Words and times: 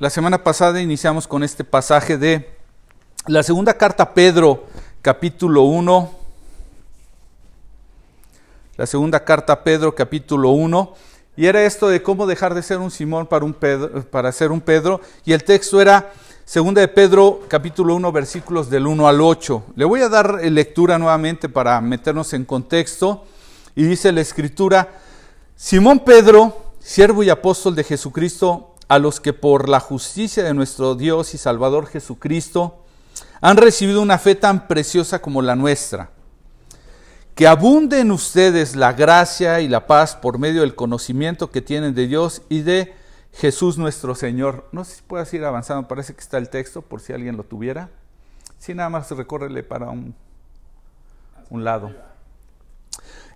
La 0.00 0.10
semana 0.10 0.42
pasada 0.42 0.82
iniciamos 0.82 1.28
con 1.28 1.44
este 1.44 1.62
pasaje 1.62 2.18
de 2.18 2.50
la 3.28 3.44
segunda 3.44 3.74
carta 3.74 4.12
Pedro, 4.12 4.64
capítulo 5.00 5.62
1. 5.62 6.10
La 8.76 8.86
segunda 8.86 9.22
carta 9.24 9.62
Pedro, 9.62 9.94
capítulo 9.94 10.50
1. 10.50 10.94
Y 11.36 11.46
era 11.46 11.62
esto 11.62 11.86
de 11.86 12.02
cómo 12.02 12.26
dejar 12.26 12.54
de 12.54 12.64
ser 12.64 12.78
un 12.78 12.90
Simón 12.90 13.28
para, 13.28 13.44
un 13.44 13.54
Pedro, 13.54 14.02
para 14.10 14.32
ser 14.32 14.50
un 14.50 14.60
Pedro. 14.60 15.00
Y 15.24 15.32
el 15.32 15.44
texto 15.44 15.80
era 15.80 16.12
segunda 16.44 16.80
de 16.80 16.88
Pedro, 16.88 17.42
capítulo 17.46 17.94
1, 17.94 18.10
versículos 18.10 18.68
del 18.68 18.88
1 18.88 19.06
al 19.06 19.20
8. 19.20 19.64
Le 19.76 19.84
voy 19.84 20.00
a 20.00 20.08
dar 20.08 20.42
lectura 20.42 20.98
nuevamente 20.98 21.48
para 21.48 21.80
meternos 21.80 22.32
en 22.32 22.44
contexto. 22.44 23.26
Y 23.76 23.84
dice 23.84 24.10
la 24.10 24.22
escritura, 24.22 24.88
Simón 25.54 26.00
Pedro, 26.00 26.72
siervo 26.80 27.22
y 27.22 27.30
apóstol 27.30 27.76
de 27.76 27.84
Jesucristo, 27.84 28.73
a 28.88 28.98
los 28.98 29.20
que 29.20 29.32
por 29.32 29.68
la 29.68 29.80
justicia 29.80 30.42
de 30.42 30.54
nuestro 30.54 30.94
Dios 30.94 31.34
y 31.34 31.38
Salvador 31.38 31.86
Jesucristo 31.86 32.84
han 33.40 33.56
recibido 33.56 34.00
una 34.02 34.18
fe 34.18 34.34
tan 34.34 34.66
preciosa 34.68 35.20
como 35.20 35.42
la 35.42 35.56
nuestra. 35.56 36.10
Que 37.34 37.46
abunde 37.46 38.00
en 38.00 38.12
ustedes 38.12 38.76
la 38.76 38.92
gracia 38.92 39.60
y 39.60 39.68
la 39.68 39.86
paz 39.86 40.14
por 40.14 40.38
medio 40.38 40.60
del 40.60 40.74
conocimiento 40.74 41.50
que 41.50 41.60
tienen 41.60 41.94
de 41.94 42.06
Dios 42.06 42.42
y 42.48 42.62
de 42.62 42.94
Jesús 43.32 43.76
nuestro 43.76 44.14
Señor. 44.14 44.68
No 44.70 44.84
sé 44.84 44.96
si 44.96 45.02
puedes 45.02 45.32
ir 45.34 45.44
avanzando, 45.44 45.88
parece 45.88 46.14
que 46.14 46.20
está 46.20 46.38
el 46.38 46.48
texto, 46.48 46.82
por 46.82 47.00
si 47.00 47.12
alguien 47.12 47.36
lo 47.36 47.42
tuviera. 47.42 47.90
Si 48.58 48.72
nada 48.72 48.88
más 48.88 49.10
recórrele 49.10 49.62
para 49.62 49.90
un, 49.90 50.14
un 51.50 51.64
lado. 51.64 51.92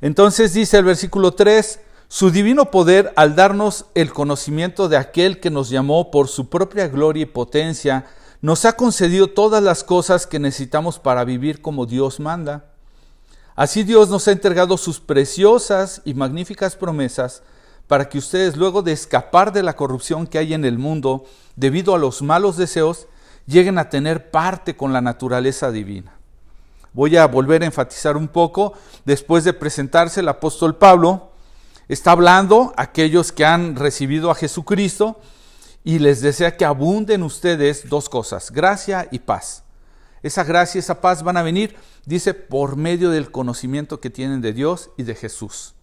Entonces 0.00 0.54
dice 0.54 0.78
el 0.78 0.84
versículo 0.84 1.32
3, 1.32 1.80
su 2.08 2.30
divino 2.30 2.70
poder 2.70 3.12
al 3.16 3.36
darnos 3.36 3.84
el 3.94 4.12
conocimiento 4.12 4.88
de 4.88 4.96
aquel 4.96 5.40
que 5.40 5.50
nos 5.50 5.68
llamó 5.68 6.10
por 6.10 6.28
su 6.28 6.48
propia 6.48 6.88
gloria 6.88 7.24
y 7.24 7.26
potencia, 7.26 8.06
nos 8.40 8.64
ha 8.64 8.74
concedido 8.74 9.28
todas 9.28 9.62
las 9.62 9.84
cosas 9.84 10.26
que 10.26 10.38
necesitamos 10.38 10.98
para 10.98 11.24
vivir 11.24 11.60
como 11.60 11.84
Dios 11.84 12.18
manda. 12.18 12.64
Así 13.56 13.82
Dios 13.82 14.08
nos 14.08 14.26
ha 14.26 14.32
entregado 14.32 14.78
sus 14.78 15.00
preciosas 15.00 16.00
y 16.06 16.14
magníficas 16.14 16.76
promesas 16.76 17.42
para 17.88 18.08
que 18.08 18.18
ustedes, 18.18 18.56
luego 18.56 18.82
de 18.82 18.92
escapar 18.92 19.52
de 19.52 19.62
la 19.62 19.76
corrupción 19.76 20.26
que 20.26 20.38
hay 20.38 20.54
en 20.54 20.64
el 20.64 20.78
mundo 20.78 21.24
debido 21.56 21.94
a 21.94 21.98
los 21.98 22.22
malos 22.22 22.56
deseos, 22.56 23.06
lleguen 23.46 23.78
a 23.78 23.90
tener 23.90 24.30
parte 24.30 24.76
con 24.76 24.92
la 24.92 25.00
naturaleza 25.00 25.70
divina. 25.70 26.12
Voy 26.92 27.16
a 27.16 27.26
volver 27.26 27.62
a 27.62 27.66
enfatizar 27.66 28.16
un 28.16 28.28
poco, 28.28 28.74
después 29.04 29.44
de 29.44 29.52
presentarse 29.52 30.20
el 30.20 30.28
apóstol 30.28 30.76
Pablo, 30.76 31.27
Está 31.88 32.12
hablando 32.12 32.74
a 32.76 32.82
aquellos 32.82 33.32
que 33.32 33.46
han 33.46 33.74
recibido 33.74 34.30
a 34.30 34.34
Jesucristo 34.34 35.18
y 35.84 35.98
les 35.98 36.20
desea 36.20 36.56
que 36.56 36.66
abunden 36.66 37.22
ustedes 37.22 37.88
dos 37.88 38.10
cosas, 38.10 38.50
gracia 38.50 39.08
y 39.10 39.20
paz. 39.20 39.64
Esa 40.22 40.44
gracia 40.44 40.78
y 40.78 40.80
esa 40.80 41.00
paz 41.00 41.22
van 41.22 41.38
a 41.38 41.42
venir, 41.42 41.76
dice, 42.04 42.34
por 42.34 42.76
medio 42.76 43.10
del 43.10 43.30
conocimiento 43.30 44.00
que 44.00 44.10
tienen 44.10 44.42
de 44.42 44.52
Dios 44.52 44.90
y 44.98 45.04
de 45.04 45.14
Jesús. 45.14 45.74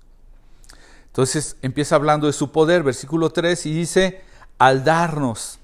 Entonces 1.08 1.56
empieza 1.64 1.95
hablando 1.95 2.28
de 2.28 2.33
su 2.33 2.52
poder, 2.52 2.83
versículo 2.83 3.31
3, 3.31 3.66
y 3.66 3.73
dice, 3.73 4.22
al 4.59 4.83
darnos, 4.83 5.58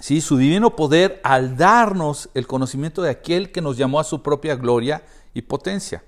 ¿sí? 0.00 0.20
su 0.20 0.36
divino 0.36 0.76
poder, 0.76 1.20
al 1.24 1.56
darnos 1.56 2.28
el 2.34 2.46
conocimiento 2.46 3.00
de 3.00 3.10
aquel 3.10 3.52
que 3.52 3.62
nos 3.62 3.78
llamó 3.78 4.00
a 4.00 4.04
su 4.04 4.22
propia 4.22 4.54
gloria 4.56 5.02
y 5.32 5.42
potencia, 5.42 6.02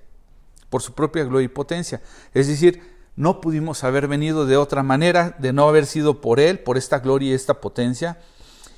por 0.68 0.82
su 0.82 0.92
propia 0.92 1.24
gloria 1.24 1.46
y 1.46 1.48
potencia. 1.48 2.02
Es 2.34 2.48
decir, 2.48 2.97
no 3.18 3.40
pudimos 3.40 3.82
haber 3.82 4.06
venido 4.06 4.46
de 4.46 4.56
otra 4.56 4.84
manera, 4.84 5.34
de 5.40 5.52
no 5.52 5.68
haber 5.68 5.86
sido 5.86 6.20
por 6.20 6.38
Él, 6.38 6.60
por 6.60 6.78
esta 6.78 7.00
gloria 7.00 7.30
y 7.30 7.34
esta 7.34 7.60
potencia. 7.60 8.20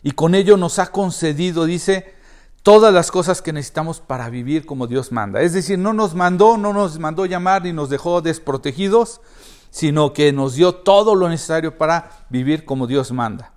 Y 0.03 0.13
con 0.13 0.35
ello 0.35 0.57
nos 0.57 0.79
ha 0.79 0.93
concedido, 0.93 1.67
dice, 1.67 2.15
todas 2.63 2.95
las 2.95 3.11
cosas 3.11 3.43
que 3.43 3.53
necesitamos 3.53 4.01
para 4.01 4.31
vivir 4.31 4.65
como 4.65 4.87
Dios 4.87 5.13
manda. 5.13 5.43
Es 5.43 5.53
decir, 5.53 5.79
no 5.79 5.93
nos 5.93 6.15
mandó, 6.15 6.57
no 6.57 6.73
nos 6.73 6.99
mandó 6.99 7.27
llamar 7.27 7.65
ni 7.65 7.75
nos 7.75 7.91
dejó 7.91 8.23
desprotegidos, 8.23 9.21
sino 9.69 10.15
que 10.15 10.33
nos 10.33 10.55
dio 10.55 10.75
todo 10.75 11.15
lo 11.15 11.29
necesario 11.29 11.77
para 11.77 12.25
vivir 12.31 12.65
como 12.65 12.87
Dios 12.87 13.13
manda. 13.13 13.53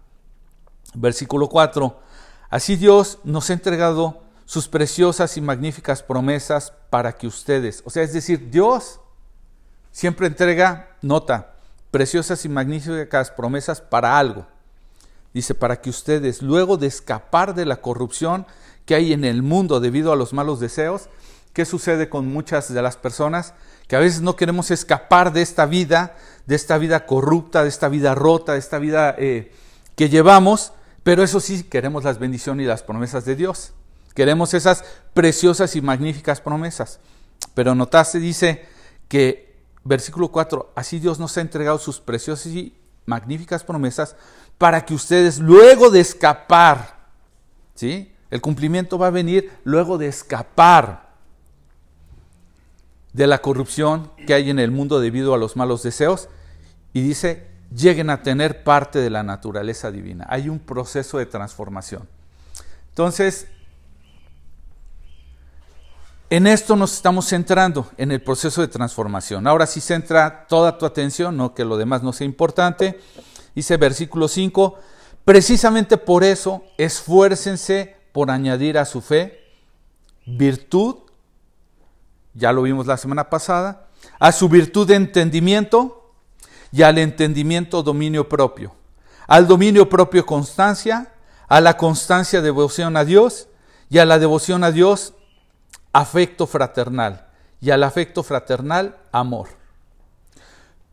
Versículo 0.96 1.48
4. 1.48 1.98
Así 2.50 2.76
Dios 2.76 3.20
nos 3.24 3.50
ha 3.50 3.54
entregado 3.54 4.22
sus 4.44 4.68
preciosas 4.68 5.38
y 5.38 5.42
magníficas 5.42 6.04
promesas 6.04 6.74
para 6.90 7.14
que 7.14 7.26
ustedes, 7.26 7.82
o 7.86 7.90
sea, 7.90 8.04
es 8.04 8.12
decir, 8.12 8.50
Dios 8.52 9.00
siempre 9.94 10.28
entrega, 10.28 10.90
nota, 11.02 11.54
preciosas 11.92 12.44
y 12.44 12.50
magníficas 12.50 13.32
promesas 13.32 13.80
para 13.80 14.18
algo. 14.18 14.46
Dice, 15.34 15.56
para 15.56 15.80
que 15.80 15.90
ustedes, 15.90 16.42
luego 16.42 16.76
de 16.76 16.88
escapar 16.88 17.56
de 17.56 17.66
la 17.66 17.78
corrupción 17.78 18.46
que 18.86 18.96
hay 18.96 19.14
en 19.14 19.24
el 19.24 19.42
mundo 19.42 19.80
debido 19.80 20.12
a 20.12 20.16
los 20.16 20.34
malos 20.34 20.60
deseos, 20.60 21.10
¿qué 21.54 21.66
sucede 21.66 22.10
con 22.10 22.28
muchas 22.28 22.74
de 22.74 22.82
las 22.82 22.98
personas? 22.98 23.54
Que 23.88 23.96
a 23.96 24.00
veces 24.00 24.22
no 24.22 24.36
queremos 24.36 24.72
escapar 24.72 25.32
de 25.32 25.42
esta 25.42 25.66
vida, 25.66 26.16
de 26.46 26.56
esta 26.56 26.78
vida 26.78 27.06
corrupta, 27.06 27.64
de 27.64 27.70
esta 27.70 27.88
vida 27.88 28.16
rota, 28.16 28.54
de 28.54 28.60
esta 28.60 28.80
vida 28.80 29.16
eh, 29.18 29.54
que 29.96 30.10
llevamos, 30.10 30.74
pero 31.04 31.24
eso 31.24 31.40
sí, 31.40 31.64
queremos 31.64 32.04
las 32.04 32.20
bendiciones 32.20 32.66
y 32.66 32.68
las 32.68 32.84
promesas 32.84 33.26
de 33.26 33.36
Dios. 33.36 33.74
Queremos 34.16 34.54
esas 34.54 34.84
preciosas 35.14 35.76
y 35.76 35.82
magníficas 35.82 36.42
promesas. 36.42 37.00
Pero 37.54 37.76
notaste, 37.76 38.20
dice 38.20 38.66
que 39.08 39.53
versículo 39.84 40.30
4, 40.30 40.72
así 40.76 41.00
Dios 41.00 41.20
nos 41.20 41.38
ha 41.38 41.42
entregado 41.42 41.78
sus 41.78 42.00
preciosas 42.00 42.48
y 42.48 42.76
magníficas 43.06 43.64
promesas 43.64 44.16
para 44.58 44.86
que 44.86 44.94
ustedes 44.94 45.40
luego 45.40 45.90
de 45.90 46.00
escapar, 46.00 47.08
¿sí? 47.76 48.14
El 48.30 48.42
cumplimiento 48.42 48.98
va 48.98 49.08
a 49.08 49.12
venir 49.12 49.52
luego 49.64 49.98
de 49.98 50.08
escapar 50.08 51.14
de 53.14 53.28
la 53.28 53.40
corrupción 53.40 54.12
que 54.26 54.34
hay 54.34 54.50
en 54.50 54.58
el 54.58 54.72
mundo 54.72 55.00
debido 55.00 55.34
a 55.34 55.38
los 55.38 55.56
malos 55.56 55.84
deseos 55.84 56.30
y 56.94 57.02
dice, 57.02 57.48
lleguen 57.76 58.10
a 58.10 58.24
tener 58.24 58.64
parte 58.64 59.00
de 59.00 59.10
la 59.10 59.24
naturaleza 59.24 59.92
divina. 59.92 60.26
Hay 60.30 60.50
un 60.50 60.60
proceso 60.60 61.20
de 61.20 61.26
transformación. 61.26 62.08
Entonces, 62.90 63.48
en 66.34 66.48
esto 66.48 66.76
nos 66.76 66.94
estamos 66.94 67.28
centrando, 67.28 67.92
en 67.96 68.12
el 68.12 68.20
proceso 68.20 68.62
de 68.62 68.68
transformación. 68.68 69.46
Ahora 69.46 69.68
sí 69.68 69.80
centra 69.80 70.48
toda 70.48 70.80
tu 70.80 70.88
atención, 70.88 71.38
no 71.38 71.54
que 71.54 71.64
lo 71.64 71.78
demás 71.78 72.02
no 72.02 72.12
sea 72.12 72.26
importante. 72.26 73.00
Dice 73.54 73.78
versículo 73.78 74.28
5, 74.28 74.80
precisamente 75.26 75.96
por 75.96 76.24
eso 76.24 76.64
esfuércense 76.80 77.96
por 78.12 78.32
añadir 78.32 78.80
a 78.80 78.86
su 78.86 79.00
fe 79.00 79.44
virtud, 80.26 80.96
ya 82.34 82.52
lo 82.52 82.64
vimos 82.64 82.88
la 82.88 82.98
semana 82.98 83.30
pasada, 83.30 83.90
a 84.18 84.32
su 84.32 84.50
virtud 84.50 84.88
de 84.88 84.96
entendimiento 84.96 86.16
y 86.72 86.82
al 86.82 86.98
entendimiento 86.98 87.84
dominio 87.84 88.28
propio, 88.28 88.74
al 89.28 89.46
dominio 89.46 89.88
propio 89.88 90.26
constancia, 90.26 91.14
a 91.48 91.62
la 91.62 91.78
constancia 91.78 92.42
devoción 92.42 92.98
a 92.98 93.06
Dios 93.06 93.50
y 93.88 94.00
a 94.00 94.06
la 94.06 94.18
devoción 94.18 94.64
a 94.64 94.72
Dios 94.72 95.14
afecto 95.94 96.48
fraternal 96.48 97.28
y 97.62 97.70
al 97.70 97.84
afecto 97.84 98.24
fraternal 98.24 98.98
amor. 99.12 99.48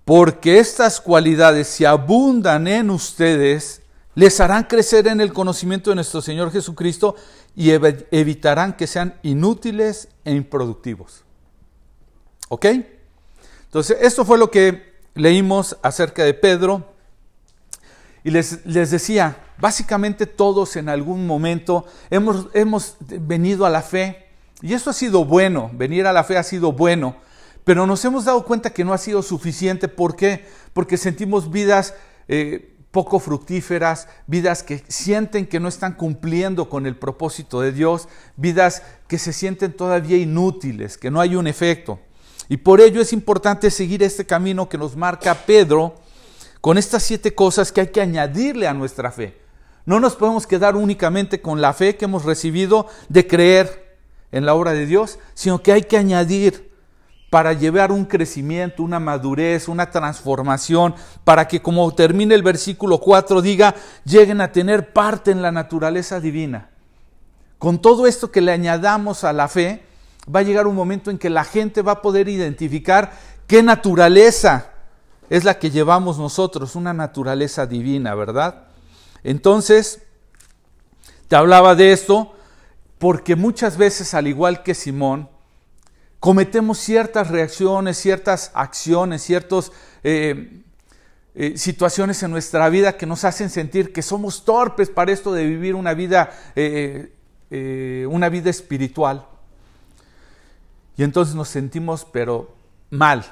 Porque 0.04 0.58
estas 0.58 1.00
cualidades, 1.00 1.68
si 1.68 1.84
abundan 1.84 2.68
en 2.68 2.90
ustedes, 2.90 3.82
les 4.14 4.40
harán 4.40 4.64
crecer 4.64 5.08
en 5.08 5.20
el 5.20 5.32
conocimiento 5.32 5.90
de 5.90 5.96
nuestro 5.96 6.20
Señor 6.20 6.52
Jesucristo 6.52 7.16
y 7.56 7.70
evitarán 7.70 8.76
que 8.76 8.86
sean 8.86 9.18
inútiles 9.22 10.08
e 10.24 10.32
improductivos. 10.32 11.24
¿Ok? 12.48 12.66
Entonces, 13.64 13.98
esto 14.00 14.24
fue 14.24 14.38
lo 14.38 14.50
que 14.50 14.94
leímos 15.14 15.76
acerca 15.82 16.24
de 16.24 16.34
Pedro. 16.34 16.92
Y 18.24 18.30
les, 18.30 18.64
les 18.66 18.90
decía, 18.90 19.36
básicamente 19.58 20.26
todos 20.26 20.76
en 20.76 20.88
algún 20.88 21.26
momento 21.26 21.86
hemos, 22.10 22.48
hemos 22.52 22.96
venido 23.00 23.64
a 23.64 23.70
la 23.70 23.82
fe 23.82 24.29
y 24.62 24.74
eso 24.74 24.90
ha 24.90 24.92
sido 24.92 25.24
bueno, 25.24 25.70
venir 25.74 26.06
a 26.06 26.12
la 26.12 26.24
fe 26.24 26.36
ha 26.36 26.42
sido 26.42 26.72
bueno, 26.72 27.16
pero 27.64 27.86
nos 27.86 28.04
hemos 28.04 28.24
dado 28.24 28.44
cuenta 28.44 28.70
que 28.70 28.84
no 28.84 28.92
ha 28.92 28.98
sido 28.98 29.22
suficiente. 29.22 29.88
¿Por 29.88 30.16
qué? 30.16 30.46
Porque 30.72 30.96
sentimos 30.96 31.50
vidas 31.50 31.94
eh, 32.28 32.76
poco 32.90 33.20
fructíferas, 33.20 34.08
vidas 34.26 34.62
que 34.62 34.82
sienten 34.88 35.46
que 35.46 35.60
no 35.60 35.68
están 35.68 35.94
cumpliendo 35.94 36.68
con 36.68 36.86
el 36.86 36.96
propósito 36.96 37.60
de 37.60 37.72
Dios, 37.72 38.08
vidas 38.36 38.82
que 39.06 39.18
se 39.18 39.32
sienten 39.32 39.72
todavía 39.72 40.16
inútiles, 40.16 40.98
que 40.98 41.10
no 41.10 41.20
hay 41.20 41.36
un 41.36 41.46
efecto. 41.46 42.00
Y 42.48 42.56
por 42.56 42.80
ello 42.80 43.00
es 43.00 43.12
importante 43.12 43.70
seguir 43.70 44.02
este 44.02 44.26
camino 44.26 44.68
que 44.68 44.78
nos 44.78 44.96
marca 44.96 45.34
Pedro 45.34 45.94
con 46.60 46.78
estas 46.78 47.04
siete 47.04 47.34
cosas 47.34 47.70
que 47.70 47.82
hay 47.82 47.88
que 47.88 48.00
añadirle 48.00 48.66
a 48.66 48.74
nuestra 48.74 49.12
fe. 49.12 49.38
No 49.86 50.00
nos 50.00 50.16
podemos 50.16 50.46
quedar 50.46 50.76
únicamente 50.76 51.40
con 51.40 51.60
la 51.60 51.72
fe 51.72 51.96
que 51.96 52.06
hemos 52.06 52.24
recibido 52.24 52.86
de 53.08 53.26
creer, 53.26 53.89
en 54.32 54.46
la 54.46 54.54
obra 54.54 54.72
de 54.72 54.86
Dios, 54.86 55.18
sino 55.34 55.62
que 55.62 55.72
hay 55.72 55.82
que 55.82 55.96
añadir 55.96 56.70
para 57.30 57.52
llevar 57.52 57.92
un 57.92 58.04
crecimiento, 58.04 58.82
una 58.82 58.98
madurez, 58.98 59.68
una 59.68 59.90
transformación, 59.90 60.94
para 61.24 61.46
que 61.46 61.62
como 61.62 61.94
termine 61.94 62.34
el 62.34 62.42
versículo 62.42 62.98
4 62.98 63.40
diga, 63.40 63.74
lleguen 64.04 64.40
a 64.40 64.50
tener 64.50 64.92
parte 64.92 65.30
en 65.30 65.40
la 65.40 65.52
naturaleza 65.52 66.18
divina. 66.18 66.70
Con 67.58 67.80
todo 67.80 68.06
esto 68.06 68.32
que 68.32 68.40
le 68.40 68.50
añadamos 68.50 69.22
a 69.22 69.32
la 69.32 69.46
fe, 69.46 69.84
va 70.34 70.40
a 70.40 70.42
llegar 70.42 70.66
un 70.66 70.74
momento 70.74 71.10
en 71.10 71.18
que 71.18 71.30
la 71.30 71.44
gente 71.44 71.82
va 71.82 71.92
a 71.92 72.02
poder 72.02 72.28
identificar 72.28 73.12
qué 73.46 73.62
naturaleza 73.62 74.70
es 75.28 75.44
la 75.44 75.58
que 75.58 75.70
llevamos 75.70 76.18
nosotros, 76.18 76.74
una 76.74 76.92
naturaleza 76.92 77.66
divina, 77.66 78.16
¿verdad? 78.16 78.64
Entonces, 79.22 80.02
te 81.28 81.36
hablaba 81.36 81.76
de 81.76 81.92
esto 81.92 82.34
porque 83.00 83.34
muchas 83.34 83.78
veces, 83.78 84.12
al 84.12 84.28
igual 84.28 84.62
que 84.62 84.74
Simón, 84.74 85.30
cometemos 86.20 86.76
ciertas 86.76 87.28
reacciones, 87.28 87.96
ciertas 87.96 88.50
acciones, 88.52 89.22
ciertas 89.22 89.72
eh, 90.04 90.60
eh, 91.34 91.56
situaciones 91.56 92.22
en 92.22 92.30
nuestra 92.30 92.68
vida 92.68 92.98
que 92.98 93.06
nos 93.06 93.24
hacen 93.24 93.48
sentir 93.48 93.94
que 93.94 94.02
somos 94.02 94.44
torpes 94.44 94.90
para 94.90 95.12
esto 95.12 95.32
de 95.32 95.46
vivir 95.46 95.76
una 95.76 95.94
vida, 95.94 96.30
eh, 96.54 98.06
una 98.10 98.28
vida 98.28 98.50
espiritual. 98.50 99.26
Y 100.98 101.02
entonces 101.02 101.34
nos 101.34 101.48
sentimos 101.48 102.06
pero 102.12 102.54
mal. 102.90 103.24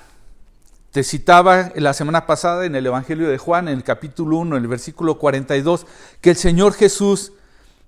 Te 0.92 1.04
citaba 1.04 1.72
la 1.74 1.92
semana 1.92 2.26
pasada 2.26 2.64
en 2.64 2.74
el 2.74 2.86
Evangelio 2.86 3.28
de 3.28 3.36
Juan, 3.36 3.68
en 3.68 3.74
el 3.74 3.84
capítulo 3.84 4.38
1, 4.38 4.56
en 4.56 4.62
el 4.62 4.68
versículo 4.68 5.18
42, 5.18 5.86
que 6.22 6.30
el 6.30 6.36
Señor 6.36 6.72
Jesús 6.72 7.32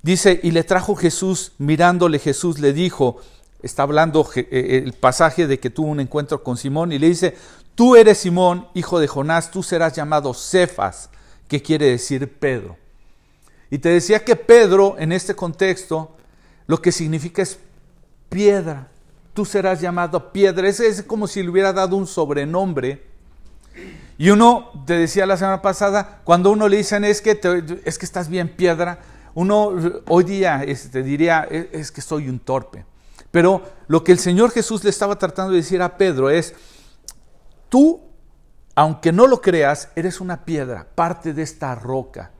dice, 0.02 0.40
y 0.42 0.50
le 0.50 0.64
trajo 0.64 0.94
Jesús, 0.94 1.52
mirándole 1.58 2.18
Jesús 2.18 2.58
le 2.58 2.72
dijo, 2.72 3.20
está 3.62 3.82
hablando 3.82 4.28
eh, 4.34 4.48
eh, 4.50 4.82
el 4.84 4.92
pasaje 4.92 5.46
de 5.46 5.58
que 5.58 5.70
tuvo 5.70 5.88
un 5.88 6.00
encuentro 6.00 6.42
con 6.42 6.56
Simón 6.56 6.92
y 6.92 6.98
le 6.98 7.08
dice, 7.08 7.36
tú 7.74 7.96
eres 7.96 8.18
Simón, 8.18 8.68
hijo 8.74 8.98
de 8.98 9.08
Jonás, 9.08 9.50
tú 9.50 9.62
serás 9.62 9.94
llamado 9.94 10.34
Cefas, 10.34 11.10
que 11.48 11.62
quiere 11.62 11.86
decir 11.86 12.28
Pedro. 12.38 12.76
Y 13.70 13.78
te 13.78 13.88
decía 13.90 14.24
que 14.24 14.36
Pedro 14.36 14.96
en 14.98 15.12
este 15.12 15.34
contexto 15.34 16.16
lo 16.66 16.80
que 16.80 16.92
significa 16.92 17.42
es 17.42 17.58
piedra, 18.28 18.88
tú 19.34 19.44
serás 19.44 19.80
llamado 19.80 20.32
piedra, 20.32 20.68
es 20.68 21.02
como 21.02 21.26
si 21.26 21.42
le 21.42 21.50
hubiera 21.50 21.72
dado 21.72 21.96
un 21.96 22.06
sobrenombre. 22.06 23.06
Y 24.18 24.30
uno, 24.30 24.70
te 24.86 24.94
decía 24.94 25.24
la 25.24 25.36
semana 25.36 25.62
pasada, 25.62 26.20
cuando 26.24 26.50
uno 26.50 26.68
le 26.68 26.76
dicen 26.76 27.04
es 27.04 27.22
que, 27.22 27.40
es 27.84 27.98
que 27.98 28.04
estás 28.04 28.28
bien 28.28 28.48
piedra, 28.48 28.98
uno 29.34 29.72
hoy 30.08 30.24
día 30.24 30.60
te 30.60 30.70
este, 30.70 31.02
diría 31.02 31.46
es 31.50 31.92
que 31.92 32.00
soy 32.00 32.28
un 32.28 32.38
torpe. 32.40 32.84
Pero 33.30 33.62
lo 33.86 34.02
que 34.02 34.12
el 34.12 34.18
Señor 34.18 34.50
Jesús 34.50 34.82
le 34.82 34.90
estaba 34.90 35.16
tratando 35.16 35.52
de 35.52 35.58
decir 35.58 35.82
a 35.82 35.96
Pedro 35.96 36.30
es, 36.30 36.54
tú, 37.68 38.00
aunque 38.74 39.12
no 39.12 39.26
lo 39.26 39.40
creas, 39.40 39.88
eres 39.94 40.20
una 40.20 40.44
piedra, 40.44 40.86
parte 40.94 41.32
de 41.32 41.42
esta 41.42 41.74
roca. 41.74 42.32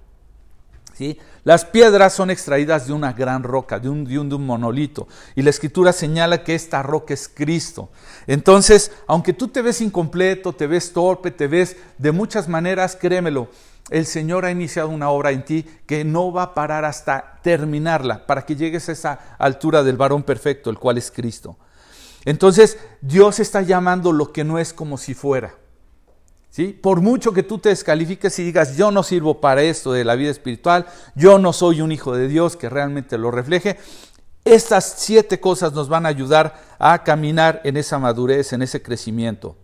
¿Sí? 0.94 1.18
Las 1.44 1.64
piedras 1.64 2.12
son 2.12 2.30
extraídas 2.30 2.86
de 2.86 2.92
una 2.92 3.14
gran 3.14 3.42
roca, 3.42 3.78
de 3.78 3.88
un, 3.88 4.04
de, 4.04 4.18
un, 4.18 4.28
de 4.28 4.34
un, 4.34 4.44
monolito. 4.44 5.08
Y 5.34 5.40
la 5.40 5.48
escritura 5.48 5.94
señala 5.94 6.44
que 6.44 6.54
esta 6.54 6.82
roca 6.82 7.14
es 7.14 7.26
Cristo. 7.26 7.90
Entonces, 8.26 8.92
aunque 9.06 9.32
tú 9.32 9.48
te 9.48 9.62
ves 9.62 9.80
incompleto, 9.80 10.52
te 10.52 10.66
ves 10.66 10.92
torpe, 10.92 11.30
te 11.30 11.46
ves 11.46 11.76
de 11.96 12.12
muchas 12.12 12.48
maneras, 12.48 12.98
créemelo, 13.00 13.48
el 13.90 14.06
Señor 14.06 14.44
ha 14.44 14.50
iniciado 14.50 14.88
una 14.88 15.10
obra 15.10 15.32
en 15.32 15.44
ti 15.44 15.66
que 15.86 16.04
no 16.04 16.32
va 16.32 16.42
a 16.44 16.54
parar 16.54 16.84
hasta 16.84 17.38
terminarla, 17.42 18.26
para 18.26 18.46
que 18.46 18.56
llegues 18.56 18.88
a 18.88 18.92
esa 18.92 19.36
altura 19.38 19.82
del 19.82 19.96
varón 19.96 20.22
perfecto, 20.22 20.70
el 20.70 20.78
cual 20.78 20.96
es 20.96 21.10
Cristo. 21.10 21.58
Entonces, 22.24 22.78
Dios 23.00 23.40
está 23.40 23.62
llamando 23.62 24.12
lo 24.12 24.32
que 24.32 24.44
no 24.44 24.58
es 24.58 24.72
como 24.72 24.96
si 24.96 25.14
fuera. 25.14 25.54
¿Sí? 26.50 26.68
Por 26.68 27.00
mucho 27.00 27.32
que 27.32 27.44
tú 27.44 27.58
te 27.58 27.68
descalifiques 27.68 28.36
y 28.40 28.44
digas, 28.44 28.76
yo 28.76 28.90
no 28.90 29.04
sirvo 29.04 29.40
para 29.40 29.62
esto 29.62 29.92
de 29.92 30.04
la 30.04 30.16
vida 30.16 30.30
espiritual, 30.30 30.86
yo 31.14 31.38
no 31.38 31.52
soy 31.52 31.80
un 31.80 31.92
hijo 31.92 32.16
de 32.16 32.26
Dios 32.26 32.56
que 32.56 32.68
realmente 32.68 33.18
lo 33.18 33.30
refleje, 33.30 33.78
estas 34.44 34.94
siete 34.98 35.38
cosas 35.38 35.72
nos 35.74 35.88
van 35.88 36.06
a 36.06 36.08
ayudar 36.08 36.60
a 36.78 37.04
caminar 37.04 37.60
en 37.64 37.76
esa 37.76 37.98
madurez, 37.98 38.52
en 38.52 38.62
ese 38.62 38.82
crecimiento, 38.82 39.56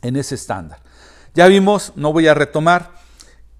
en 0.00 0.16
ese 0.16 0.34
estándar. 0.34 0.80
Ya 1.34 1.46
vimos, 1.46 1.92
no 1.94 2.12
voy 2.12 2.26
a 2.26 2.34
retomar, 2.34 2.97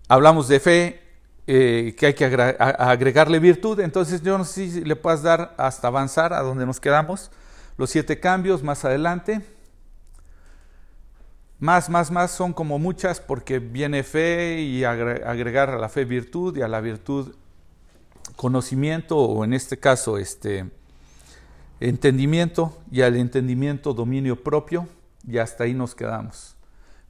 hablamos 0.09 0.49
de 0.49 0.59
fe, 0.59 1.03
eh, 1.47 1.95
que 1.97 2.07
hay 2.07 2.15
que 2.15 2.25
agregarle 2.25 3.39
virtud, 3.39 3.81
entonces 3.81 4.23
yo 4.23 4.37
no 4.37 4.45
sé 4.45 4.69
si 4.69 4.81
le 4.83 4.97
puedas 4.97 5.23
dar 5.23 5.55
hasta 5.57 5.89
avanzar 5.89 6.33
a 6.33 6.41
donde 6.43 6.67
nos 6.67 6.81
quedamos, 6.81 7.31
los 7.77 7.91
siete 7.91 8.19
cambios 8.19 8.63
más 8.63 8.85
adelante. 8.85 9.41
Más, 11.61 11.89
más, 11.91 12.11
más 12.11 12.31
son 12.31 12.53
como 12.53 12.79
muchas 12.79 13.21
porque 13.21 13.59
viene 13.59 14.05
fe 14.05 14.61
y 14.61 14.85
agregar 14.85 15.71
a 15.71 15.79
la 15.79 15.89
fe 15.89 16.05
virtud 16.05 16.57
y 16.57 16.63
a 16.63 16.69
la 16.69 16.81
virtud 16.81 17.35
conocimiento 18.37 19.19
o 19.19 19.45
en 19.45 19.53
este 19.53 19.77
caso 19.77 20.19
este 20.19 20.71
entendimiento 21.81 22.79
y 22.93 23.03
al 23.03 23.17
entendimiento 23.17 23.93
dominio 23.93 24.43
propio 24.45 24.87
y 25.27 25.39
hasta 25.39 25.65
ahí 25.65 25.75
nos 25.75 25.97
quedamos. 25.97 26.57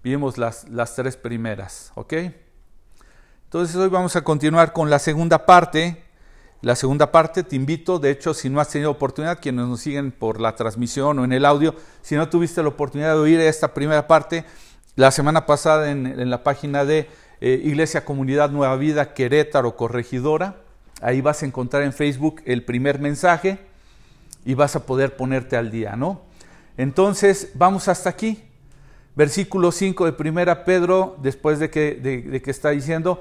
Vimos 0.03 0.39
las, 0.39 0.67
las 0.71 0.95
tres 0.95 1.17
primeras, 1.17 1.93
¿ok? 1.95 2.15
Entonces 3.49 3.77
hoy 3.77 3.89
vamos 3.89 4.15
a 4.15 4.21
continuar 4.21 4.75
con 4.75 4.91
la 4.91 4.99
segunda 4.99 5.47
parte. 5.47 6.05
La 6.61 6.77
segunda 6.77 7.11
parte 7.11 7.43
te 7.43 7.57
invito, 7.57 7.99
de 7.99 8.11
hecho, 8.11 8.35
si 8.35 8.51
no 8.51 8.61
has 8.61 8.69
tenido 8.69 8.91
oportunidad, 8.91 9.41
quienes 9.41 9.67
nos 9.67 9.81
siguen 9.81 10.13
por 10.13 10.39
la 10.39 10.55
transmisión 10.55 11.19
o 11.19 11.25
en 11.25 11.33
el 11.33 11.47
audio, 11.47 11.75
si 12.03 12.15
no 12.15 12.29
tuviste 12.29 12.63
la 12.63 12.69
oportunidad 12.69 13.15
de 13.15 13.21
oír 13.21 13.41
esta 13.41 13.73
primera 13.73 14.07
parte, 14.07 14.45
la 14.97 15.11
semana 15.13 15.47
pasada 15.47 15.91
en, 15.91 16.29
la 16.29 16.43
página 16.43 16.85
de 16.85 17.09
eh, 17.41 17.63
Iglesia 17.65 18.05
Comunidad 18.05 18.51
Nueva 18.51 18.77
Vida 18.77 19.15
Querétaro 19.15 19.77
Corregidora, 19.77 20.57
ahí 21.01 21.23
vas 21.23 21.43
a 21.43 21.47
encontrar 21.47 21.85
en 21.85 21.95
Facebook 21.95 22.43
el 22.45 22.67
primer 22.67 22.99
mensaje 22.99 23.61
y 24.45 24.53
vas 24.53 24.77
a 24.77 24.85
poder 24.85 25.17
ponerte 25.17 25.57
al 25.57 25.71
día, 25.71 25.97
¿no? 25.97 26.21
Entonces, 26.77 27.53
vamos 27.55 27.89
hasta 27.89 28.11
aquí 28.11 28.48
versículo 29.19 29.73
5 29.73 30.05
de 30.05 30.13
primera 30.13 30.65
Pedro, 30.65 31.17
después 31.21 31.59
de 31.59 31.71
que, 31.71 31.97
de, 31.97 32.41
que 32.41 32.51
está 32.53 32.71
diciendo, 32.71 33.21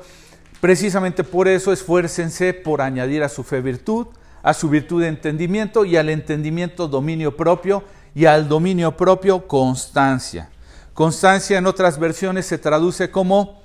precisamente 0.62 1.24
por 1.24 1.48
eso 1.48 1.74
esfuércense 1.74 2.54
por 2.54 2.84
añadir 2.84 3.24
a 3.24 3.30
su 3.30 3.44
fe 3.44 3.62
virtud, 3.62 4.06
a 4.44 4.54
su 4.54 4.70
virtud 4.70 5.02
de 5.02 5.08
entendimiento 5.08 5.86
y 5.86 5.98
al 5.98 6.10
entendimiento 6.10 6.88
dominio 6.88 7.36
propio 7.36 7.84
y 8.14 8.26
al 8.26 8.48
dominio 8.48 8.96
propio 8.96 9.48
constancia. 9.48 10.52
Constancia 10.94 11.58
en 11.58 11.66
otras 11.66 11.98
versiones 11.98 12.46
se 12.46 12.60
traduce 12.60 13.10
como 13.10 13.64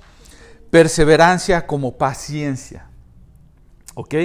perseverancia, 0.71 1.67
como 1.67 1.99
paciencia. 1.99 2.87
¿Ok? 3.93 4.15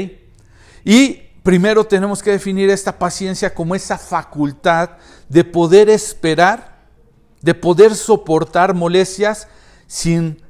Y 0.83 1.13
primero 1.43 1.85
tenemos 1.85 2.23
que 2.23 2.31
definir 2.31 2.71
esta 2.71 2.99
paciencia 2.99 3.53
como 3.53 3.75
esa 3.75 3.99
facultad 3.99 4.93
de 5.29 5.45
poder 5.45 5.91
esperar 5.91 6.78
de 7.43 7.55
poder 7.55 7.95
soportar 7.95 8.75
molestias 8.75 9.49
sin 9.87 10.43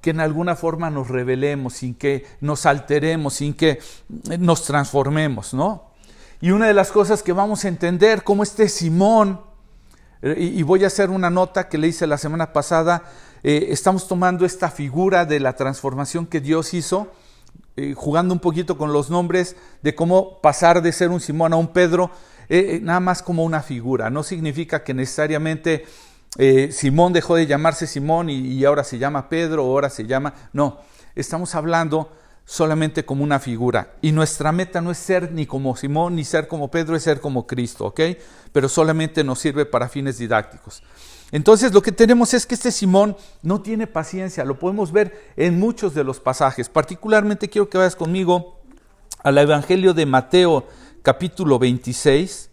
que 0.00 0.10
en 0.10 0.20
alguna 0.20 0.56
forma 0.56 0.90
nos 0.90 1.08
revelemos, 1.08 1.74
sin 1.74 1.94
que 1.94 2.26
nos 2.40 2.66
alteremos, 2.66 3.34
sin 3.34 3.54
que 3.54 3.80
nos 4.38 4.64
transformemos, 4.64 5.52
¿no? 5.52 5.90
Y 6.40 6.52
una 6.52 6.66
de 6.66 6.74
las 6.74 6.90
cosas 6.90 7.22
que 7.22 7.34
vamos 7.34 7.64
a 7.64 7.68
entender, 7.68 8.24
como 8.24 8.42
este 8.42 8.68
Simón, 8.68 9.42
eh, 10.22 10.36
y 10.38 10.62
voy 10.62 10.84
a 10.84 10.86
hacer 10.86 11.10
una 11.10 11.28
nota 11.28 11.68
que 11.68 11.76
le 11.76 11.88
hice 11.88 12.06
la 12.06 12.16
semana 12.16 12.52
pasada, 12.52 13.04
eh, 13.42 13.66
estamos 13.70 14.08
tomando 14.08 14.46
esta 14.46 14.70
figura 14.70 15.26
de 15.26 15.38
la 15.38 15.54
transformación 15.54 16.26
que 16.26 16.40
Dios 16.40 16.72
hizo, 16.72 17.08
eh, 17.76 17.94
jugando 17.94 18.34
un 18.34 18.40
poquito 18.40 18.78
con 18.78 18.92
los 18.92 19.10
nombres 19.10 19.56
de 19.82 19.94
cómo 19.94 20.40
pasar 20.40 20.82
de 20.82 20.92
ser 20.92 21.10
un 21.10 21.20
Simón 21.20 21.52
a 21.52 21.56
un 21.56 21.68
Pedro, 21.68 22.10
eh, 22.50 22.74
eh, 22.74 22.80
nada 22.82 22.98
más 22.98 23.22
como 23.22 23.44
una 23.44 23.62
figura. 23.62 24.10
No 24.10 24.24
significa 24.24 24.82
que 24.82 24.92
necesariamente 24.92 25.84
eh, 26.36 26.70
Simón 26.72 27.12
dejó 27.12 27.36
de 27.36 27.46
llamarse 27.46 27.86
Simón 27.86 28.28
y, 28.28 28.64
ahora 28.64 28.82
se 28.82 28.98
llama 28.98 29.28
Pedro 29.28 29.64
o 29.64 29.70
ahora 29.70 29.88
se 29.88 30.04
llama... 30.04 30.34
No, 30.52 30.80
estamos 31.14 31.54
hablando 31.54 32.10
solamente 32.44 33.04
como 33.04 33.22
una 33.22 33.38
figura. 33.38 33.92
Y 34.02 34.10
nuestra 34.10 34.50
meta 34.50 34.80
no 34.80 34.90
es 34.90 34.98
ser 34.98 35.30
ni 35.30 35.46
como 35.46 35.76
Simón 35.76 36.16
ni 36.16 36.24
ser 36.24 36.48
como 36.48 36.72
Pedro, 36.72 36.96
es 36.96 37.04
ser 37.04 37.20
como 37.20 37.46
Cristo, 37.46 37.86
¿ok? 37.86 38.00
Pero 38.52 38.68
solamente 38.68 39.22
nos 39.22 39.38
sirve 39.38 39.64
para 39.64 39.88
fines 39.88 40.18
didácticos. 40.18 40.82
Entonces 41.30 41.72
lo 41.72 41.82
que 41.82 41.92
tenemos 41.92 42.34
es 42.34 42.46
que 42.46 42.56
este 42.56 42.72
Simón 42.72 43.16
no 43.42 43.62
tiene 43.62 43.86
paciencia, 43.86 44.44
lo 44.44 44.58
podemos 44.58 44.90
ver 44.90 45.32
en 45.36 45.60
muchos 45.60 45.94
de 45.94 46.02
los 46.02 46.18
pasajes. 46.18 46.68
Particularmente 46.68 47.48
quiero 47.48 47.70
que 47.70 47.78
vayas 47.78 47.94
conmigo 47.94 48.58
al 49.22 49.38
Evangelio 49.38 49.94
de 49.94 50.06
Mateo 50.06 50.66
capítulo 51.02 51.58
26. 51.58 52.50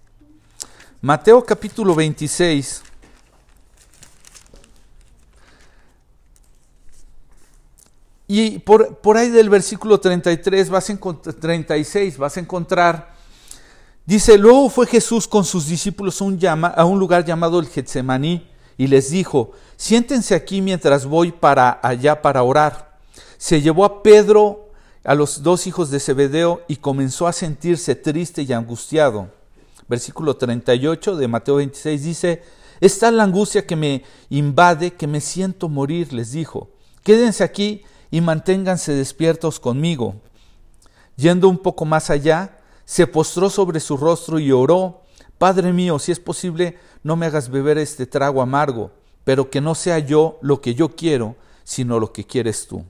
Mateo 1.01 1.43
capítulo 1.45 1.95
26. 1.95 2.83
Y 8.29 8.59
por, 8.59 8.97
por, 8.97 9.17
ahí 9.17 9.29
del 9.29 9.49
versículo 9.49 9.99
33 9.99 10.69
vas 10.69 10.89
a 10.89 10.97
36 11.39 12.17
vas 12.17 12.35
a 12.35 12.39
encontrar 12.41 13.17
Dice, 14.07 14.37
luego 14.37 14.69
fue 14.69 14.87
Jesús 14.87 15.27
con 15.27 15.43
sus 15.43 15.67
discípulos 15.67 16.21
a 16.21 16.23
un, 16.23 16.39
a 16.63 16.85
un 16.85 16.97
lugar 16.97 17.25
llamado 17.25 17.59
el 17.59 17.67
Getsemaní 17.67 18.47
y 18.77 18.87
les 18.87 19.09
dijo, 19.09 19.51
siéntense 19.75 20.33
aquí 20.33 20.61
mientras 20.61 21.05
voy 21.05 21.33
para 21.33 21.77
allá 21.83 22.21
para 22.21 22.41
orar. 22.41 22.97
Se 23.37 23.61
llevó 23.61 23.83
a 23.83 24.01
Pedro, 24.01 24.66
a 25.07 25.15
los 25.15 25.41
dos 25.41 25.67
hijos 25.67 25.89
de 25.89 26.01
Zebedeo, 26.01 26.63
y 26.67 26.75
comenzó 26.75 27.27
a 27.27 27.31
sentirse 27.33 27.95
triste 27.95 28.41
y 28.41 28.51
angustiado. 28.51 29.29
Versículo 29.87 30.35
38 30.35 31.15
de 31.15 31.27
Mateo 31.29 31.55
26 31.55 32.03
dice, 32.03 32.43
Está 32.81 33.09
la 33.09 33.23
angustia 33.23 33.65
que 33.65 33.77
me 33.77 34.03
invade, 34.29 34.91
que 34.91 35.07
me 35.07 35.21
siento 35.21 35.69
morir, 35.69 36.11
les 36.11 36.33
dijo. 36.33 36.71
Quédense 37.03 37.45
aquí 37.45 37.83
y 38.11 38.19
manténganse 38.19 38.91
despiertos 38.91 39.61
conmigo. 39.61 40.15
Yendo 41.15 41.47
un 41.47 41.57
poco 41.57 41.85
más 41.85 42.09
allá, 42.09 42.57
se 42.83 43.07
postró 43.07 43.49
sobre 43.49 43.79
su 43.79 43.95
rostro 43.95 44.39
y 44.39 44.51
oró, 44.51 45.03
Padre 45.37 45.71
mío, 45.71 45.99
si 45.99 46.11
es 46.11 46.19
posible, 46.19 46.77
no 47.01 47.15
me 47.15 47.27
hagas 47.27 47.49
beber 47.49 47.77
este 47.77 48.07
trago 48.07 48.41
amargo, 48.41 48.91
pero 49.23 49.49
que 49.49 49.61
no 49.61 49.73
sea 49.73 49.99
yo 49.99 50.37
lo 50.41 50.59
que 50.59 50.75
yo 50.75 50.97
quiero, 50.97 51.37
sino 51.63 51.97
lo 51.97 52.11
que 52.11 52.25
quieres 52.25 52.67
tú. 52.67 52.83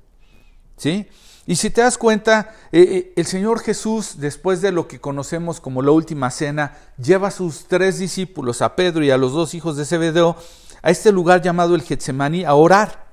¿Sí? 0.77 1.07
Y 1.47 1.55
si 1.55 1.69
te 1.69 1.81
das 1.81 1.97
cuenta, 1.97 2.53
eh, 2.71 2.81
eh, 2.81 3.13
el 3.15 3.25
Señor 3.25 3.61
Jesús, 3.61 4.19
después 4.19 4.61
de 4.61 4.71
lo 4.71 4.87
que 4.87 4.99
conocemos 4.99 5.59
como 5.59 5.81
la 5.81 5.91
última 5.91 6.29
cena, 6.29 6.77
lleva 7.01 7.29
a 7.29 7.31
sus 7.31 7.67
tres 7.67 7.97
discípulos, 7.97 8.61
a 8.61 8.75
Pedro 8.75 9.03
y 9.03 9.09
a 9.09 9.17
los 9.17 9.31
dos 9.31 9.55
hijos 9.55 9.77
de 9.77 9.85
Zebedeo, 9.85 10.35
a 10.81 10.91
este 10.91 11.11
lugar 11.11 11.41
llamado 11.41 11.73
el 11.73 11.81
Getsemaní, 11.81 12.43
a 12.43 12.53
orar. 12.53 13.07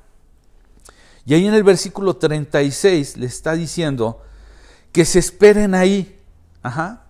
Y 1.24 1.32
ahí 1.32 1.46
en 1.46 1.54
el 1.54 1.62
versículo 1.62 2.16
36 2.16 3.16
le 3.16 3.26
está 3.26 3.54
diciendo 3.54 4.20
que 4.92 5.04
se 5.04 5.20
esperen 5.20 5.74
ahí, 5.74 6.20
Ajá. 6.64 7.02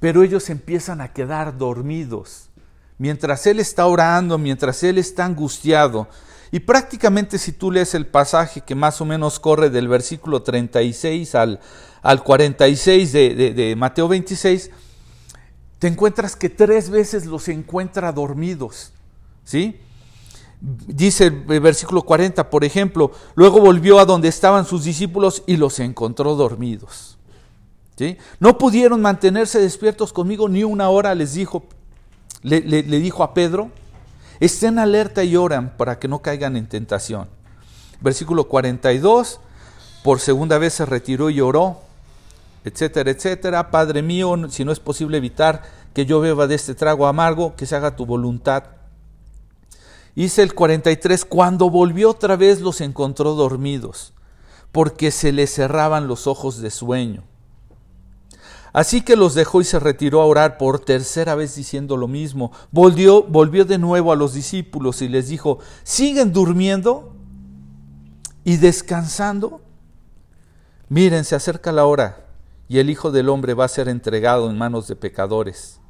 Pero 0.00 0.22
ellos 0.22 0.48
empiezan 0.50 1.00
a 1.00 1.12
quedar 1.12 1.56
dormidos. 1.58 2.48
Mientras 2.96 3.46
él 3.46 3.60
está 3.60 3.86
orando, 3.86 4.38
mientras 4.38 4.82
él 4.82 4.98
está 4.98 5.26
angustiado. 5.26 6.08
Y 6.50 6.60
prácticamente 6.60 7.38
si 7.38 7.52
tú 7.52 7.70
lees 7.70 7.94
el 7.94 8.06
pasaje 8.06 8.62
que 8.62 8.74
más 8.74 9.00
o 9.00 9.04
menos 9.04 9.38
corre 9.38 9.70
del 9.70 9.88
versículo 9.88 10.42
36 10.42 11.34
al, 11.34 11.60
al 12.02 12.22
46 12.22 13.12
de, 13.12 13.52
de, 13.54 13.76
Mateo 13.76 14.08
26, 14.08 14.70
te 15.78 15.86
encuentras 15.86 16.36
que 16.36 16.48
tres 16.48 16.90
veces 16.90 17.26
los 17.26 17.48
encuentra 17.48 18.12
dormidos. 18.12 18.92
¿Sí? 19.44 19.78
Dice 20.60 21.26
el 21.26 21.60
versículo 21.60 22.02
40, 22.02 22.50
por 22.50 22.64
ejemplo, 22.64 23.12
luego 23.34 23.60
volvió 23.60 24.00
a 24.00 24.04
donde 24.04 24.28
estaban 24.28 24.64
sus 24.64 24.84
discípulos 24.84 25.42
y 25.46 25.56
los 25.56 25.78
encontró 25.78 26.34
dormidos. 26.34 27.18
No 28.38 28.58
pudieron 28.58 29.00
mantenerse 29.00 29.60
despiertos 29.60 30.12
conmigo 30.12 30.48
ni 30.48 30.64
una 30.64 30.88
hora, 30.88 31.14
les 31.14 31.34
dijo, 31.34 31.64
le, 32.42 32.60
dijo 32.82 33.24
a 33.24 33.34
Pedro, 33.34 33.70
estén 34.40 34.78
alerta 34.78 35.24
y 35.24 35.36
oran 35.36 35.76
para 35.76 35.98
que 35.98 36.08
no 36.08 36.20
caigan 36.20 36.56
en 36.56 36.68
tentación. 36.68 37.28
Versículo 38.00 38.48
42, 38.48 39.40
por 40.04 40.20
segunda 40.20 40.58
vez 40.58 40.74
se 40.74 40.86
retiró 40.86 41.30
y 41.30 41.40
oró, 41.40 41.80
etcétera, 42.64 43.10
etcétera. 43.10 43.70
Padre 43.70 44.02
mío, 44.02 44.36
si 44.48 44.64
no 44.64 44.72
es 44.72 44.80
posible 44.80 45.18
evitar 45.18 45.62
que 45.94 46.06
yo 46.06 46.20
beba 46.20 46.46
de 46.46 46.54
este 46.54 46.74
trago 46.74 47.06
amargo, 47.06 47.56
que 47.56 47.66
se 47.66 47.76
haga 47.76 47.96
tu 47.96 48.06
voluntad. 48.06 48.64
Hice 50.14 50.42
el 50.42 50.54
43, 50.54 51.24
cuando 51.24 51.70
volvió 51.70 52.10
otra 52.10 52.36
vez 52.36 52.60
los 52.60 52.80
encontró 52.80 53.34
dormidos, 53.34 54.12
porque 54.72 55.10
se 55.10 55.32
les 55.32 55.52
cerraban 55.52 56.08
los 56.08 56.26
ojos 56.26 56.60
de 56.60 56.70
sueño. 56.70 57.24
Así 58.78 59.00
que 59.00 59.16
los 59.16 59.34
dejó 59.34 59.60
y 59.60 59.64
se 59.64 59.80
retiró 59.80 60.22
a 60.22 60.26
orar 60.26 60.56
por 60.56 60.78
tercera 60.78 61.34
vez 61.34 61.56
diciendo 61.56 61.96
lo 61.96 62.06
mismo. 62.06 62.52
Volvió, 62.70 63.24
volvió 63.24 63.64
de 63.64 63.76
nuevo 63.76 64.12
a 64.12 64.14
los 64.14 64.34
discípulos 64.34 65.02
y 65.02 65.08
les 65.08 65.26
dijo, 65.26 65.58
¿siguen 65.82 66.32
durmiendo 66.32 67.12
y 68.44 68.56
descansando? 68.56 69.62
Miren, 70.88 71.24
se 71.24 71.34
acerca 71.34 71.72
la 71.72 71.86
hora 71.86 72.28
y 72.68 72.78
el 72.78 72.88
Hijo 72.88 73.10
del 73.10 73.30
Hombre 73.30 73.52
va 73.54 73.64
a 73.64 73.68
ser 73.68 73.88
entregado 73.88 74.48
en 74.48 74.56
manos 74.56 74.86
de 74.86 74.94
pecadores. 74.94 75.80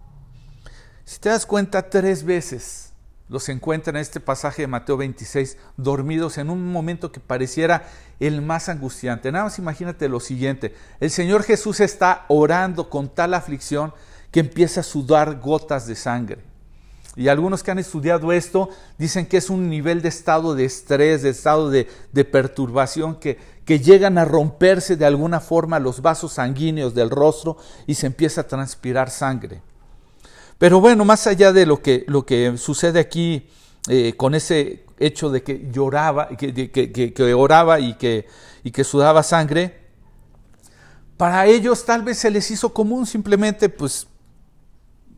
Si 1.04 1.21
te 1.21 1.28
das 1.28 1.45
cuenta, 1.45 1.90
tres 1.90 2.25
veces 2.25 2.88
los 3.28 3.49
encuentra 3.49 3.90
en 3.90 3.97
este 3.97 4.20
pasaje 4.20 4.62
de 4.62 4.68
Mateo 4.68 4.97
26 4.97 5.56
dormidos 5.76 6.38
en 6.38 6.50
un 6.50 6.73
momento 6.73 7.12
que 7.12 7.20
pareciera 7.20 7.88
el 8.20 8.42
más 8.42 8.68
angustiante. 8.68 9.30
Nada 9.30 9.44
más 9.44 9.58
imagínate 9.58 10.08
lo 10.08 10.20
siguiente, 10.20 10.75
el 11.00 11.11
Señor 11.11 11.42
Jesús 11.42 11.80
está 11.80 12.25
orando 12.28 12.88
con 12.88 13.08
tal 13.08 13.35
aflicción 13.35 13.92
que 14.30 14.40
empieza 14.40 14.80
a 14.80 14.85
sudar 14.85 15.40
gotas 15.40 15.87
de 15.87 15.94
sangre. 15.94 16.49
Y 17.16 17.26
algunos 17.26 17.64
que 17.64 17.73
han 17.73 17.80
estudiado 17.80 18.30
esto 18.30 18.68
dicen 18.97 19.26
que 19.26 19.38
es 19.38 19.50
un 19.50 19.68
nivel 19.68 20.02
de 20.02 20.08
estado 20.08 20.54
de 20.54 20.64
estrés, 20.64 21.23
de 21.23 21.30
estado 21.30 21.68
de, 21.68 21.88
de 22.12 22.25
perturbación, 22.25 23.16
que, 23.16 23.38
que 23.64 23.80
llegan 23.80 24.18
a 24.18 24.25
romperse 24.25 24.97
de 24.97 25.04
alguna 25.04 25.40
forma 25.40 25.80
los 25.80 26.00
vasos 26.00 26.35
sanguíneos 26.35 26.94
del 26.94 27.11
rostro 27.11 27.56
y 27.88 27.94
se 27.94 28.06
empieza 28.06 28.42
a 28.42 28.47
transpirar 28.47 29.11
sangre. 29.11 29.62
Pero 30.59 30.81
bueno, 30.81 31.05
más 31.05 31.27
allá 31.29 31.53
de 31.53 31.67
lo 31.67 31.81
que, 31.81 32.05
lo 32.09 32.27
que 32.27 32.59
sucede 32.59 32.99
aquí 32.99 33.49
eh, 33.88 34.15
con 34.17 34.35
ese 34.35 34.85
hecho 34.99 35.31
de 35.31 35.45
que 35.45 35.69
lloraba, 35.71 36.29
que, 36.31 36.71
que, 36.71 37.35
oraba 37.35 37.79
y 37.79 37.95
que, 37.95 38.27
y 38.65 38.73
que 38.73 38.83
sudaba 38.83 39.23
sangre, 39.23 39.87
para 41.17 41.47
ellos 41.47 41.85
tal 41.85 42.03
vez 42.03 42.19
se 42.19 42.31
les 42.31 42.50
hizo 42.50 42.75
común 42.75 43.07
simplemente, 43.07 43.69
pues, 43.69 44.09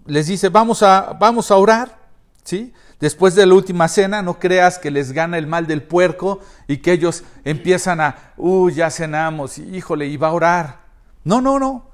les 0.07 0.27
dice, 0.27 0.51
vamos 0.51 0.83
a, 0.83 1.17
vamos 1.19 1.51
a 1.51 1.57
orar, 1.57 1.99
¿sí? 2.45 2.75
Después 3.01 3.35
de 3.35 3.47
la 3.47 3.55
última 3.55 3.89
cena, 3.89 4.21
no 4.21 4.39
creas 4.39 4.79
que 4.79 4.91
les 4.91 5.13
gana 5.13 5.39
el 5.39 5.47
mal 5.47 5.67
del 5.67 5.83
puerco 5.83 6.41
y 6.69 6.79
que 6.79 6.93
ellos 6.93 7.25
empiezan 7.45 8.03
a, 8.03 8.35
uy, 8.37 8.75
ya 8.75 8.91
cenamos, 8.91 9.57
híjole, 9.57 10.07
y 10.07 10.19
va 10.19 10.29
a 10.29 10.33
orar. 10.33 10.81
No, 11.25 11.41
no, 11.41 11.59
no 11.59 11.90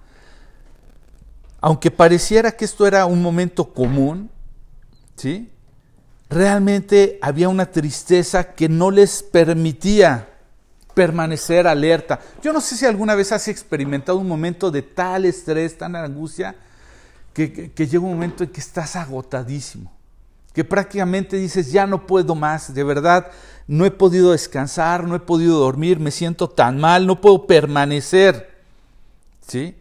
aunque 1.66 1.90
pareciera 1.90 2.52
que 2.52 2.64
esto 2.64 2.87
era 2.87 3.06
un 3.06 3.20
momento 3.20 3.75
común, 3.75 4.30
¿sí? 5.16 5.50
realmente 6.30 7.18
había 7.20 7.49
una 7.49 7.66
tristeza 7.66 8.54
que 8.54 8.68
no 8.68 8.92
les 8.92 9.25
permitía 9.25 10.28
permanecer 10.94 11.66
alerta. 11.66 12.20
Yo 12.40 12.52
no 12.52 12.61
sé 12.61 12.76
si 12.76 12.87
alguna 12.87 13.16
vez 13.16 13.32
has 13.32 13.49
experimentado 13.49 14.16
un 14.18 14.28
momento 14.28 14.70
de 14.70 14.82
tal 14.82 15.25
estrés, 15.25 15.76
tan 15.76 15.96
angustia, 15.96 16.54
que, 17.35 17.73
llega 17.76 17.99
un 17.99 18.12
momento 18.12 18.44
en 18.44 18.50
que 18.50 18.61
estás 18.61 18.94
agotadísimo, 18.94 19.92
que 20.52 20.62
prácticamente 20.62 21.37
dices, 21.37 21.73
ya 21.73 21.85
no 21.85 22.06
puedo 22.06 22.37
más, 22.37 22.75
de 22.75 22.85
verdad, 22.85 23.32
no 23.66 23.85
he 23.85 23.90
podido 23.90 24.30
descansar, 24.30 25.02
no 25.02 25.16
he 25.16 25.20
podido 25.20 25.58
dormir, 25.58 25.99
me 25.99 26.12
siento 26.12 26.49
tan 26.49 26.78
mal, 26.78 27.08
no 27.08 27.20
puedo 27.20 27.44
permanecer, 27.49 28.54
¿sí? 29.44 29.75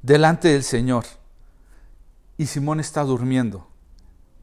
Delante 0.00 0.46
del 0.46 0.62
Señor 0.62 1.04
y 2.36 2.46
Simón 2.46 2.80
está 2.80 3.02
durmiendo, 3.02 3.68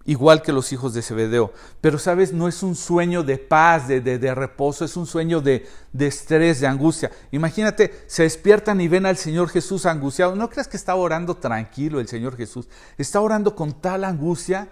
igual 0.05 0.41
que 0.41 0.53
los 0.53 0.71
hijos 0.71 0.93
de 0.93 1.01
Zebedeo. 1.01 1.53
Pero, 1.81 1.99
¿sabes? 1.99 2.33
No 2.33 2.47
es 2.47 2.63
un 2.63 2.75
sueño 2.75 3.23
de 3.23 3.37
paz, 3.37 3.87
de, 3.87 4.01
de, 4.01 4.35
reposo, 4.35 4.85
es 4.85 4.95
un 4.95 5.05
sueño 5.05 5.41
de, 5.41 5.67
de, 5.91 6.07
estrés, 6.07 6.61
de 6.61 6.67
angustia. 6.67 7.11
Imagínate, 7.31 8.03
se 8.07 8.23
despiertan 8.23 8.81
y 8.81 8.87
ven 8.87 9.05
al 9.05 9.17
Señor 9.17 9.49
Jesús 9.49 9.85
angustiado. 9.85 10.35
No 10.35 10.49
creas 10.49 10.67
que 10.67 10.77
está 10.77 10.95
orando 10.95 11.35
tranquilo 11.35 11.99
el 11.99 12.07
Señor 12.07 12.37
Jesús, 12.37 12.67
está 12.97 13.19
orando 13.21 13.55
con 13.55 13.73
tal 13.81 14.03
angustia 14.03 14.69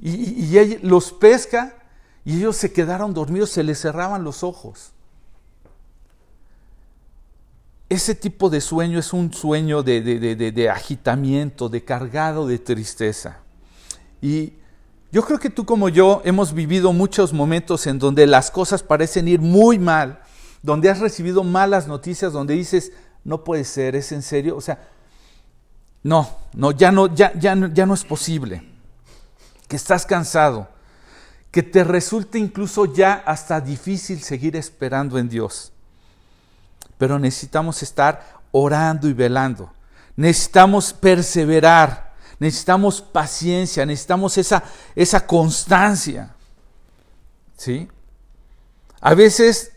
y, 0.00 0.10
y, 0.10 0.78
los 0.82 1.12
pesca 1.12 1.76
y 2.24 2.38
ellos 2.38 2.56
se 2.56 2.72
quedaron 2.72 3.14
dormidos, 3.14 3.50
se 3.50 3.64
les 3.64 3.80
cerraban 3.80 4.24
los 4.24 4.42
ojos. 4.42 4.92
Ese 7.92 8.14
tipo 8.14 8.48
de 8.48 8.62
sueño 8.62 8.98
es 8.98 9.12
un 9.12 9.34
sueño 9.34 9.82
de, 9.82 10.00
de, 10.00 10.70
agitamiento, 10.70 11.68
de 11.68 11.84
cargado 11.84 12.46
de 12.46 12.58
tristeza. 12.58 13.40
Y 14.22 14.54
yo 15.10 15.22
creo 15.26 15.38
que 15.38 15.50
tú 15.50 15.66
como 15.66 15.90
yo 15.90 16.22
hemos 16.24 16.54
vivido 16.54 16.94
muchos 16.94 17.34
momentos 17.34 17.86
en 17.86 17.98
donde 17.98 18.26
las 18.26 18.50
cosas 18.50 18.82
parecen 18.82 19.28
ir 19.28 19.42
muy 19.42 19.78
mal, 19.78 20.22
donde 20.62 20.88
has 20.88 21.00
recibido 21.00 21.44
malas 21.44 21.86
noticias, 21.86 22.32
donde 22.32 22.54
dices, 22.54 22.92
no 23.24 23.44
puede 23.44 23.62
ser, 23.62 23.94
es 23.94 24.10
en 24.12 24.22
serio, 24.22 24.56
o 24.56 24.62
sea, 24.62 24.88
no, 26.02 26.30
no, 26.54 26.70
ya 26.70 26.90
no, 26.92 27.14
ya, 27.14 27.34
ya, 27.34 27.54
ya 27.74 27.84
no 27.84 27.92
es 27.92 28.04
posible, 28.04 28.62
que 29.68 29.76
estás 29.76 30.06
cansado, 30.06 30.66
que 31.50 31.62
te 31.62 31.84
resulta 31.84 32.38
incluso 32.38 32.86
ya 32.86 33.22
hasta 33.26 33.60
difícil 33.60 34.22
seguir 34.22 34.56
esperando 34.56 35.18
en 35.18 35.28
Dios 35.28 35.71
pero 37.02 37.18
necesitamos 37.18 37.82
estar 37.82 38.38
orando 38.52 39.08
y 39.08 39.12
velando. 39.12 39.72
Necesitamos 40.14 40.92
perseverar, 40.92 42.12
necesitamos 42.38 43.00
paciencia, 43.00 43.84
necesitamos 43.84 44.38
esa, 44.38 44.62
esa 44.94 45.26
constancia. 45.26 46.32
¿Sí? 47.56 47.88
A 49.00 49.14
veces 49.14 49.72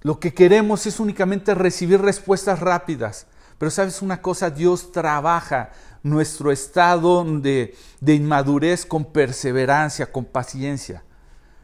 lo 0.00 0.18
que 0.18 0.34
queremos 0.34 0.84
es 0.86 0.98
únicamente 0.98 1.54
recibir 1.54 2.00
respuestas 2.00 2.58
rápidas, 2.58 3.28
Pero 3.56 3.70
sabes 3.70 4.02
una 4.02 4.20
cosa, 4.20 4.50
Dios 4.50 4.90
trabaja 4.90 5.70
nuestro 6.02 6.50
estado 6.50 7.22
de, 7.24 7.76
de 8.00 8.14
inmadurez 8.14 8.84
con 8.84 9.04
perseverancia, 9.04 10.10
con 10.10 10.24
paciencia. 10.24 11.04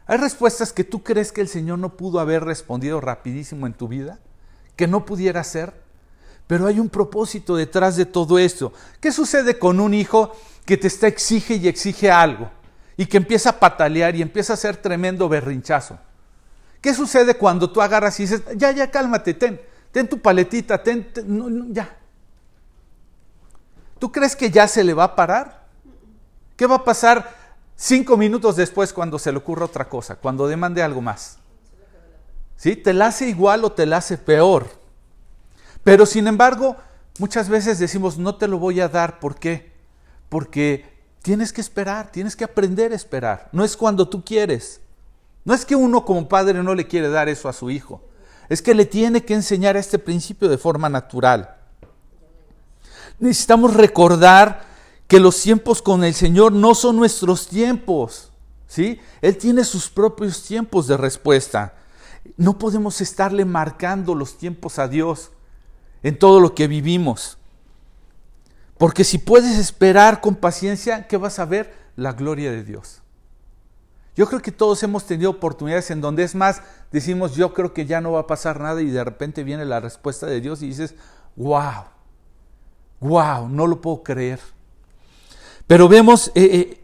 Hay 0.07 0.15
respuestas 0.19 0.71
que 0.71 0.85
tú 0.85 1.03
crees 1.03 1.33
que 1.33 1.41
el 1.41 1.49
Señor 1.49 1.79
no 1.79 1.97
pudo 1.97 2.21
haber 2.21 2.45
respondido 2.45 3.01
rapidísimo 3.01 3.67
en 3.67 3.73
tu 3.73 3.89
vida, 3.89 4.19
que 4.79 4.87
no 4.87 5.05
pudiera 5.05 5.43
ser, 5.43 5.73
pero 6.47 6.65
hay 6.65 6.79
un 6.79 6.87
propósito 6.87 7.57
detrás 7.57 7.97
de 7.97 8.05
todo 8.05 8.39
esto. 8.39 8.71
¿Qué 9.01 9.11
sucede 9.11 9.59
con 9.59 9.81
un 9.81 9.93
hijo 9.93 10.33
que 10.63 10.77
te 10.77 10.87
está 10.87 11.07
exige 11.07 11.55
y 11.55 11.67
exige 11.67 12.09
algo 12.09 12.49
y 12.95 13.05
que 13.05 13.17
empieza 13.17 13.49
a 13.49 13.59
patalear 13.59 14.15
y 14.15 14.21
empieza 14.21 14.53
a 14.53 14.55
hacer 14.55 14.77
tremendo 14.77 15.27
berrinchazo? 15.27 15.99
¿Qué 16.79 16.93
sucede 16.93 17.33
cuando 17.33 17.69
tú 17.69 17.81
agarras 17.81 18.17
y 18.21 18.23
dices, 18.23 18.41
ya, 18.55 18.71
ya, 18.71 18.89
cálmate, 18.89 19.33
ten, 19.33 19.59
ten 19.91 20.07
tu 20.07 20.17
paletita, 20.21 20.81
ten, 20.81 21.11
ya? 21.73 21.97
¿Tú 23.99 24.09
crees 24.13 24.33
que 24.33 24.49
ya 24.49 24.65
se 24.65 24.85
le 24.85 24.93
va 24.93 25.03
a 25.03 25.15
parar? 25.17 25.67
¿Qué 26.55 26.65
va 26.65 26.75
a 26.75 26.83
pasar 26.85 27.35
cinco 27.75 28.15
minutos 28.15 28.55
después 28.55 28.93
cuando 28.93 29.19
se 29.19 29.33
le 29.33 29.39
ocurra 29.39 29.65
otra 29.65 29.89
cosa, 29.89 30.15
cuando 30.15 30.47
demande 30.47 30.81
algo 30.81 31.01
más. 31.01 31.38
Te 32.61 32.93
la 32.93 33.07
hace 33.07 33.29
igual 33.29 33.63
o 33.63 33.71
te 33.71 33.85
la 33.85 33.97
hace 33.97 34.17
peor. 34.17 34.69
Pero 35.83 36.05
sin 36.05 36.27
embargo, 36.27 36.75
muchas 37.17 37.47
veces 37.47 37.79
decimos, 37.79 38.17
no 38.17 38.35
te 38.35 38.47
lo 38.47 38.59
voy 38.59 38.81
a 38.81 38.89
dar. 38.89 39.19
¿Por 39.19 39.35
qué? 39.35 39.71
Porque 40.27 40.85
tienes 41.21 41.53
que 41.53 41.61
esperar, 41.61 42.11
tienes 42.11 42.35
que 42.35 42.43
aprender 42.43 42.91
a 42.91 42.95
esperar. 42.95 43.49
No 43.53 43.63
es 43.63 43.77
cuando 43.77 44.09
tú 44.09 44.23
quieres. 44.23 44.81
No 45.45 45.53
es 45.53 45.65
que 45.65 45.75
uno 45.75 46.03
como 46.03 46.27
padre 46.27 46.61
no 46.61 46.75
le 46.75 46.85
quiere 46.85 47.09
dar 47.09 47.29
eso 47.29 47.47
a 47.47 47.53
su 47.53 47.69
hijo. 47.69 48.01
Es 48.49 48.61
que 48.61 48.75
le 48.75 48.85
tiene 48.85 49.23
que 49.23 49.35
enseñar 49.35 49.77
este 49.77 49.97
principio 49.97 50.49
de 50.49 50.57
forma 50.57 50.89
natural. 50.89 51.55
Necesitamos 53.19 53.73
recordar 53.73 54.63
que 55.07 55.19
los 55.19 55.41
tiempos 55.41 55.81
con 55.81 56.03
el 56.03 56.13
Señor 56.13 56.51
no 56.51 56.75
son 56.75 56.97
nuestros 56.97 57.47
tiempos, 57.47 58.31
¿sí? 58.67 58.99
Él 59.21 59.37
tiene 59.37 59.63
sus 59.63 59.89
propios 59.89 60.43
tiempos 60.43 60.87
de 60.87 60.97
respuesta. 60.97 61.73
No 62.37 62.57
podemos 62.57 63.01
estarle 63.01 63.45
marcando 63.45 64.15
los 64.15 64.37
tiempos 64.37 64.79
a 64.79 64.87
Dios 64.87 65.31
en 66.03 66.17
todo 66.17 66.39
lo 66.39 66.55
que 66.55 66.67
vivimos. 66.67 67.37
Porque 68.77 69.03
si 69.03 69.17
puedes 69.17 69.57
esperar 69.57 70.21
con 70.21 70.35
paciencia, 70.35 71.07
¿qué 71.07 71.17
vas 71.17 71.39
a 71.39 71.45
ver? 71.45 71.73
La 71.95 72.13
gloria 72.13 72.51
de 72.51 72.63
Dios. 72.63 73.01
Yo 74.15 74.27
creo 74.27 74.41
que 74.41 74.51
todos 74.51 74.81
hemos 74.83 75.05
tenido 75.05 75.31
oportunidades 75.31 75.91
en 75.91 76.01
donde 76.01 76.23
es 76.23 76.35
más, 76.35 76.61
decimos, 76.91 77.35
yo 77.35 77.53
creo 77.53 77.73
que 77.73 77.85
ya 77.85 78.01
no 78.01 78.13
va 78.13 78.21
a 78.21 78.27
pasar 78.27 78.59
nada 78.59 78.81
y 78.81 78.89
de 78.89 79.03
repente 79.03 79.43
viene 79.43 79.65
la 79.65 79.79
respuesta 79.79 80.25
de 80.25 80.41
Dios 80.41 80.61
y 80.61 80.67
dices, 80.67 80.95
wow, 81.35 81.85
wow, 82.99 83.47
no 83.47 83.67
lo 83.67 83.81
puedo 83.81 84.03
creer. 84.03 84.39
Pero 85.67 85.87
vemos, 85.87 86.31
eh, 86.35 86.49
eh, 86.51 86.83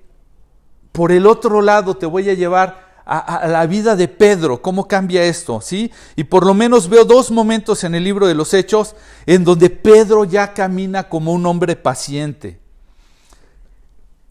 por 0.91 1.11
el 1.11 1.25
otro 1.25 1.61
lado 1.61 1.97
te 1.97 2.05
voy 2.05 2.29
a 2.29 2.33
llevar 2.33 2.84
a, 3.05 3.47
la 3.47 3.67
vida 3.67 3.95
de 3.95 4.07
Pedro, 4.07 4.61
cómo 4.61 4.87
cambia 4.87 5.23
esto, 5.23 5.61
¿sí? 5.61 5.91
Y 6.15 6.23
por 6.23 6.45
lo 6.45 6.53
menos 6.53 6.89
veo 6.89 7.05
dos 7.05 7.29
momentos 7.29 7.83
en 7.83 7.93
el 7.93 8.03
libro 8.03 8.25
de 8.25 8.33
los 8.33 8.53
Hechos 8.53 8.95
en 9.27 9.43
donde 9.43 9.69
Pedro 9.69 10.25
ya 10.25 10.53
camina 10.53 11.07
como 11.07 11.31
un 11.31 11.45
hombre 11.45 11.75
paciente. 11.75 12.59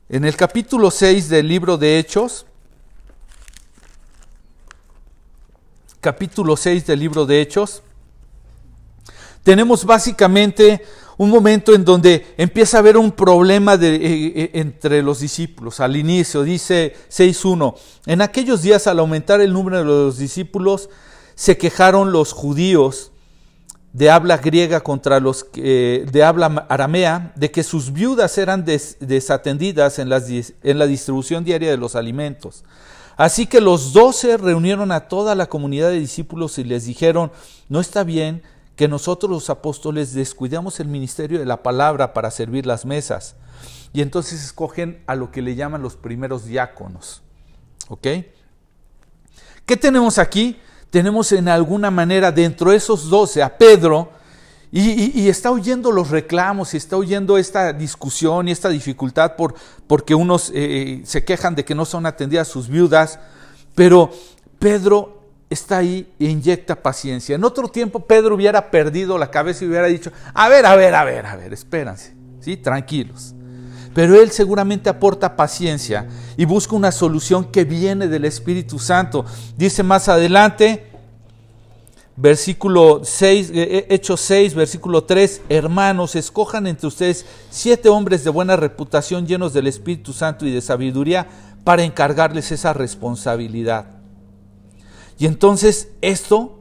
En 0.09 0.25
el 0.25 0.37
capítulo 0.37 0.91
6 0.91 1.29
del 1.29 1.49
libro 1.49 1.79
de 1.79 1.99
Hechos, 1.99 2.47
capítulo 6.01 6.57
6 6.57 6.87
del 6.87 6.99
libro 6.99 7.27
de 7.27 7.41
Hechos, 7.41 7.83
tenemos 9.45 9.85
básicamente 9.85 10.85
un 11.17 11.31
momento 11.31 11.75
en 11.75 11.85
donde 11.85 12.35
empieza 12.37 12.77
a 12.77 12.81
haber 12.81 12.97
un 12.97 13.13
problema 13.13 13.75
eh, 13.75 13.79
eh, 13.83 14.51
entre 14.55 15.03
los 15.03 15.21
discípulos. 15.21 15.81
Al 15.81 15.97
inicio 15.97 16.43
dice 16.43 16.95
6.1, 17.11 17.75
en 18.07 18.23
aquellos 18.23 18.63
días 18.63 18.87
al 18.87 18.99
aumentar 18.99 19.41
el 19.41 19.53
número 19.53 19.79
de 19.79 19.85
los 19.85 20.19
discípulos, 20.19 20.91
se 21.35 21.57
quejaron 21.57 22.13
los 22.13 22.33
judíos 22.33 23.11
de 23.93 24.11
habla 24.11 24.39
griega 24.39 24.81
contra 24.81 25.21
los 25.21 25.47
de 25.53 26.25
habla 26.25 26.67
aramea, 26.69 27.33
de 27.37 27.53
que 27.53 27.63
sus 27.63 27.93
viudas 27.93 28.39
eran 28.39 28.65
desatendidas 28.65 30.01
en, 30.01 30.11
en 30.13 30.79
la 30.79 30.87
distribución 30.87 31.45
diaria 31.45 31.71
de 31.71 31.77
los 31.77 31.95
alimentos. 31.95 32.65
Así 33.17 33.47
que 33.47 33.61
los 33.61 33.93
doce 33.93 34.37
reunieron 34.37 34.91
a 34.91 35.09
toda 35.09 35.35
la 35.35 35.47
comunidad 35.47 35.91
de 35.91 36.01
discípulos 36.01 36.59
y 36.59 36.65
les 36.65 36.85
dijeron, 36.87 37.31
no 37.69 37.81
está 37.81 38.03
bien 38.03 38.43
que 38.77 38.89
nosotros 38.89 39.31
los 39.31 39.51
apóstoles 39.51 40.15
descuidamos 40.15 40.81
el 40.81 40.89
ministerio 40.89 41.39
de 41.39 41.47
la 41.47 41.63
palabra 41.63 42.13
para 42.13 42.31
servir 42.31 42.67
las 42.67 42.85
mesas. 42.85 43.37
Y 43.93 44.03
entonces 44.03 44.45
escogen 44.45 45.03
a 45.07 45.15
lo 45.15 45.31
que 45.31 45.43
le 45.43 45.55
llaman 45.55 45.83
los 45.83 45.97
primeros 45.97 46.45
diáconos. 46.45 47.23
¿Ok? 47.89 48.07
¿Qué 49.67 49.77
tenemos 49.77 50.19
aquí? 50.19 50.59
Tenemos 50.91 51.31
en 51.33 51.49
alguna 51.49 51.91
manera 51.91 52.33
dentro 52.33 52.71
de 52.71 52.77
esos 52.77 53.09
doce 53.09 53.43
a 53.43 53.57
Pedro 53.57 54.11
y, 54.77 55.29
está 55.29 55.53
oyendo 55.53 55.93
los 55.93 56.11
reclamos 56.11 56.75
y 56.75 56.79
está 56.79 56.97
oyendo 56.97 57.39
esta 57.39 57.73
discusión 57.73 58.49
y 58.49 58.51
esta 58.51 58.69
dificultad 58.69 59.37
por, 59.37 59.55
porque 59.87 60.17
unos 60.17 60.51
eh, 60.51 60.55
eh, 60.55 61.03
se 61.05 61.25
quejan 61.25 61.55
de 61.55 61.65
que 61.65 61.77
no 61.77 61.85
son 61.85 62.07
atendidas 62.07 62.49
sus 62.49 62.69
viudas. 62.69 63.21
Pero 63.77 64.11
Pedro 64.59 65.14
está 65.51 65.79
ahí 65.79 66.09
e 66.19 66.27
inyecta 66.27 66.75
paciencia. 66.75 67.35
En 67.35 67.45
otro 67.45 67.69
tiempo 67.69 68.01
Pedro 68.01 68.35
hubiera 68.35 68.71
perdido 68.71 69.19
la 69.19 69.31
cabeza 69.31 69.65
y 69.65 69.69
hubiera 69.69 69.87
dicho, 69.87 70.11
a 70.33 70.49
ver, 70.49 70.67
a 70.67 70.77
ver, 70.77 70.95
a 70.95 71.05
ver, 71.05 71.27
a 71.27 71.37
ver, 71.37 71.53
espérense, 71.53 72.15
¿sí? 72.41 72.57
tranquilos. 72.57 73.35
Pero 73.95 74.21
él 74.21 74.33
seguramente 74.33 74.91
aporta 74.91 75.37
paciencia 75.37 76.09
y 76.37 76.45
busca 76.45 76.75
una 76.75 76.91
solución 76.91 77.45
que 77.45 77.65
viene 77.65 78.09
del 78.09 78.25
Espíritu 78.25 78.81
Santo. 78.81 79.25
Dice 79.57 79.85
más 79.85 80.09
adelante, 80.09 80.91
versículo 82.17 83.03
6, 83.05 83.51
eh, 83.51 83.53
eh, 83.55 83.87
Hechos 83.91 84.21
6, 84.21 84.55
versículo 84.55 85.05
3, 85.05 85.43
hermanos, 85.49 86.17
escojan 86.17 86.67
entre 86.67 86.89
ustedes 86.89 87.25
siete 87.51 87.89
hombres 87.89 88.25
de 88.25 88.31
buena 88.31 88.57
reputación 88.57 89.29
llenos 89.29 89.53
del 89.53 89.69
Espíritu 89.69 90.13
Santo 90.13 90.45
y 90.45 90.51
de 90.51 90.61
sabiduría 90.61 91.29
para 91.63 91.85
encargarles 91.85 92.51
esa 92.51 92.73
responsabilidad. 92.73 93.94
Y 95.19 95.27
entonces 95.27 95.89
esto, 96.01 96.59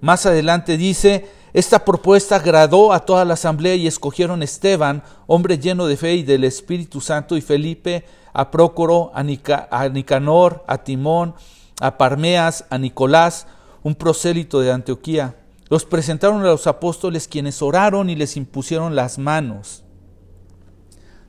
más 0.00 0.26
adelante 0.26 0.76
dice, 0.76 1.28
esta 1.52 1.84
propuesta 1.84 2.36
agradó 2.36 2.92
a 2.92 3.00
toda 3.00 3.24
la 3.24 3.34
asamblea 3.34 3.74
y 3.74 3.86
escogieron 3.86 4.42
Esteban, 4.42 5.02
hombre 5.26 5.58
lleno 5.58 5.86
de 5.86 5.96
fe 5.96 6.14
y 6.14 6.22
del 6.22 6.44
Espíritu 6.44 7.00
Santo, 7.00 7.36
y 7.36 7.40
Felipe, 7.40 8.04
a 8.32 8.50
Prócoro, 8.50 9.10
a, 9.14 9.22
Nicanor, 9.22 10.64
a 10.66 10.78
Timón, 10.78 11.34
a 11.80 11.96
Parmeas, 11.96 12.66
a 12.70 12.78
Nicolás, 12.78 13.46
un 13.82 13.94
prosélito 13.94 14.60
de 14.60 14.70
Antioquía. 14.70 15.34
Los 15.68 15.84
presentaron 15.84 16.42
a 16.42 16.44
los 16.44 16.66
apóstoles 16.66 17.26
quienes 17.26 17.60
oraron 17.62 18.10
y 18.10 18.14
les 18.14 18.36
impusieron 18.36 18.94
las 18.94 19.18
manos. 19.18 19.82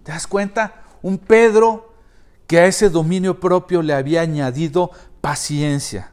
¿Te 0.04 0.12
das 0.12 0.28
cuenta? 0.28 0.84
Un 1.02 1.18
Pedro 1.18 1.94
que 2.46 2.60
a 2.60 2.66
ese 2.66 2.90
dominio 2.90 3.40
propio 3.40 3.82
le 3.82 3.94
había 3.94 4.22
añadido 4.22 4.92
paciencia 5.22 6.12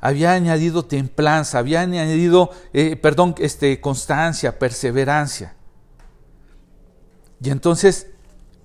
había 0.00 0.32
añadido 0.32 0.84
templanza, 0.84 1.58
había 1.58 1.82
añadido, 1.82 2.50
eh, 2.72 2.96
perdón, 2.96 3.34
este, 3.38 3.80
constancia, 3.80 4.58
perseverancia. 4.58 5.54
Y 7.42 7.50
entonces, 7.50 8.06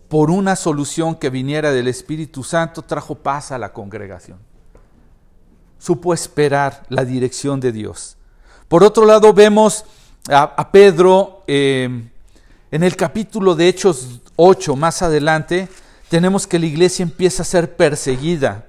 por 0.07 0.31
una 0.31 0.55
solución 0.55 1.15
que 1.15 1.29
viniera 1.29 1.71
del 1.71 1.87
Espíritu 1.87 2.43
Santo, 2.43 2.81
trajo 2.81 3.15
paz 3.15 3.51
a 3.51 3.57
la 3.57 3.73
congregación. 3.73 4.39
Supo 5.77 6.13
esperar 6.13 6.83
la 6.89 7.03
dirección 7.03 7.59
de 7.59 7.71
Dios. 7.71 8.17
Por 8.69 8.83
otro 8.83 9.05
lado, 9.05 9.33
vemos 9.33 9.83
a, 10.29 10.71
Pedro 10.71 11.43
eh, 11.47 12.09
en 12.71 12.83
el 12.83 12.95
capítulo 12.95 13.55
de 13.55 13.67
Hechos 13.67 14.21
8, 14.37 14.75
más 14.75 15.01
adelante, 15.01 15.67
tenemos 16.09 16.47
que 16.47 16.59
la 16.59 16.65
iglesia 16.65 17.03
empieza 17.03 17.43
a 17.43 17.45
ser 17.45 17.75
perseguida. 17.75 18.65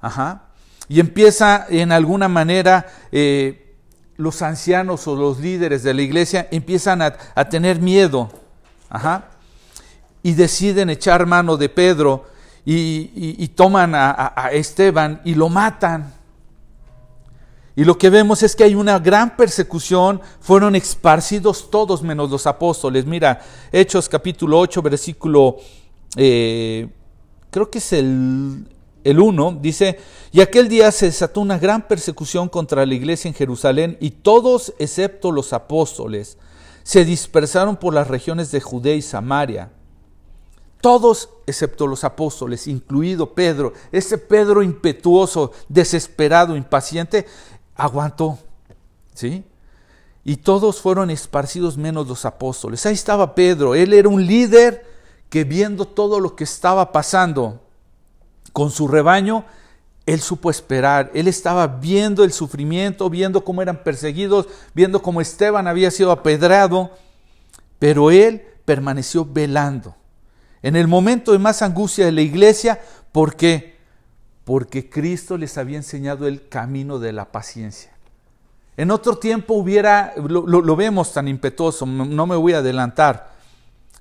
Ajá 0.00 0.53
y 0.88 1.00
empieza 1.00 1.66
en 1.68 1.92
alguna 1.92 2.28
manera 2.28 2.86
eh, 3.10 3.76
los 4.16 4.42
ancianos 4.42 5.06
o 5.08 5.16
los 5.16 5.38
líderes 5.40 5.82
de 5.82 5.94
la 5.94 6.02
iglesia 6.02 6.48
empiezan 6.50 7.02
a, 7.02 7.12
tener 7.48 7.80
miedo 7.80 8.30
y 10.22 10.34
deciden 10.34 10.90
echar 10.90 11.26
mano 11.26 11.56
de 11.56 11.68
Pedro 11.68 12.26
y, 12.64 13.48
toman 13.48 13.94
a, 13.94 14.50
Esteban 14.52 15.20
y 15.24 15.34
lo 15.34 15.48
matan. 15.48 16.12
Y 17.76 17.84
lo 17.84 17.98
que 17.98 18.08
vemos 18.08 18.44
es 18.44 18.54
que 18.54 18.62
hay 18.62 18.76
una 18.76 19.00
gran 19.00 19.36
persecución, 19.36 20.20
fueron 20.40 20.76
esparcidos 20.76 21.70
todos 21.70 22.02
menos 22.02 22.30
los 22.30 22.46
apóstoles. 22.46 23.04
Mira, 23.04 23.40
Hechos 23.72 24.08
capítulo 24.08 24.60
8, 24.60 24.80
versículo, 24.80 25.56
eh, 26.14 26.88
creo 27.50 27.68
que 27.68 27.78
es 27.78 27.92
el, 27.92 28.64
el 29.04 29.20
1 29.20 29.58
dice, 29.60 29.98
y 30.32 30.40
aquel 30.40 30.68
día 30.68 30.90
se 30.90 31.06
desató 31.06 31.42
una 31.42 31.58
gran 31.58 31.86
persecución 31.86 32.48
contra 32.48 32.84
la 32.86 32.94
iglesia 32.94 33.28
en 33.28 33.34
Jerusalén 33.34 33.98
y 34.00 34.10
todos, 34.10 34.72
excepto 34.78 35.30
los 35.30 35.52
apóstoles, 35.52 36.38
se 36.82 37.04
dispersaron 37.04 37.76
por 37.76 37.94
las 37.94 38.08
regiones 38.08 38.50
de 38.50 38.60
Judea 38.60 38.94
y 38.94 39.02
Samaria. 39.02 39.70
Todos, 40.80 41.30
excepto 41.46 41.86
los 41.86 42.04
apóstoles, 42.04 42.66
incluido 42.66 43.34
Pedro, 43.34 43.74
ese 43.92 44.18
Pedro 44.18 44.62
impetuoso, 44.62 45.52
desesperado, 45.68 46.56
impaciente, 46.56 47.26
aguantó. 47.74 48.38
¿Sí? 49.14 49.44
Y 50.24 50.36
todos 50.36 50.80
fueron 50.80 51.10
esparcidos 51.10 51.76
menos 51.76 52.06
los 52.08 52.24
apóstoles. 52.24 52.84
Ahí 52.86 52.94
estaba 52.94 53.34
Pedro, 53.34 53.74
él 53.74 53.92
era 53.92 54.08
un 54.08 54.26
líder 54.26 54.86
que 55.28 55.44
viendo 55.44 55.84
todo 55.84 56.20
lo 56.20 56.36
que 56.36 56.44
estaba 56.44 56.92
pasando 56.92 57.63
con 58.54 58.70
su 58.70 58.86
rebaño, 58.88 59.44
él 60.06 60.20
supo 60.20 60.48
esperar, 60.48 61.10
él 61.12 61.26
estaba 61.28 61.66
viendo 61.66 62.22
el 62.24 62.32
sufrimiento, 62.32 63.10
viendo 63.10 63.44
cómo 63.44 63.62
eran 63.62 63.82
perseguidos, 63.82 64.46
viendo 64.74 65.02
cómo 65.02 65.20
Esteban 65.20 65.66
había 65.66 65.90
sido 65.90 66.12
apedrado, 66.12 66.92
pero 67.78 68.12
él 68.12 68.42
permaneció 68.64 69.24
velando. 69.24 69.96
En 70.62 70.76
el 70.76 70.86
momento 70.86 71.32
de 71.32 71.38
más 71.38 71.62
angustia 71.62 72.04
de 72.06 72.12
la 72.12 72.22
iglesia, 72.22 72.80
¿por 73.10 73.34
qué? 73.34 73.76
Porque 74.44 74.88
Cristo 74.88 75.36
les 75.36 75.58
había 75.58 75.78
enseñado 75.78 76.28
el 76.28 76.48
camino 76.48 77.00
de 77.00 77.12
la 77.12 77.32
paciencia. 77.32 77.90
En 78.76 78.92
otro 78.92 79.18
tiempo 79.18 79.54
hubiera, 79.54 80.14
lo, 80.16 80.46
lo 80.46 80.76
vemos 80.76 81.12
tan 81.12 81.26
impetuoso, 81.26 81.86
no 81.86 82.26
me 82.26 82.36
voy 82.36 82.52
a 82.52 82.58
adelantar, 82.58 83.34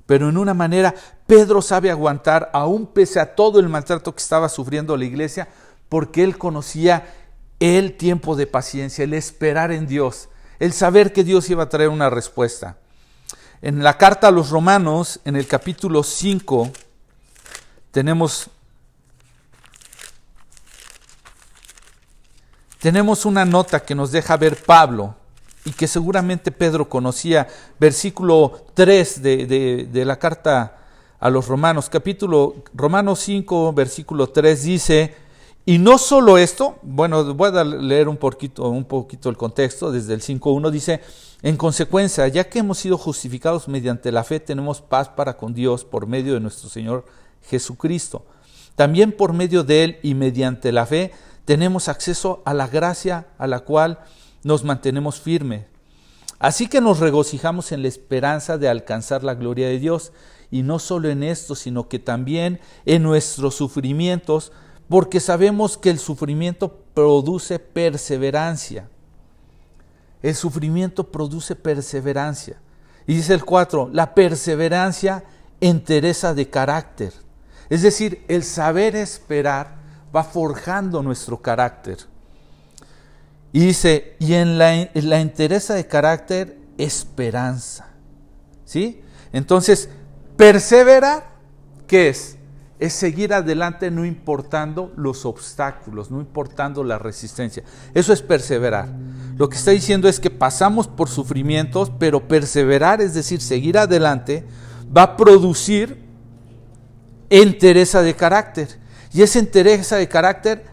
pero 0.05 0.29
en 0.29 0.37
una 0.37 0.53
manera 0.53 0.93
Pedro 1.33 1.63
sabe 1.63 1.89
aguantar, 1.89 2.51
aún 2.53 2.85
pese 2.85 3.19
a 3.19 3.33
todo 3.33 3.59
el 3.59 3.67
maltrato 3.67 4.13
que 4.13 4.21
estaba 4.21 4.49
sufriendo 4.49 4.95
la 4.95 5.05
iglesia, 5.05 5.47
porque 5.89 6.23
él 6.23 6.37
conocía 6.37 7.11
el 7.59 7.97
tiempo 7.97 8.35
de 8.35 8.45
paciencia, 8.45 9.03
el 9.03 9.15
esperar 9.15 9.71
en 9.71 9.87
Dios, 9.87 10.29
el 10.59 10.73
saber 10.73 11.11
que 11.11 11.23
Dios 11.23 11.49
iba 11.49 11.63
a 11.63 11.69
traer 11.69 11.89
una 11.89 12.11
respuesta. 12.11 12.77
En 13.63 13.81
la 13.81 13.97
carta 13.97 14.27
a 14.27 14.31
los 14.31 14.51
romanos, 14.51 15.21
en 15.25 15.35
el 15.35 15.47
capítulo 15.47 16.03
5, 16.03 16.69
tenemos, 17.89 18.51
tenemos 22.77 23.25
una 23.25 23.43
nota 23.43 23.79
que 23.79 23.95
nos 23.95 24.11
deja 24.11 24.37
ver 24.37 24.55
Pablo 24.55 25.15
y 25.65 25.71
que 25.71 25.87
seguramente 25.87 26.51
Pedro 26.51 26.87
conocía, 26.87 27.47
versículo 27.79 28.67
3 28.75 29.23
de, 29.23 29.87
de 29.91 30.05
la 30.05 30.19
carta 30.19 30.81
a 31.23 31.29
los 31.29 31.47
romanos, 31.47 31.87
capítulo 31.89 32.55
Romanos 32.73 33.19
5, 33.19 33.71
versículo 33.71 34.27
3 34.27 34.61
dice, 34.61 35.15
y 35.65 35.77
no 35.77 35.97
solo 35.97 36.37
esto, 36.37 36.75
bueno, 36.81 37.33
voy 37.33 37.57
a 37.57 37.63
leer 37.63 38.09
un 38.09 38.17
poquito, 38.17 38.67
un 38.67 38.83
poquito 38.83 39.29
el 39.29 39.37
contexto, 39.37 39.89
desde 39.89 40.15
el 40.15 40.19
5.1 40.19 40.69
dice, 40.69 40.99
en 41.41 41.55
consecuencia, 41.55 42.27
ya 42.27 42.49
que 42.49 42.59
hemos 42.59 42.79
sido 42.79 42.97
justificados 42.97 43.69
mediante 43.69 44.11
la 44.11 44.25
fe, 44.25 44.41
tenemos 44.41 44.81
paz 44.81 45.07
para 45.07 45.37
con 45.37 45.53
Dios 45.53 45.85
por 45.85 46.07
medio 46.07 46.33
de 46.33 46.41
nuestro 46.41 46.67
Señor 46.67 47.05
Jesucristo. 47.43 48.25
También 48.75 49.13
por 49.13 49.31
medio 49.31 49.63
de 49.63 49.85
Él 49.85 49.99
y 50.03 50.15
mediante 50.15 50.73
la 50.73 50.85
fe 50.85 51.13
tenemos 51.45 51.87
acceso 51.87 52.41
a 52.43 52.53
la 52.53 52.67
gracia 52.67 53.27
a 53.37 53.47
la 53.47 53.61
cual 53.61 53.99
nos 54.43 54.65
mantenemos 54.65 55.21
firmes. 55.21 55.67
Así 56.37 56.67
que 56.67 56.81
nos 56.81 56.99
regocijamos 56.99 57.71
en 57.71 57.81
la 57.81 57.87
esperanza 57.87 58.57
de 58.57 58.67
alcanzar 58.67 59.23
la 59.23 59.35
gloria 59.35 59.69
de 59.69 59.79
Dios, 59.79 60.11
y 60.53 60.61
no 60.61 60.77
solo 60.77 61.09
en 61.09 61.23
esto, 61.23 61.55
sino 61.55 61.89
que 61.89 61.97
también 61.97 62.59
en 62.85 63.01
nuestros 63.01 63.55
sufrimientos, 63.55 64.51
porque 64.87 65.19
sabemos 65.19 65.79
que 65.79 65.89
el 65.89 65.97
sufrimiento 65.97 66.77
produce 66.93 67.57
perseverancia. 67.57 68.87
El 70.21 70.35
sufrimiento 70.35 71.11
produce 71.11 71.55
perseverancia. 71.55 72.61
Y 73.07 73.15
dice 73.15 73.33
el 73.33 73.43
4, 73.43 73.89
la 73.91 74.13
perseverancia 74.13 75.23
entereza 75.59 76.35
de 76.35 76.47
carácter. 76.47 77.13
Es 77.71 77.81
decir, 77.81 78.23
el 78.27 78.43
saber 78.43 78.95
esperar 78.95 79.77
va 80.15 80.23
forjando 80.23 81.01
nuestro 81.01 81.41
carácter. 81.41 81.97
Y 83.51 83.61
dice, 83.61 84.15
y 84.19 84.35
en 84.35 84.59
la, 84.59 84.75
en 84.75 85.09
la 85.09 85.19
entereza 85.19 85.73
de 85.73 85.87
carácter, 85.87 86.59
esperanza. 86.77 87.87
¿Sí? 88.65 89.01
Entonces, 89.31 89.89
perseverar, 90.37 91.25
¿qué 91.87 92.09
es? 92.09 92.37
es 92.83 92.91
seguir 92.91 93.33
adelante 93.33 93.89
no 93.91 94.03
importando 94.03 94.91
los 94.97 95.25
obstáculos, 95.25 96.11
no 96.11 96.19
importando 96.19 96.83
la 96.83 96.99
resistencia. 96.99 97.63
Eso 97.93 98.11
es 98.11 98.21
perseverar. 98.21 98.89
Lo 99.37 99.47
que 99.47 99.55
está 99.55 99.71
diciendo 99.71 100.09
es 100.09 100.19
que 100.19 100.29
pasamos 100.29 100.89
por 100.89 101.07
sufrimientos, 101.07 101.93
pero 101.97 102.27
perseverar, 102.27 102.99
es 102.99 103.13
decir, 103.13 103.39
seguir 103.39 103.77
adelante, 103.77 104.45
va 104.95 105.03
a 105.03 105.15
producir 105.15 106.03
entereza 107.29 108.01
de 108.01 108.15
carácter. 108.15 108.67
Y 109.13 109.21
esa 109.21 109.39
entereza 109.39 109.95
de 109.95 110.09
carácter 110.09 110.65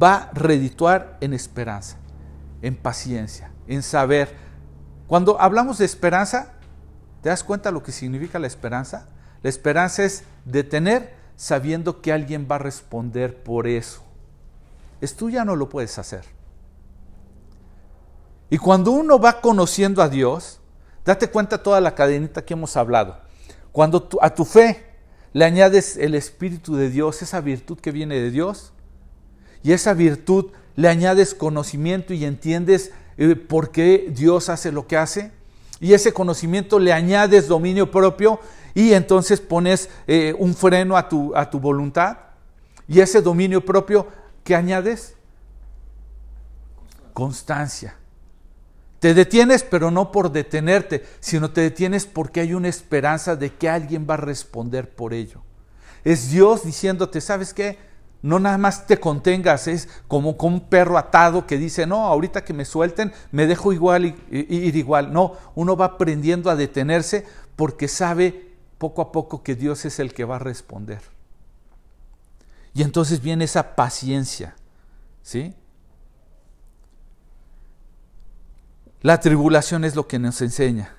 va 0.00 0.14
a 0.14 0.30
redituar 0.34 1.18
en 1.20 1.32
esperanza, 1.32 1.96
en 2.62 2.76
paciencia, 2.76 3.50
en 3.66 3.82
saber. 3.82 4.36
Cuando 5.08 5.40
hablamos 5.40 5.78
de 5.78 5.84
esperanza, 5.84 6.52
¿te 7.22 7.28
das 7.28 7.44
cuenta 7.44 7.70
lo 7.70 7.82
que 7.82 7.92
significa 7.92 8.38
la 8.38 8.46
esperanza? 8.46 9.08
La 9.42 9.50
esperanza 9.50 10.04
es 10.04 10.24
detener 10.44 11.14
sabiendo 11.36 12.00
que 12.00 12.12
alguien 12.12 12.48
va 12.50 12.56
a 12.56 12.60
responder 12.60 13.42
por 13.42 13.66
eso. 13.66 14.02
Es 15.00 15.14
tú 15.14 15.30
ya 15.30 15.44
no 15.44 15.56
lo 15.56 15.68
puedes 15.68 15.98
hacer. 15.98 16.24
Y 18.48 18.58
cuando 18.58 18.92
uno 18.92 19.18
va 19.18 19.40
conociendo 19.40 20.02
a 20.02 20.08
Dios, 20.08 20.60
date 21.04 21.28
cuenta 21.28 21.62
toda 21.62 21.80
la 21.80 21.94
cadenita 21.94 22.44
que 22.44 22.54
hemos 22.54 22.76
hablado. 22.76 23.18
Cuando 23.72 24.08
a 24.20 24.34
tu 24.34 24.44
fe 24.44 24.86
le 25.32 25.44
añades 25.44 25.96
el 25.96 26.14
Espíritu 26.14 26.76
de 26.76 26.88
Dios, 26.88 27.22
esa 27.22 27.40
virtud 27.40 27.78
que 27.78 27.92
viene 27.92 28.18
de 28.18 28.30
Dios, 28.30 28.72
y 29.62 29.72
esa 29.72 29.94
virtud 29.94 30.52
le 30.76 30.88
añades 30.88 31.34
conocimiento 31.34 32.14
y 32.14 32.24
entiendes 32.24 32.92
eh, 33.18 33.34
por 33.34 33.70
qué 33.70 34.06
Dios 34.10 34.48
hace 34.48 34.72
lo 34.72 34.86
que 34.86 34.96
hace, 34.96 35.32
y 35.80 35.92
ese 35.92 36.12
conocimiento 36.12 36.78
le 36.78 36.92
añades 36.92 37.48
dominio 37.48 37.90
propio 37.90 38.40
y 38.74 38.92
entonces 38.92 39.40
pones 39.40 39.88
eh, 40.06 40.34
un 40.38 40.54
freno 40.54 40.96
a 40.96 41.08
tu, 41.08 41.34
a 41.34 41.50
tu 41.50 41.60
voluntad. 41.60 42.18
Y 42.88 43.00
ese 43.00 43.20
dominio 43.20 43.64
propio, 43.64 44.06
¿qué 44.44 44.54
añades? 44.54 45.14
Constancia. 47.12 47.96
Te 49.00 49.14
detienes, 49.14 49.62
pero 49.62 49.90
no 49.90 50.12
por 50.12 50.32
detenerte, 50.32 51.04
sino 51.20 51.50
te 51.50 51.60
detienes 51.60 52.06
porque 52.06 52.40
hay 52.40 52.54
una 52.54 52.68
esperanza 52.68 53.36
de 53.36 53.52
que 53.52 53.68
alguien 53.68 54.06
va 54.08 54.14
a 54.14 54.18
responder 54.18 54.90
por 54.90 55.12
ello. 55.12 55.42
Es 56.04 56.30
Dios 56.30 56.64
diciéndote, 56.64 57.20
¿sabes 57.20 57.52
qué? 57.52 57.78
No 58.26 58.40
nada 58.40 58.58
más 58.58 58.88
te 58.88 58.98
contengas, 58.98 59.68
es 59.68 59.88
como, 60.08 60.36
como 60.36 60.56
un 60.56 60.60
perro 60.62 60.98
atado 60.98 61.46
que 61.46 61.58
dice, 61.58 61.86
no, 61.86 62.06
ahorita 62.06 62.44
que 62.44 62.52
me 62.52 62.64
suelten, 62.64 63.12
me 63.30 63.46
dejo 63.46 63.72
igual 63.72 64.04
y, 64.04 64.16
ir 64.32 64.74
igual. 64.74 65.12
No, 65.12 65.34
uno 65.54 65.76
va 65.76 65.84
aprendiendo 65.84 66.50
a 66.50 66.56
detenerse 66.56 67.24
porque 67.54 67.86
sabe 67.86 68.56
poco 68.78 69.00
a 69.00 69.12
poco 69.12 69.44
que 69.44 69.54
Dios 69.54 69.84
es 69.84 70.00
el 70.00 70.12
que 70.12 70.24
va 70.24 70.36
a 70.36 70.40
responder. 70.40 71.02
Y 72.74 72.82
entonces 72.82 73.22
viene 73.22 73.44
esa 73.44 73.76
paciencia, 73.76 74.56
¿sí? 75.22 75.54
La 79.02 79.20
tribulación 79.20 79.84
es 79.84 79.94
lo 79.94 80.08
que 80.08 80.18
nos 80.18 80.42
enseña. 80.42 80.96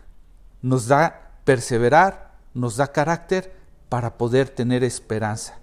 Nos 0.61 0.87
da 0.87 1.33
perseverar, 1.43 2.37
nos 2.53 2.77
da 2.77 2.93
carácter 2.93 3.53
para 3.89 4.17
poder 4.17 4.47
tener 4.47 4.85
esperanza. 4.85 5.59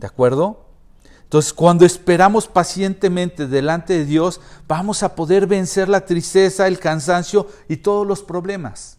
¿De 0.00 0.08
acuerdo? 0.08 0.67
Entonces, 1.28 1.52
cuando 1.52 1.84
esperamos 1.84 2.48
pacientemente 2.48 3.46
delante 3.46 3.92
de 3.92 4.06
Dios, 4.06 4.40
vamos 4.66 5.02
a 5.02 5.14
poder 5.14 5.46
vencer 5.46 5.86
la 5.86 6.06
tristeza, 6.06 6.66
el 6.66 6.78
cansancio 6.78 7.46
y 7.68 7.76
todos 7.76 8.06
los 8.06 8.22
problemas. 8.22 8.96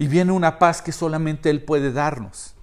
Y 0.00 0.08
viene 0.08 0.32
una 0.32 0.58
paz 0.58 0.82
que 0.82 0.90
solamente 0.90 1.50
Él 1.50 1.62
puede 1.62 1.92
darnos. 1.92 2.56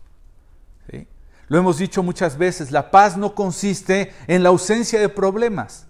Lo 1.47 1.57
hemos 1.57 1.77
dicho 1.77 2.03
muchas 2.03 2.37
veces, 2.37 2.71
la 2.71 2.91
paz 2.91 3.15
no 3.15 3.33
consiste 3.33 4.13
en 4.27 4.43
la 4.43 4.49
ausencia 4.49 4.99
de 4.99 5.07
problemas, 5.07 5.87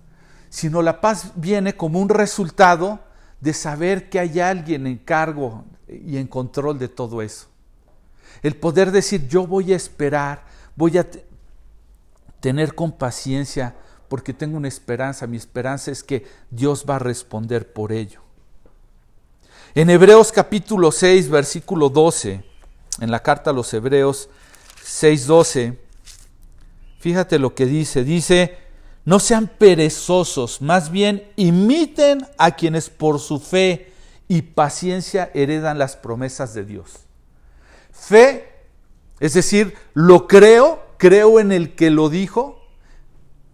sino 0.50 0.84
la 0.84 1.02
paz 1.02 1.32
viene 1.36 1.76
como 1.76 2.00
un 2.00 2.10
resultado 2.10 3.00
de 3.42 3.54
saber 3.54 4.08
que 4.08 4.20
hay 4.20 4.40
alguien 4.40 4.86
en 4.86 5.00
cargo 5.00 5.66
y 5.88 6.18
en 6.18 6.28
control 6.28 6.78
de 6.78 6.90
todo 6.90 7.24
eso. 7.24 7.48
El 8.44 8.56
poder 8.56 8.92
decir, 8.92 9.28
yo 9.28 9.48
voy 9.48 9.74
a 9.74 9.76
esperar, 9.76 10.46
voy 10.76 10.98
a 11.00 11.08
tener 12.40 12.76
con 12.76 12.92
paciencia 12.92 13.76
porque 14.08 14.34
tengo 14.34 14.58
una 14.58 14.68
esperanza. 14.68 15.28
Mi 15.28 15.38
esperanza 15.38 15.92
es 15.92 16.04
que 16.04 16.26
Dios 16.50 16.86
va 16.90 16.96
a 16.96 17.00
responder 17.00 17.72
por 17.72 17.92
ello. 17.92 18.22
En 19.76 19.90
Hebreos 19.90 20.32
capítulo 20.32 20.92
6, 20.92 21.30
versículo 21.30 21.90
12, 21.90 22.44
en 23.02 23.12
la 23.12 23.22
carta 23.22 23.52
a 23.52 23.54
los 23.54 23.72
Hebreos 23.74 24.30
6, 24.84 25.28
12, 25.28 25.78
fíjate 27.00 27.38
lo 27.38 27.54
que 27.54 27.68
dice. 27.68 28.04
Dice, 28.04 28.58
no 29.06 29.20
sean 29.20 29.48
perezosos, 29.48 30.62
más 30.62 30.92
bien 30.92 31.32
imiten 31.36 32.26
a 32.38 32.52
quienes 32.52 32.90
por 32.90 33.20
su 33.20 33.40
fe 33.40 33.94
y 34.28 34.42
paciencia 34.42 35.32
heredan 35.34 35.78
las 35.78 35.96
promesas 35.96 36.54
de 36.54 36.66
Dios. 36.66 36.92
Fe, 37.92 38.52
es 39.20 39.34
decir, 39.34 39.76
lo 39.94 40.28
creo, 40.28 40.89
creo 41.00 41.40
en 41.40 41.52
el 41.52 41.74
que 41.74 41.90
lo 41.90 42.10
dijo. 42.10 42.62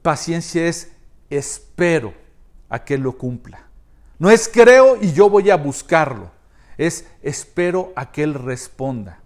Paciencia 0.01 0.67
es 0.67 0.91
espero 1.29 2.13
a 2.67 2.83
que 2.83 2.97
lo 2.97 3.17
cumpla. 3.17 3.67
No 4.19 4.29
es 4.29 4.49
creo 4.49 4.97
y 5.01 5.13
yo 5.13 5.29
voy 5.29 5.49
a 5.49 5.55
buscarlo. 5.55 6.31
Es 6.77 7.05
espero 7.21 7.93
a 7.95 8.11
que 8.11 8.23
Él 8.23 8.33
responda. 8.33 9.19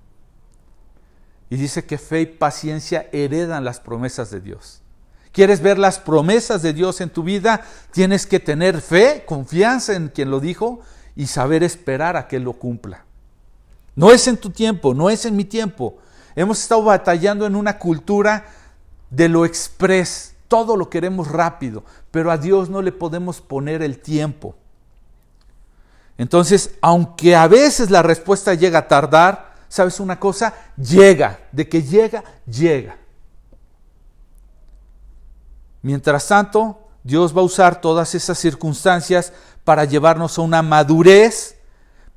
Y 1.49 1.55
dice 1.55 1.85
que 1.85 1.97
fe 1.97 2.21
y 2.21 2.25
paciencia 2.27 3.09
heredan 3.11 3.65
las 3.65 3.79
promesas 3.79 4.29
de 4.29 4.39
Dios. 4.39 4.81
¿Quieres 5.31 5.61
ver 5.61 5.79
las 5.79 5.99
promesas 5.99 6.61
de 6.61 6.73
Dios 6.73 7.01
en 7.01 7.09
tu 7.09 7.23
vida? 7.23 7.65
Tienes 7.91 8.27
que 8.27 8.39
tener 8.39 8.81
fe, 8.81 9.23
confianza 9.25 9.95
en 9.95 10.09
quien 10.09 10.29
lo 10.29 10.39
dijo 10.39 10.81
y 11.15 11.27
saber 11.27 11.63
esperar 11.63 12.17
a 12.17 12.27
que 12.27 12.39
lo 12.39 12.53
cumpla. 12.53 13.05
No 13.95 14.11
es 14.11 14.27
en 14.27 14.37
tu 14.37 14.49
tiempo, 14.49 14.93
no 14.93 15.09
es 15.09 15.25
en 15.25 15.35
mi 15.35 15.45
tiempo. 15.45 15.97
Hemos 16.35 16.61
estado 16.61 16.83
batallando 16.83 17.45
en 17.45 17.55
una 17.55 17.77
cultura 17.77 18.45
de 19.09 19.29
lo 19.29 19.45
express. 19.45 20.35
Todo 20.47 20.75
lo 20.75 20.89
queremos 20.89 21.27
rápido, 21.27 21.83
pero 22.11 22.31
a 22.31 22.37
Dios 22.37 22.69
no 22.69 22.81
le 22.81 22.91
podemos 22.91 23.41
poner 23.41 23.81
el 23.81 23.99
tiempo. 23.99 24.55
Entonces, 26.17 26.71
aunque 26.81 27.35
a 27.35 27.47
veces 27.47 27.89
la 27.91 28.01
respuesta 28.01 28.53
llega 28.53 28.79
a 28.79 28.87
tardar, 28.87 29.53
¿sabes 29.69 29.99
una 29.99 30.19
cosa? 30.19 30.53
Llega, 30.75 31.39
de 31.51 31.69
que 31.69 31.83
llega, 31.83 32.23
llega. 32.45 32.97
Mientras 35.81 36.27
tanto, 36.27 36.89
Dios 37.03 37.35
va 37.35 37.41
a 37.41 37.45
usar 37.45 37.79
todas 37.79 38.15
esas 38.15 38.37
circunstancias 38.37 39.31
para 39.63 39.85
llevarnos 39.85 40.37
a 40.37 40.41
una 40.41 40.61
madurez, 40.61 41.58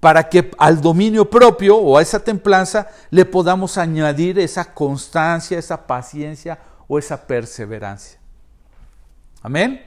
para 0.03 0.29
que 0.29 0.51
al 0.59 0.81
dominio 0.81 1.31
propio 1.31 1.77
o 1.77 1.97
a 1.97 2.03
esa 2.03 2.19
templanza 2.19 2.89
le 3.11 3.25
podamos 3.25 3.79
añadir 3.79 4.37
esa 4.41 4.75
constancia, 4.75 5.57
esa 5.57 5.87
paciencia 5.87 6.59
o 6.89 6.99
esa 6.99 7.25
perseverancia. 7.25 8.19
Amén. 9.41 9.81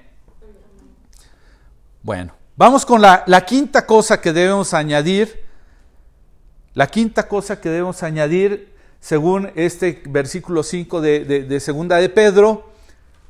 Bueno, 2.01 2.33
vamos 2.55 2.85
con 2.85 3.01
la, 3.01 3.25
quinta 3.45 3.85
cosa 3.85 4.21
que 4.21 4.31
debemos 4.31 4.73
añadir. 4.73 5.43
La 6.73 6.87
quinta 6.87 7.27
cosa 7.27 7.59
que 7.59 7.67
debemos 7.67 8.01
añadir, 8.01 8.73
según 9.01 9.51
este 9.55 10.01
versículo 10.07 10.63
5 10.63 11.01
de, 11.01 11.25
de 11.25 11.59
segunda 11.59 11.97
de 11.97 12.07
Pedro, 12.07 12.71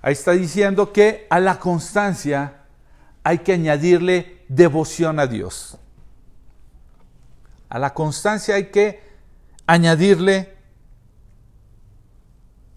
Ahí 0.06 0.14
está 0.14 0.34
diciendo 0.34 0.94
que 0.94 1.26
a 1.32 1.40
la 1.40 1.58
constancia 1.58 2.58
hay 3.24 3.40
que 3.40 3.54
añadirle 3.54 4.44
devoción 4.48 5.20
a 5.20 5.26
Dios. 5.26 5.80
A 7.70 7.80
la 7.80 7.94
constancia 7.94 8.56
hay 8.56 8.72
que 8.72 9.02
añadirle 9.68 10.56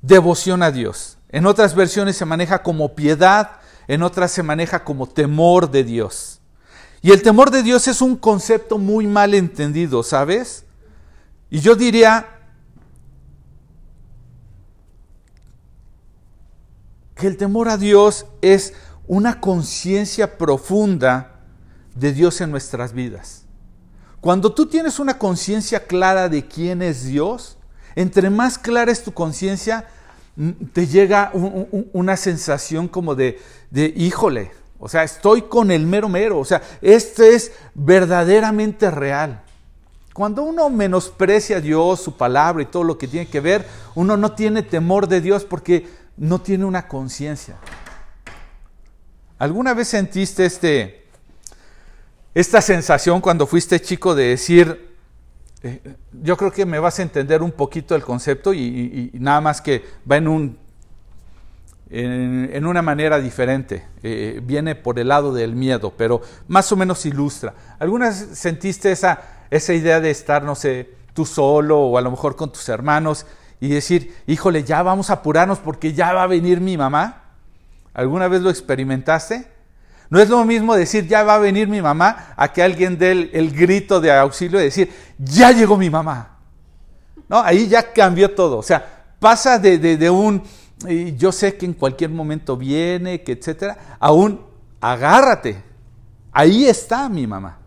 devoción 0.02 0.62
a 0.62 0.70
Dios. 0.70 1.18
En 1.28 1.46
otras 1.46 1.74
versiones 1.74 2.16
se 2.16 2.24
maneja 2.24 2.62
como 2.62 2.94
piedad, 2.94 3.60
en 3.86 4.02
otras 4.02 4.30
se 4.30 4.42
maneja 4.42 4.84
como 4.84 5.06
temor 5.06 5.70
de 5.70 5.84
Dios. 5.84 6.40
Y 7.02 7.12
el 7.12 7.22
temor 7.22 7.50
de 7.50 7.62
Dios 7.62 7.86
es 7.88 8.00
un 8.00 8.16
concepto 8.16 8.78
muy 8.78 9.06
mal 9.06 9.34
entendido, 9.34 10.02
¿sabes? 10.02 10.64
Y 11.50 11.60
yo 11.60 11.74
diría, 11.74 12.38
que 17.18 17.26
el 17.26 17.36
temor 17.36 17.68
a 17.68 17.76
Dios 17.76 18.26
es 18.40 18.72
una 19.06 19.40
conciencia 19.40 20.38
profunda 20.38 21.40
de 21.94 22.12
Dios 22.12 22.40
en 22.40 22.50
nuestras 22.50 22.92
vidas. 22.92 23.44
Cuando 24.20 24.52
tú 24.52 24.66
tienes 24.66 24.98
una 24.98 25.18
conciencia 25.18 25.86
clara 25.86 26.28
de 26.28 26.46
quién 26.46 26.82
es 26.82 27.04
Dios, 27.04 27.56
entre 27.94 28.30
más 28.30 28.58
clara 28.58 28.90
es 28.90 29.02
tu 29.02 29.12
conciencia, 29.12 29.86
mm, 30.36 30.50
te 30.72 30.86
llega 30.86 31.30
una 31.92 32.16
sensación 32.16 32.88
como 32.88 33.14
de, 33.14 33.40
de, 33.70 33.92
híjole, 33.96 34.50
o 34.80 34.88
sea, 34.88 35.02
estoy 35.02 35.42
con 35.42 35.70
el 35.70 35.86
mero 35.86 36.08
mero, 36.08 36.38
o 36.38 36.44
sea, 36.44 36.62
este 36.80 37.34
es 37.34 37.52
verdaderamente 37.74 38.90
real. 38.90 39.42
Cuando 40.12 40.42
uno 40.42 40.68
menosprecia 40.68 41.58
a 41.58 41.60
Dios, 41.60 42.00
su 42.00 42.16
palabra 42.16 42.62
y 42.62 42.66
todo 42.66 42.82
lo 42.82 42.98
que 42.98 43.06
tiene 43.06 43.28
que 43.28 43.40
ver, 43.40 43.64
uno 43.94 44.16
no 44.16 44.32
tiene 44.32 44.62
temor 44.62 45.06
de 45.06 45.20
Dios 45.20 45.44
porque 45.44 45.88
no 46.16 46.40
tiene 46.40 46.64
una 46.64 46.88
conciencia. 46.88 47.56
¿Alguna 49.38 49.74
vez 49.74 49.88
sentiste 49.88 50.44
este, 50.44 51.07
esta 52.34 52.60
sensación 52.60 53.20
cuando 53.20 53.46
fuiste 53.46 53.80
chico 53.80 54.14
de 54.14 54.24
decir, 54.28 54.96
eh, 55.62 55.96
yo 56.22 56.36
creo 56.36 56.52
que 56.52 56.66
me 56.66 56.78
vas 56.78 56.98
a 56.98 57.02
entender 57.02 57.42
un 57.42 57.52
poquito 57.52 57.94
el 57.94 58.02
concepto 58.02 58.54
y, 58.54 59.10
nada 59.14 59.40
más 59.40 59.60
que 59.60 59.84
va 60.10 60.16
en, 60.16 60.28
un, 60.28 60.58
en, 61.90 62.66
una 62.66 62.82
manera 62.82 63.18
diferente, 63.18 63.86
eh, 64.02 64.40
viene 64.42 64.74
por 64.74 64.98
el 64.98 65.08
lado 65.08 65.32
del 65.32 65.56
miedo, 65.56 65.92
pero 65.96 66.20
más 66.46 66.70
o 66.70 66.76
menos 66.76 67.04
ilustra. 67.06 67.54
¿Alguna 67.78 68.12
sentiste 68.12 68.92
esa, 68.92 69.20
esa 69.50 69.72
idea 69.72 70.00
de 70.00 70.10
estar, 70.10 70.42
no 70.42 70.54
sé, 70.54 70.90
tú 71.14 71.26
solo 71.26 71.80
o 71.80 71.98
a 71.98 72.02
lo 72.02 72.10
mejor 72.10 72.36
con 72.36 72.52
tus 72.52 72.68
hermanos 72.68 73.26
y 73.60 73.68
decir, 73.68 74.14
híjole, 74.26 74.62
ya 74.62 74.82
vamos 74.82 75.10
a 75.10 75.14
apurarnos 75.14 75.58
porque 75.58 75.92
ya 75.92 76.12
va 76.12 76.22
a 76.22 76.28
venir 76.28 76.60
mi 76.60 76.76
mamá? 76.76 77.24
¿Alguna 77.94 78.28
vez 78.28 78.42
lo 78.42 78.50
experimentaste? 78.50 79.57
No 80.10 80.20
es 80.20 80.28
lo 80.28 80.44
mismo 80.44 80.74
decir, 80.74 81.06
ya 81.06 81.22
va 81.22 81.34
a 81.34 81.38
venir 81.38 81.68
mi 81.68 81.82
mamá, 81.82 82.32
a 82.36 82.52
que 82.52 82.62
alguien 82.62 82.96
dé 82.96 83.30
el, 83.32 83.50
grito 83.50 84.00
de 84.00 84.10
auxilio 84.12 84.60
y 84.60 84.64
decir, 84.64 84.90
ya 85.18 85.52
llegó 85.52 85.76
mi 85.76 85.90
mamá. 85.90 86.38
¿No? 87.28 87.40
Ahí 87.40 87.68
ya 87.68 87.92
cambió 87.92 88.34
todo. 88.34 88.56
O 88.58 88.62
sea, 88.62 89.04
pasa 89.18 89.58
de, 89.58 89.78
de 89.78 90.10
un, 90.10 90.42
yo 91.16 91.30
sé 91.30 91.56
que 91.56 91.66
en 91.66 91.74
cualquier 91.74 92.10
momento 92.10 92.56
viene, 92.56 93.22
que 93.22 93.32
etcétera, 93.32 93.96
a 93.98 94.12
un, 94.12 94.40
agárrate. 94.80 95.62
Ahí 96.32 96.66
está 96.66 97.08
mi 97.08 97.26
mamá. 97.26 97.58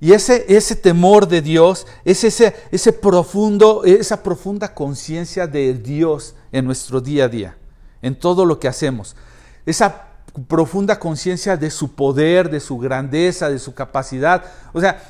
Y 0.00 0.12
ese, 0.12 0.46
ese 0.48 0.76
temor 0.76 1.26
de 1.26 1.42
Dios 1.42 1.86
es 2.04 2.22
ese, 2.22 2.54
ese 2.70 2.92
profundo, 2.92 3.82
esa 3.84 4.22
profunda 4.22 4.72
conciencia 4.72 5.46
de 5.46 5.74
Dios 5.74 6.36
en 6.52 6.64
nuestro 6.64 7.00
día 7.00 7.24
a 7.24 7.28
día, 7.28 7.56
en 8.00 8.16
todo 8.16 8.46
lo 8.46 8.60
que 8.60 8.68
hacemos. 8.68 9.16
Esa 9.66 10.07
profunda 10.46 10.98
conciencia 10.98 11.56
de 11.56 11.70
su 11.70 11.94
poder, 11.94 12.50
de 12.50 12.60
su 12.60 12.78
grandeza, 12.78 13.48
de 13.48 13.58
su 13.58 13.74
capacidad. 13.74 14.44
O 14.72 14.80
sea, 14.80 15.02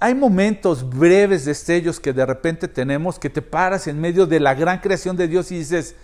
hay 0.00 0.14
momentos 0.14 0.88
breves, 0.88 1.44
destellos 1.44 2.00
que 2.00 2.12
de 2.12 2.26
repente 2.26 2.68
tenemos 2.68 3.18
que 3.18 3.30
te 3.30 3.42
paras 3.42 3.86
en 3.86 4.00
medio 4.00 4.26
de 4.26 4.40
la 4.40 4.54
gran 4.54 4.78
creación 4.80 5.16
de 5.16 5.28
Dios 5.28 5.50
y 5.50 5.58
dices, 5.58 5.94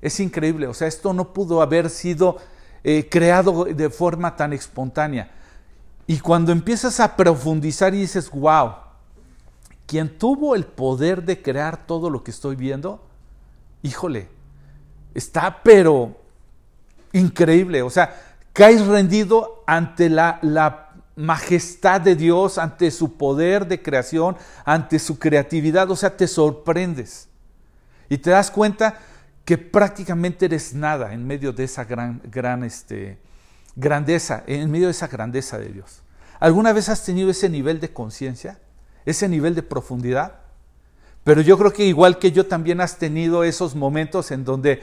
es 0.00 0.20
increíble, 0.20 0.66
o 0.66 0.74
sea, 0.74 0.88
esto 0.88 1.12
no 1.12 1.32
pudo 1.32 1.60
haber 1.60 1.90
sido 1.90 2.38
eh, 2.84 3.08
creado 3.10 3.64
de 3.64 3.90
forma 3.90 4.36
tan 4.36 4.52
espontánea. 4.52 5.30
Y 6.06 6.20
cuando 6.20 6.52
empiezas 6.52 7.00
a 7.00 7.16
profundizar 7.16 7.94
y 7.94 8.00
dices, 8.00 8.30
wow, 8.30 8.72
quien 9.86 10.18
tuvo 10.18 10.54
el 10.54 10.64
poder 10.64 11.22
de 11.24 11.42
crear 11.42 11.86
todo 11.86 12.10
lo 12.10 12.22
que 12.22 12.30
estoy 12.30 12.56
viendo, 12.56 13.04
híjole, 13.82 14.28
está 15.14 15.62
pero 15.62 16.16
increíble. 17.12 17.82
O 17.82 17.90
sea, 17.90 18.14
caes 18.52 18.86
rendido 18.86 19.62
ante 19.66 20.08
la, 20.08 20.38
la 20.42 20.90
majestad 21.16 22.00
de 22.00 22.14
Dios, 22.14 22.58
ante 22.58 22.90
su 22.90 23.16
poder 23.16 23.66
de 23.66 23.82
creación, 23.82 24.36
ante 24.64 24.98
su 24.98 25.18
creatividad. 25.18 25.90
O 25.90 25.96
sea, 25.96 26.16
te 26.16 26.26
sorprendes. 26.26 27.28
Y 28.08 28.18
te 28.18 28.30
das 28.30 28.50
cuenta 28.50 28.98
que 29.44 29.58
prácticamente 29.58 30.46
eres 30.46 30.74
nada 30.74 31.12
en 31.12 31.26
medio 31.26 31.52
de 31.52 31.64
esa 31.64 31.84
gran, 31.84 32.20
gran 32.24 32.64
este, 32.64 33.18
grandeza, 33.76 34.44
en 34.46 34.70
medio 34.70 34.86
de 34.86 34.92
esa 34.92 35.08
grandeza 35.08 35.58
de 35.58 35.68
Dios. 35.70 36.02
¿Alguna 36.40 36.72
vez 36.72 36.88
has 36.88 37.04
tenido 37.04 37.30
ese 37.30 37.48
nivel 37.48 37.80
de 37.80 37.92
conciencia? 37.92 38.58
¿Ese 39.06 39.28
nivel 39.28 39.54
de 39.54 39.62
profundidad? 39.62 40.40
Pero 41.24 41.40
yo 41.40 41.58
creo 41.58 41.72
que 41.72 41.84
igual 41.84 42.18
que 42.18 42.32
yo 42.32 42.46
también 42.46 42.80
has 42.80 42.98
tenido 42.98 43.42
esos 43.44 43.74
momentos 43.74 44.30
en 44.30 44.44
donde 44.44 44.82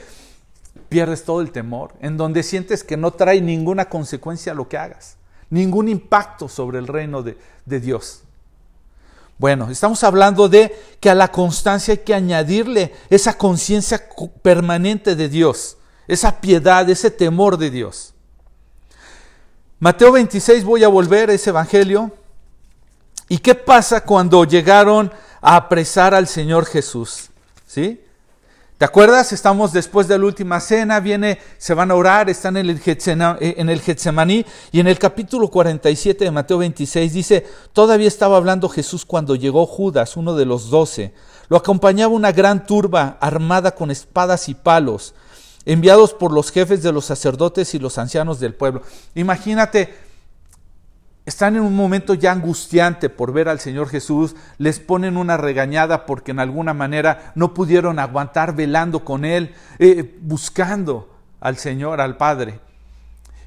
pierdes 0.90 1.24
todo 1.24 1.42
el 1.42 1.52
temor, 1.52 1.94
en 2.00 2.18
donde 2.18 2.44
sientes 2.44 2.84
que 2.84 2.98
no 2.98 3.12
trae 3.12 3.42
ninguna 3.42 3.90
consecuencia 3.90 4.54
lo 4.54 4.68
que 4.68 4.78
hagas, 4.78 5.18
ningún 5.50 5.88
impacto 5.88 6.48
sobre 6.48 6.80
el 6.80 6.88
reino 6.88 7.24
de, 7.24 7.38
de 7.66 7.80
Dios. 7.80 8.22
Bueno, 9.38 9.70
estamos 9.70 10.04
hablando 10.04 10.48
de 10.48 10.74
que 11.00 11.10
a 11.10 11.16
la 11.16 11.30
constancia 11.30 11.94
hay 11.94 11.98
que 12.00 12.14
añadirle 12.14 12.94
esa 13.10 13.38
conciencia 13.38 14.08
permanente 14.42 15.16
de 15.16 15.28
Dios, 15.28 15.78
esa 16.08 16.40
piedad, 16.40 16.90
ese 16.90 17.12
temor 17.12 17.58
de 17.58 17.70
Dios. 17.70 18.14
Mateo 19.80 20.14
26, 20.14 20.64
voy 20.64 20.84
a 20.86 20.88
volver 20.88 21.30
a 21.30 21.34
ese 21.34 21.50
evangelio. 21.50 22.12
¿Y 23.28 23.40
qué 23.40 23.56
pasa 23.56 24.02
cuando 24.02 24.46
llegaron 24.46 25.12
a 25.42 25.58
apresar 25.58 26.14
al 26.14 26.28
Señor 26.28 26.66
Jesús? 26.66 27.30
¿Sí? 27.68 28.05
¿Te 28.78 28.84
acuerdas? 28.84 29.32
Estamos 29.32 29.72
después 29.72 30.10
de 30.10 30.20
la 30.20 30.26
última 30.26 30.60
cena, 30.60 31.00
viene, 31.00 31.40
se 31.58 31.74
van 31.74 31.92
a 31.92 31.96
orar, 31.96 32.30
están 32.30 32.58
en 32.58 32.66
el, 32.70 32.82
el 33.70 33.82
Getsemaní 33.82 34.46
y 34.74 34.82
en 34.82 34.88
el 34.88 35.00
capítulo 35.00 35.48
47 35.48 36.26
de 36.26 36.32
Mateo 36.32 36.58
26 36.58 37.14
dice, 37.14 37.48
todavía 37.72 38.10
estaba 38.10 38.36
hablando 38.36 38.68
Jesús 38.68 39.06
cuando 39.06 39.36
llegó 39.38 39.66
Judas, 39.66 40.18
uno 40.18 40.36
de 40.36 40.46
los 40.46 40.70
doce. 40.70 41.14
Lo 41.48 41.56
acompañaba 41.56 42.14
una 42.14 42.34
gran 42.34 42.66
turba 42.66 43.18
armada 43.22 43.74
con 43.76 43.92
espadas 43.92 44.50
y 44.50 44.56
palos, 44.56 45.16
enviados 45.64 46.12
por 46.12 46.34
los 46.34 46.52
jefes 46.52 46.84
de 46.84 46.92
los 46.92 47.06
sacerdotes 47.06 47.74
y 47.76 47.80
los 47.80 47.98
ancianos 47.98 48.42
del 48.42 48.56
pueblo. 48.56 48.82
Imagínate, 49.14 49.96
están 51.26 51.56
en 51.56 51.64
un 51.64 51.76
momento 51.76 52.14
ya 52.14 52.32
angustiante 52.32 53.10
por 53.10 53.34
ver 53.34 53.50
al 53.50 53.60
Señor 53.60 53.90
Jesús, 53.90 54.36
les 54.58 54.80
ponen 54.80 55.18
una 55.18 55.38
regañada 55.38 56.06
porque 56.06 56.32
en 56.32 56.40
alguna 56.40 56.74
manera 56.74 57.32
no 57.36 57.54
pudieron 57.54 57.98
aguantar 57.98 58.56
velando 58.56 59.04
con 59.04 59.26
Él, 59.26 59.56
eh, 59.80 60.18
buscando 60.22 61.10
al 61.40 61.58
Señor, 61.58 62.00
al 62.00 62.18
Padre. 62.18 62.60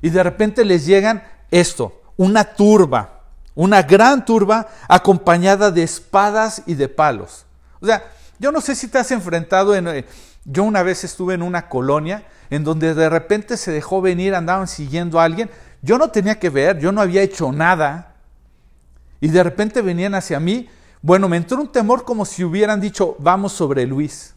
Y 0.03 0.11
de 0.11 0.23
repente 0.23 0.65
les 0.65 0.87
llegan 0.87 1.23
esto, 1.51 2.03
una 2.17 2.45
turba, 2.45 3.21
una 3.55 3.83
gran 3.83 4.25
turba 4.25 4.69
acompañada 4.89 5.71
de 5.71 5.83
espadas 5.83 6.63
y 6.67 6.75
de 6.75 6.89
palos. 6.89 7.45
O 7.81 7.87
sea, 7.87 8.05
yo 8.39 8.53
no 8.53 8.61
sé 8.61 8.75
si 8.75 8.89
te 8.89 8.99
has 8.99 9.11
enfrentado 9.11 9.75
en... 9.75 9.89
Eh, 9.89 10.05
yo 10.45 10.65
una 10.65 10.83
vez 10.83 11.05
estuve 11.05 11.35
en 11.35 11.43
una 11.43 11.69
colonia 11.69 12.25
en 12.51 12.65
donde 12.65 12.95
de 12.95 13.11
repente 13.11 13.57
se 13.57 13.71
dejó 13.71 14.01
venir, 14.01 14.35
andaban 14.35 14.67
siguiendo 14.67 15.21
a 15.21 15.25
alguien, 15.25 15.51
yo 15.83 15.99
no 15.99 16.11
tenía 16.11 16.39
que 16.39 16.51
ver, 16.51 16.79
yo 16.79 16.93
no 16.93 17.01
había 17.01 17.23
hecho 17.23 17.53
nada. 17.53 18.17
Y 19.21 19.29
de 19.29 19.43
repente 19.43 19.83
venían 19.83 20.15
hacia 20.15 20.41
mí. 20.41 20.69
Bueno, 21.03 21.29
me 21.29 21.37
entró 21.37 21.61
un 21.61 21.71
temor 21.71 22.05
como 22.05 22.25
si 22.25 22.45
hubieran 22.45 22.81
dicho, 22.81 23.17
vamos 23.19 23.53
sobre 23.53 23.87
Luis. 23.87 24.35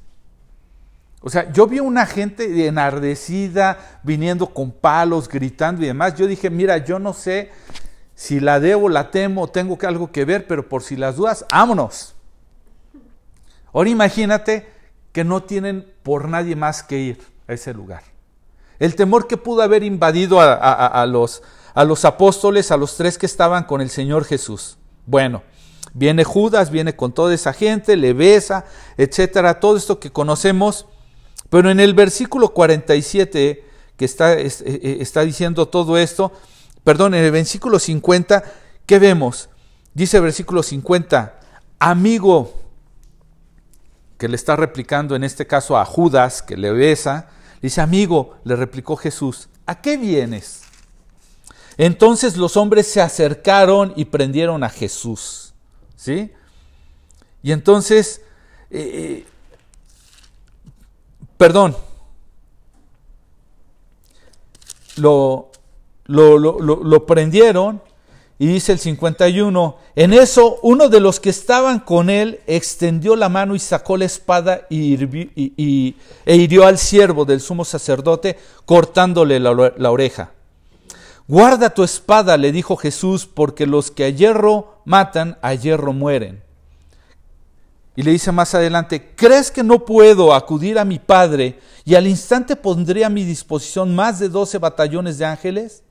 O 1.22 1.30
sea, 1.30 1.52
yo 1.52 1.68
vi 1.68 1.80
una 1.80 2.06
gente 2.08 2.68
enardecida, 2.68 4.00
viniendo 4.04 4.48
con 4.48 4.72
palos, 4.72 5.30
gritando 5.30 5.84
y 5.84 5.88
demás. 5.88 6.16
Yo 6.16 6.26
dije, 6.26 6.50
mira, 6.50 6.78
yo 6.80 6.98
no 6.98 7.14
sé 7.14 7.52
si 8.16 8.40
la 8.40 8.60
debo, 8.60 8.90
la 8.90 9.12
temo, 9.12 9.48
tengo 9.48 9.78
algo 9.84 10.12
que 10.12 10.26
ver, 10.26 10.48
pero 10.48 10.68
por 10.68 10.82
si 10.82 10.96
las 10.96 11.16
dudas, 11.16 11.46
vámonos. 11.52 12.16
Ahora 13.74 13.90
imagínate 13.90 14.68
que 15.12 15.24
no 15.24 15.44
tienen 15.44 15.92
por 16.04 16.28
nadie 16.28 16.56
más 16.56 16.84
que 16.84 16.98
ir 16.98 17.22
a 17.48 17.54
ese 17.54 17.74
lugar. 17.74 18.11
El 18.82 18.96
temor 18.96 19.28
que 19.28 19.38
pudo 19.38 19.62
haber 19.62 19.84
invadido 19.84 20.42
a, 20.42 21.06
los, 21.06 21.44
a 21.76 21.84
los 21.84 22.04
apóstoles, 22.04 22.72
a 22.72 22.78
los 22.78 22.98
tres 22.98 23.20
que 23.20 23.28
estaban 23.28 23.66
con 23.66 23.80
el 23.80 23.92
Señor 23.92 24.26
Jesús. 24.26 24.80
Bueno, 25.06 25.44
viene 25.94 26.24
Judas, 26.24 26.72
viene 26.72 26.96
con 26.96 27.12
toda 27.12 27.32
esa 27.32 27.54
gente, 27.54 27.96
le 27.96 28.14
besa, 28.14 28.66
etcétera, 28.98 29.60
todo 29.60 29.78
esto 29.78 30.00
que 30.00 30.12
conocemos. 30.12 30.88
Pero 31.52 31.70
en 31.70 31.80
el 31.80 31.94
versículo 31.94 32.56
47, 32.56 33.64
que 33.98 34.06
está, 34.06 34.34
eh, 34.34 34.48
eh, 34.48 34.98
está 35.00 35.22
diciendo 35.22 35.68
todo 35.68 35.96
esto, 35.96 36.32
perdón, 36.84 37.14
en 37.14 37.24
el 37.24 37.32
versículo 37.32 37.78
50, 37.78 38.44
¿qué 38.88 38.98
vemos? 38.98 39.50
Dice 39.94 40.18
el 40.18 40.24
versículo 40.24 40.64
50, 40.64 41.40
amigo, 41.78 42.52
que 44.18 44.28
le 44.28 44.36
está 44.36 44.56
replicando 44.56 45.16
en 45.16 45.24
este 45.24 45.46
caso 45.46 45.78
a 45.78 45.86
Judas, 45.86 46.42
que 46.42 46.58
le 46.58 46.72
besa, 46.72 47.30
Dice, 47.62 47.82
amigo, 47.82 48.38
le 48.44 48.56
replicó 48.56 48.96
Jesús, 48.96 49.50
¿a 49.66 49.82
qué 49.82 49.98
vienes? 49.98 50.64
Entonces 51.78 52.38
los 52.38 52.58
hombres 52.58 52.88
se 52.88 53.02
acercaron 53.02 53.94
y 53.96 54.06
prendieron 54.06 54.64
a 54.64 54.70
Jesús. 54.70 55.54
¿Sí? 55.96 56.32
Y 57.44 57.52
entonces, 57.52 58.22
eh, 58.72 59.24
eh, 59.24 59.26
perdón, 61.38 61.76
lo, 64.98 65.52
lo, 66.06 66.38
lo, 66.38 66.60
lo 66.60 67.06
prendieron 67.06 67.82
y 68.42 68.48
dice 68.48 68.72
el 68.72 68.80
51, 68.80 69.78
en 69.96 70.14
eso 70.14 70.58
uno 70.64 70.90
de 70.90 71.00
los 71.00 71.20
que 71.20 71.30
estaban 71.30 71.80
con 71.80 72.10
él 72.10 72.40
extendió 72.48 73.16
la 73.16 73.30
mano 73.30 73.54
y 73.54 73.60
sacó 73.60 73.98
la 73.98 74.06
espada 74.06 74.66
y, 74.68 74.96
e 76.26 76.36
hirió 76.36 76.66
al 76.66 76.80
siervo 76.80 77.24
del 77.24 77.40
sumo 77.40 77.64
sacerdote 77.64 78.40
cortándole 78.66 79.40
la, 79.40 79.74
la 79.78 79.92
oreja. 79.92 80.32
Guarda 81.28 81.70
tu 81.70 81.84
espada, 81.84 82.36
le 82.36 82.52
dijo 82.52 82.78
Jesús, 82.78 83.28
porque 83.28 83.68
los 83.68 83.92
que 83.92 84.06
a 84.06 84.10
hierro 84.10 84.82
matan, 84.86 85.38
a 85.44 85.54
hierro 85.54 85.94
mueren. 85.94 86.42
Y 87.96 88.02
le 88.02 88.10
dice 88.10 88.32
más 88.32 88.56
adelante, 88.56 89.14
¿crees 89.16 89.52
que 89.52 89.62
no 89.62 89.86
puedo 89.86 90.34
acudir 90.34 90.80
a 90.80 90.84
mi 90.84 90.98
Padre 90.98 91.60
y 91.86 91.94
al 91.94 92.08
instante 92.08 92.56
pondré 92.56 93.06
a 93.06 93.10
mi 93.10 93.24
disposición 93.24 93.94
más 93.94 94.18
de 94.18 94.30
doce 94.30 94.58
batallones 94.58 95.20
de 95.20 95.26
ángeles? 95.26 95.84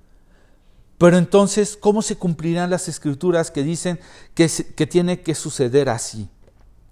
Pero 1.00 1.16
entonces, 1.16 1.78
¿cómo 1.80 2.02
se 2.02 2.16
cumplirán 2.16 2.68
las 2.68 2.86
escrituras 2.86 3.50
que 3.50 3.62
dicen 3.62 3.98
que, 4.34 4.46
tiene 4.86 5.22
que 5.22 5.34
suceder 5.34 5.88
así? 5.88 6.28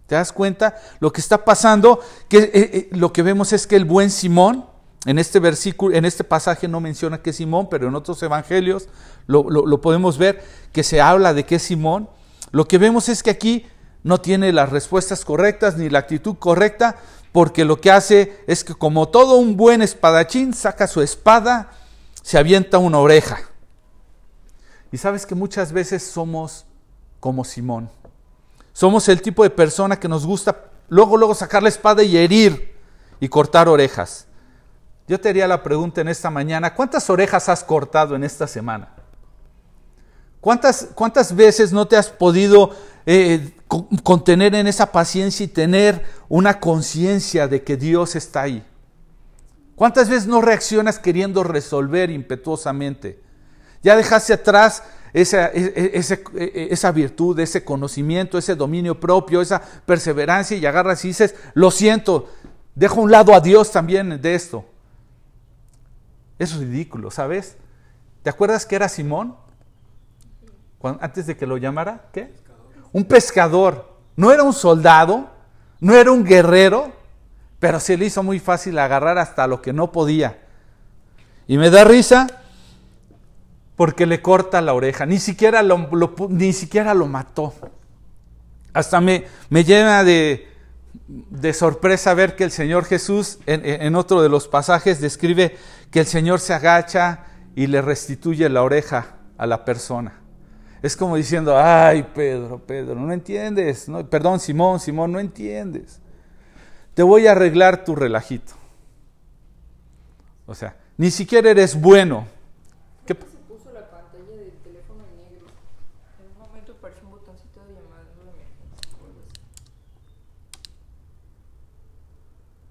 ¿Te 0.07 0.14
das 0.14 0.33
cuenta? 0.33 0.77
Lo 0.99 1.12
que 1.12 1.21
está 1.21 1.44
pasando, 1.44 2.01
que 2.27 2.38
eh, 2.38 2.51
eh, 2.55 2.88
lo 2.92 3.12
que 3.12 3.23
vemos 3.23 3.53
es 3.53 3.66
que 3.66 3.77
el 3.77 3.85
buen 3.85 4.09
Simón, 4.11 4.64
en 5.05 5.18
este 5.18 5.40
versículo, 5.40 5.94
en 5.94 6.07
este 6.07 6.25
pasaje 6.25 6.68
no 6.68 6.81
menciona 6.81 7.21
que 7.21 7.31
es 7.31 7.37
Simón, 7.37 7.68
pero 7.71 7.87
en 7.87 7.94
otros 7.94 8.23
evangelios 8.23 8.88
lo, 9.27 9.42
lo 9.51 9.81
podemos 9.83 10.16
ver 10.16 10.42
que 10.73 10.85
se 10.85 11.03
habla 11.03 11.35
de 11.35 11.44
que 11.44 11.57
es 11.57 11.62
Simón. 11.64 12.09
Lo 12.51 12.66
que 12.66 12.79
vemos 12.79 13.11
es 13.11 13.23
que 13.23 13.29
aquí 13.29 13.66
no 14.05 14.23
tiene 14.23 14.55
las 14.55 14.71
respuestas 14.71 15.23
correctas 15.23 15.77
ni 15.77 15.90
la 15.90 15.99
actitud 15.99 16.37
correcta, 16.38 16.97
porque 17.31 17.66
lo 17.66 17.79
que 17.79 17.90
hace 17.90 18.42
es 18.47 18.64
que 18.64 18.73
como 18.73 19.09
todo 19.09 19.37
un 19.37 19.59
buen 19.59 19.83
espadachín 19.83 20.55
saca 20.55 20.87
su 20.87 21.03
espada, 21.03 21.73
se 22.23 22.38
avienta 22.38 22.79
una 22.79 23.01
oreja. 23.01 23.47
Y 24.90 24.96
sabes 24.96 25.27
que 25.27 25.35
muchas 25.35 25.72
veces 25.72 26.03
somos 26.03 26.64
como 27.20 27.44
Simón. 27.44 27.90
Somos 28.72 29.09
el 29.09 29.20
tipo 29.20 29.42
de 29.42 29.51
persona 29.51 29.98
que 29.98 30.09
nos 30.09 30.24
gusta 30.24 30.70
luego, 30.88 31.16
luego 31.16 31.35
sacar 31.35 31.62
la 31.62 31.68
espada 31.68 32.03
y 32.03 32.16
herir 32.16 32.77
y 33.20 33.29
cortar 33.29 33.68
orejas. 33.68 34.27
Yo 35.07 35.20
te 35.20 35.31
haría 35.31 35.48
la 35.48 35.62
pregunta 35.62 36.01
en 36.01 36.09
esta 36.09 36.31
mañana, 36.31 36.74
¿cuántas 36.74 37.09
orejas 37.11 37.48
has 37.48 37.64
cortado 37.64 38.14
en 38.14 38.24
esta 38.24 38.46
semana? 38.46 38.94
¿Cuántas, 40.40 40.88
cuántas 40.94 41.35
veces 41.35 41.72
no 41.72 41.88
te 41.88 41.96
has 41.96 42.09
podido 42.09 42.70
eh, 43.07 43.57
contener 44.03 44.55
en 44.55 44.66
esa 44.66 44.92
paciencia 44.92 45.44
y 45.44 45.48
tener 45.48 46.05
una 46.29 46.61
conciencia 46.61 47.48
de 47.48 47.64
que 47.64 47.77
Dios 47.77 48.14
está 48.16 48.42
ahí? 48.42 48.64
¿Cuántas 49.74 50.09
veces 50.09 50.27
no 50.27 50.40
reaccionas 50.40 50.98
queriendo 50.98 51.42
resolver 51.42 52.11
impetuosamente? 52.11 53.20
Ya 53.82 53.96
dejaste 53.96 54.32
atrás 54.32 54.82
esa, 55.12 55.48
e, 55.48 55.72
e, 55.74 56.18
e, 56.34 56.68
esa, 56.70 56.92
virtud, 56.92 57.38
ese 57.40 57.64
conocimiento, 57.64 58.38
ese 58.38 58.54
dominio 58.54 58.98
propio, 58.98 59.40
esa 59.40 59.60
perseverancia 59.60 60.56
y 60.56 60.66
agarras 60.66 61.04
y 61.04 61.08
dices, 61.08 61.34
lo 61.54 61.70
siento, 61.70 62.28
dejo 62.74 63.00
un 63.00 63.10
lado 63.10 63.34
a 63.34 63.40
Dios 63.40 63.70
también 63.70 64.20
de 64.20 64.34
esto. 64.34 64.64
Es 66.38 66.54
ridículo, 66.54 67.10
¿sabes? 67.10 67.56
¿Te 68.22 68.30
acuerdas 68.30 68.66
que 68.66 68.76
era 68.76 68.88
Simón? 68.88 69.36
antes 71.00 71.26
de 71.26 71.36
que 71.36 71.46
lo 71.46 71.56
llamara, 71.56 72.04
¿qué? 72.12 72.32
Un 72.92 73.04
pescador. 73.04 73.96
No 74.14 74.32
era 74.32 74.44
un 74.44 74.52
soldado, 74.52 75.28
no 75.80 75.94
era 75.96 76.12
un 76.12 76.24
guerrero, 76.24 76.92
pero 77.58 77.80
se 77.80 77.96
le 77.96 78.06
hizo 78.06 78.22
muy 78.22 78.38
fácil 78.38 78.78
agarrar 78.78 79.18
hasta 79.18 79.46
lo 79.46 79.60
que 79.60 79.72
no 79.72 79.90
podía. 79.90 80.38
Y 81.48 81.58
me 81.58 81.70
da 81.70 81.84
risa 81.84 82.28
porque 83.78 84.06
le 84.06 84.20
corta 84.20 84.60
la 84.60 84.74
oreja, 84.74 85.06
ni 85.06 85.20
siquiera 85.20 85.62
lo, 85.62 85.88
ni 86.30 86.52
siquiera 86.52 86.94
lo 86.94 87.06
mató. 87.06 87.54
Hasta 88.72 89.00
me, 89.00 89.24
me 89.50 89.62
llena 89.62 90.02
de, 90.02 90.48
de, 91.06 91.52
sorpresa 91.52 92.12
ver 92.12 92.34
que 92.34 92.42
el 92.42 92.50
Señor 92.50 92.86
Jesús 92.86 93.38
en, 93.46 93.64
en, 93.64 93.94
otro 93.94 94.20
de 94.20 94.28
los 94.28 94.48
pasajes 94.48 95.00
describe 95.00 95.56
que 95.92 96.00
el 96.00 96.06
Señor 96.06 96.40
se 96.40 96.54
agacha 96.54 97.26
y 97.54 97.68
le 97.68 97.80
restituye 97.80 98.48
la 98.48 98.64
oreja 98.64 99.14
a 99.36 99.46
la 99.46 99.64
persona. 99.64 100.22
Es 100.82 100.96
como 100.96 101.14
diciendo, 101.14 101.56
ay 101.56 102.04
Pedro, 102.12 102.58
Pedro, 102.58 102.96
no 102.96 103.12
entiendes, 103.12 103.88
no, 103.88 104.04
perdón 104.10 104.40
Simón, 104.40 104.80
Simón, 104.80 105.12
no 105.12 105.20
entiendes. 105.20 106.00
Te 106.94 107.04
voy 107.04 107.28
a 107.28 107.30
arreglar 107.30 107.84
tu 107.84 107.94
relajito. 107.94 108.54
O 110.46 110.54
sea, 110.56 110.74
ni 110.96 111.12
siquiera 111.12 111.48
eres 111.48 111.81
bueno. 111.81 112.26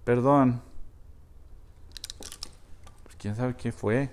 Perdón. 0.07 0.61
Pues 3.03 3.15
quién 3.19 3.35
sabe 3.35 3.57
qué 3.57 3.73
fue. 3.73 4.09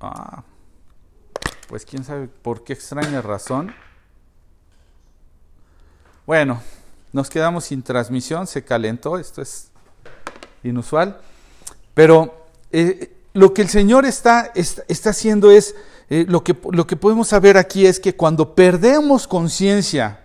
Ah. 0.00 0.42
Pues 1.68 1.84
quién 1.84 2.02
sabe 2.02 2.26
por 2.26 2.64
qué 2.64 2.72
extraña 2.72 3.22
razón. 3.22 3.72
Bueno, 6.26 6.60
nos 7.12 7.30
quedamos 7.30 7.66
sin 7.66 7.80
transmisión, 7.84 8.48
se 8.48 8.64
calentó, 8.64 9.16
esto 9.16 9.40
es 9.40 9.70
inusual. 10.64 11.20
Pero 11.94 12.48
eh, 12.72 13.16
lo 13.34 13.54
que 13.54 13.62
el 13.62 13.68
Señor 13.68 14.04
está, 14.04 14.50
está, 14.56 15.10
haciendo 15.10 15.52
es, 15.52 15.76
eh, 16.08 16.24
lo, 16.26 16.42
que, 16.42 16.56
lo 16.72 16.88
que 16.88 16.96
podemos 16.96 17.28
saber 17.28 17.56
aquí 17.56 17.86
es 17.86 18.00
que 18.00 18.16
cuando 18.16 18.56
perdemos 18.56 19.28
conciencia 19.28 20.19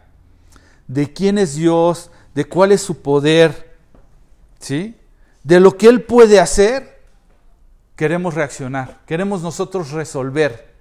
de 0.88 1.12
quién 1.12 1.38
es 1.38 1.56
Dios, 1.56 2.12
de 2.34 2.46
cuál 2.46 2.72
es 2.72 2.82
su 2.82 3.02
poder, 3.02 3.76
¿sí? 4.60 4.96
de 5.44 5.60
lo 5.60 5.78
que 5.78 5.88
Él 5.88 6.02
puede 6.02 6.40
hacer, 6.40 7.02
queremos 7.96 8.34
reaccionar, 8.34 9.00
queremos 9.06 9.42
nosotros 9.42 9.92
resolver. 9.92 10.74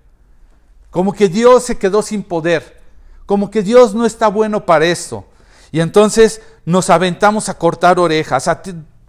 Como 0.91 1.13
que 1.13 1.29
Dios 1.29 1.65
se 1.65 1.77
quedó 1.77 2.03
sin 2.03 2.23
poder, 2.23 2.81
como 3.27 3.51
que 3.51 3.63
Dios 3.63 3.95
no 3.95 4.07
está 4.07 4.29
bueno 4.29 4.65
para 4.65 4.87
esto. 4.87 5.27
Y 5.71 5.81
entonces 5.81 6.41
nos 6.65 6.89
aventamos 6.89 7.49
a 7.49 7.59
cortar 7.59 7.99
orejas, 7.99 8.49
a 8.49 8.63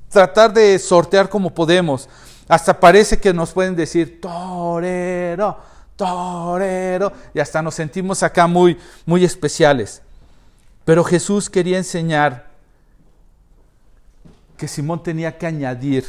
tratar 0.09 0.53
de 0.53 0.77
sortear 0.79 1.29
como 1.29 1.53
podemos. 1.53 2.09
Hasta 2.47 2.79
parece 2.79 3.19
que 3.19 3.33
nos 3.33 3.51
pueden 3.51 3.75
decir, 3.75 4.19
torero, 4.19 5.57
torero, 5.95 7.11
y 7.33 7.39
hasta 7.39 7.61
nos 7.61 7.75
sentimos 7.75 8.23
acá 8.23 8.47
muy, 8.47 8.77
muy 9.05 9.23
especiales. 9.23 10.01
Pero 10.85 11.03
Jesús 11.03 11.49
quería 11.49 11.77
enseñar 11.77 12.51
que 14.55 14.67
Simón 14.67 15.03
tenía 15.03 15.37
que 15.37 15.47
añadir 15.47 16.05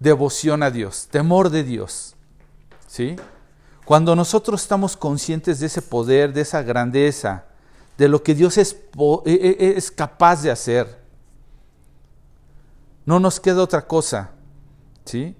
devoción 0.00 0.62
a 0.62 0.70
Dios, 0.70 1.08
temor 1.10 1.50
de 1.50 1.62
Dios. 1.62 2.16
¿Sí? 2.86 3.16
Cuando 3.84 4.16
nosotros 4.16 4.62
estamos 4.62 4.96
conscientes 4.96 5.60
de 5.60 5.66
ese 5.66 5.82
poder, 5.82 6.32
de 6.32 6.40
esa 6.40 6.62
grandeza, 6.62 7.44
de 7.96 8.08
lo 8.08 8.22
que 8.22 8.34
Dios 8.34 8.56
es, 8.58 8.76
e, 9.26 9.32
e, 9.32 9.78
e, 9.78 9.82
capaz 9.94 10.42
de 10.42 10.50
hacer, 10.50 10.98
no 13.04 13.20
nos 13.20 13.40
queda 13.40 13.62
otra 13.62 13.86
cosa, 13.86 14.32
¿sí? 15.04 15.34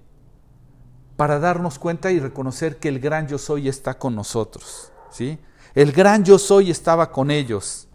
Para 1.16 1.39
darnos 1.39 1.79
cuenta 1.79 2.11
y 2.11 2.20
reconocer 2.20 2.79
que 2.79 2.89
el 2.89 3.01
gran 3.01 3.29
yo 3.29 3.39
soy 3.39 3.68
está 3.68 3.99
con 3.99 4.14
nosotros, 4.14 4.91
¿sí? 5.11 5.39
El 5.74 5.93
gran 5.93 6.24
yo 6.24 6.39
soy 6.39 6.70
estaba 6.70 7.12
con 7.12 7.31
ellos. 7.31 7.88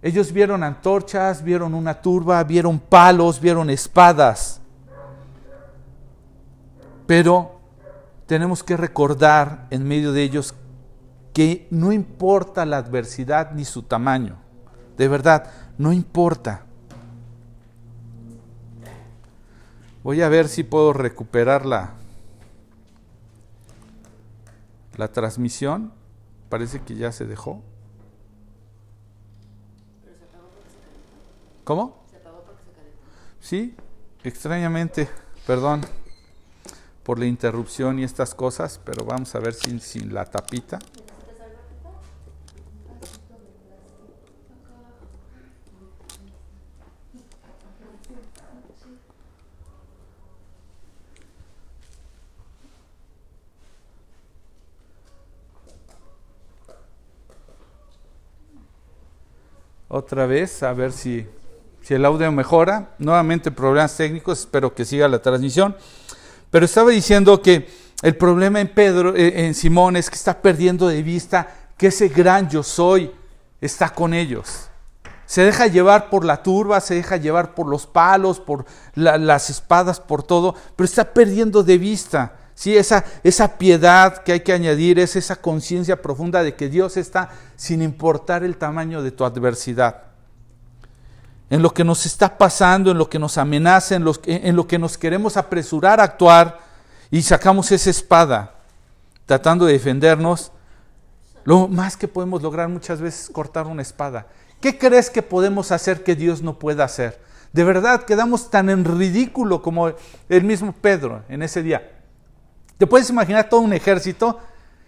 Ellos 0.00 0.32
vieron 0.32 0.62
antorchas, 0.62 1.42
vieron 1.42 1.74
una 1.74 2.00
turba, 2.00 2.42
vieron 2.44 2.78
palos, 2.78 3.40
vieron 3.40 3.68
espadas. 3.68 4.60
Pero 7.06 7.60
tenemos 8.26 8.62
que 8.62 8.76
recordar 8.76 9.66
en 9.70 9.88
medio 9.88 10.12
de 10.12 10.22
ellos 10.22 10.54
que 11.32 11.66
no 11.70 11.92
importa 11.92 12.64
la 12.64 12.76
adversidad 12.76 13.52
ni 13.52 13.64
su 13.64 13.82
tamaño. 13.82 14.36
De 14.96 15.08
verdad, 15.08 15.50
no 15.78 15.92
importa. 15.92 16.64
Voy 20.04 20.22
a 20.22 20.28
ver 20.28 20.48
si 20.48 20.62
puedo 20.62 20.92
recuperar 20.92 21.66
la, 21.66 21.94
la 24.96 25.08
transmisión. 25.08 25.92
Parece 26.48 26.82
que 26.82 26.94
ya 26.94 27.10
se 27.12 27.24
dejó. 27.24 27.62
¿Cómo? 31.68 32.02
Sí, 33.42 33.76
extrañamente, 34.24 35.06
perdón 35.46 35.82
por 37.02 37.18
la 37.18 37.26
interrupción 37.26 37.98
y 37.98 38.04
estas 38.04 38.34
cosas, 38.34 38.80
pero 38.82 39.04
vamos 39.04 39.34
a 39.34 39.38
ver 39.38 39.52
sin, 39.52 39.78
sin 39.78 40.14
la 40.14 40.24
tapita. 40.24 40.78
Otra 59.90 60.24
vez, 60.24 60.62
a 60.62 60.72
ver 60.72 60.92
si 60.92 61.26
si 61.88 61.94
el 61.94 62.04
audio 62.04 62.30
mejora. 62.30 62.90
Nuevamente 62.98 63.50
problemas 63.50 63.96
técnicos, 63.96 64.40
espero 64.40 64.74
que 64.74 64.84
siga 64.84 65.08
la 65.08 65.22
transmisión. 65.22 65.74
Pero 66.50 66.66
estaba 66.66 66.90
diciendo 66.90 67.40
que 67.40 67.66
el 68.02 68.14
problema 68.14 68.60
en 68.60 68.68
Pedro, 68.68 69.16
eh, 69.16 69.46
en 69.46 69.54
Simón, 69.54 69.96
es 69.96 70.10
que 70.10 70.16
está 70.16 70.42
perdiendo 70.42 70.86
de 70.86 71.02
vista 71.02 71.48
que 71.78 71.86
ese 71.86 72.08
gran 72.08 72.50
yo 72.50 72.62
soy 72.62 73.10
está 73.58 73.88
con 73.88 74.12
ellos. 74.12 74.68
Se 75.24 75.40
deja 75.40 75.66
llevar 75.66 76.10
por 76.10 76.26
la 76.26 76.42
turba, 76.42 76.78
se 76.82 76.94
deja 76.94 77.16
llevar 77.16 77.54
por 77.54 77.66
los 77.66 77.86
palos, 77.86 78.38
por 78.38 78.66
las 78.94 79.48
espadas, 79.48 79.98
por 79.98 80.22
todo, 80.22 80.54
pero 80.76 80.84
está 80.84 81.14
perdiendo 81.14 81.62
de 81.62 81.78
vista. 81.78 82.36
Sí, 82.54 82.76
esa, 82.76 83.02
esa 83.24 83.56
piedad 83.56 84.22
que 84.24 84.32
hay 84.32 84.40
que 84.40 84.52
añadir 84.52 84.98
es 84.98 85.16
esa 85.16 85.36
conciencia 85.36 86.02
profunda 86.02 86.42
de 86.42 86.54
que 86.54 86.68
Dios 86.68 86.98
está 86.98 87.30
sin 87.56 87.80
importar 87.80 88.44
el 88.44 88.58
tamaño 88.58 89.02
de 89.02 89.10
tu 89.10 89.24
adversidad 89.24 90.07
en 91.50 91.62
lo 91.62 91.72
que 91.72 91.84
nos 91.84 92.04
está 92.04 92.36
pasando, 92.36 92.90
en 92.90 92.98
lo 92.98 93.08
que 93.08 93.18
nos 93.18 93.38
amenaza, 93.38 93.94
en, 93.96 94.04
lo 94.56 94.66
que 94.66 94.78
nos 94.78 94.98
queremos 94.98 95.36
apresurar 95.36 96.00
a 96.00 96.04
actuar 96.04 96.60
y 97.10 97.22
sacamos 97.22 97.72
esa 97.72 97.90
espada 97.90 98.54
tratando 99.24 99.66
de 99.66 99.74
defendernos, 99.74 100.52
lo 101.44 101.68
más 101.68 101.96
que 101.96 102.08
podemos 102.08 102.42
lograr 102.42 102.68
muchas 102.68 103.00
veces 103.00 103.24
es 103.24 103.30
cortar 103.30 103.66
una 103.66 103.82
espada. 103.82 104.26
¿Qué 104.60 104.78
crees 104.78 105.10
que 105.10 105.22
podemos 105.22 105.70
hacer 105.70 106.02
que 106.02 106.14
Dios 106.14 106.42
no 106.42 106.58
pueda 106.58 106.84
hacer? 106.84 107.20
De 107.52 107.64
verdad, 107.64 108.04
quedamos 108.04 108.50
tan 108.50 108.68
en 108.68 108.84
ridículo 108.84 109.62
como 109.62 109.92
el 110.28 110.44
mismo 110.44 110.72
Pedro 110.72 111.22
en 111.28 111.42
ese 111.42 111.62
día. 111.62 111.90
Te 112.76 112.86
puedes 112.86 113.08
imaginar 113.10 113.48
todo 113.48 113.60
un 113.60 113.72
ejército 113.72 114.38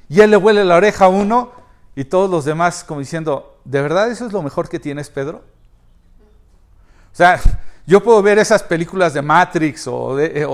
y 0.09 0.21
él 0.21 0.31
le 0.31 0.37
huele 0.37 0.65
la 0.65 0.77
oreja 0.77 1.07
a 1.07 1.09
uno 1.09 1.53
y 1.95 2.05
todos 2.05 2.31
los 2.31 2.45
demás 2.45 2.85
como 2.85 3.01
diciendo, 3.01 3.59
¿de 3.65 3.81
verdad 3.81 4.11
eso 4.11 4.27
es 4.27 4.33
lo 4.33 4.43
mejor 4.43 4.69
que 4.69 4.79
tienes, 4.79 5.09
Pedro? 5.09 5.43
O 7.13 7.17
sea, 7.17 7.41
yo 7.87 8.03
puedo 8.03 8.23
ver 8.23 8.39
esas 8.39 8.63
películas 8.63 9.15
de 9.15 9.21
Matrix 9.21 9.89
o, 9.89 10.15
de, 10.15 10.47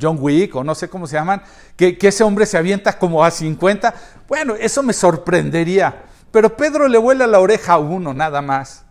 John 0.00 0.16
Wick 0.18 0.56
o 0.56 0.64
no 0.64 0.74
sé 0.74 0.88
cómo 0.88 1.06
se 1.06 1.16
llaman, 1.16 1.42
que, 1.76 1.98
ese 2.00 2.24
hombre 2.24 2.46
se 2.46 2.56
avienta 2.56 2.98
como 2.98 3.22
a 3.22 3.30
50. 3.30 3.94
Bueno, 4.26 4.54
eso 4.54 4.82
me 4.82 4.94
sorprendería. 4.94 6.04
Pero 6.30 6.56
Pedro 6.56 6.88
le 6.88 6.96
vuela 6.96 7.26
la 7.26 7.40
oreja 7.40 7.74
a 7.74 7.78
uno, 7.78 8.14
nada 8.14 8.40
más. 8.40 8.84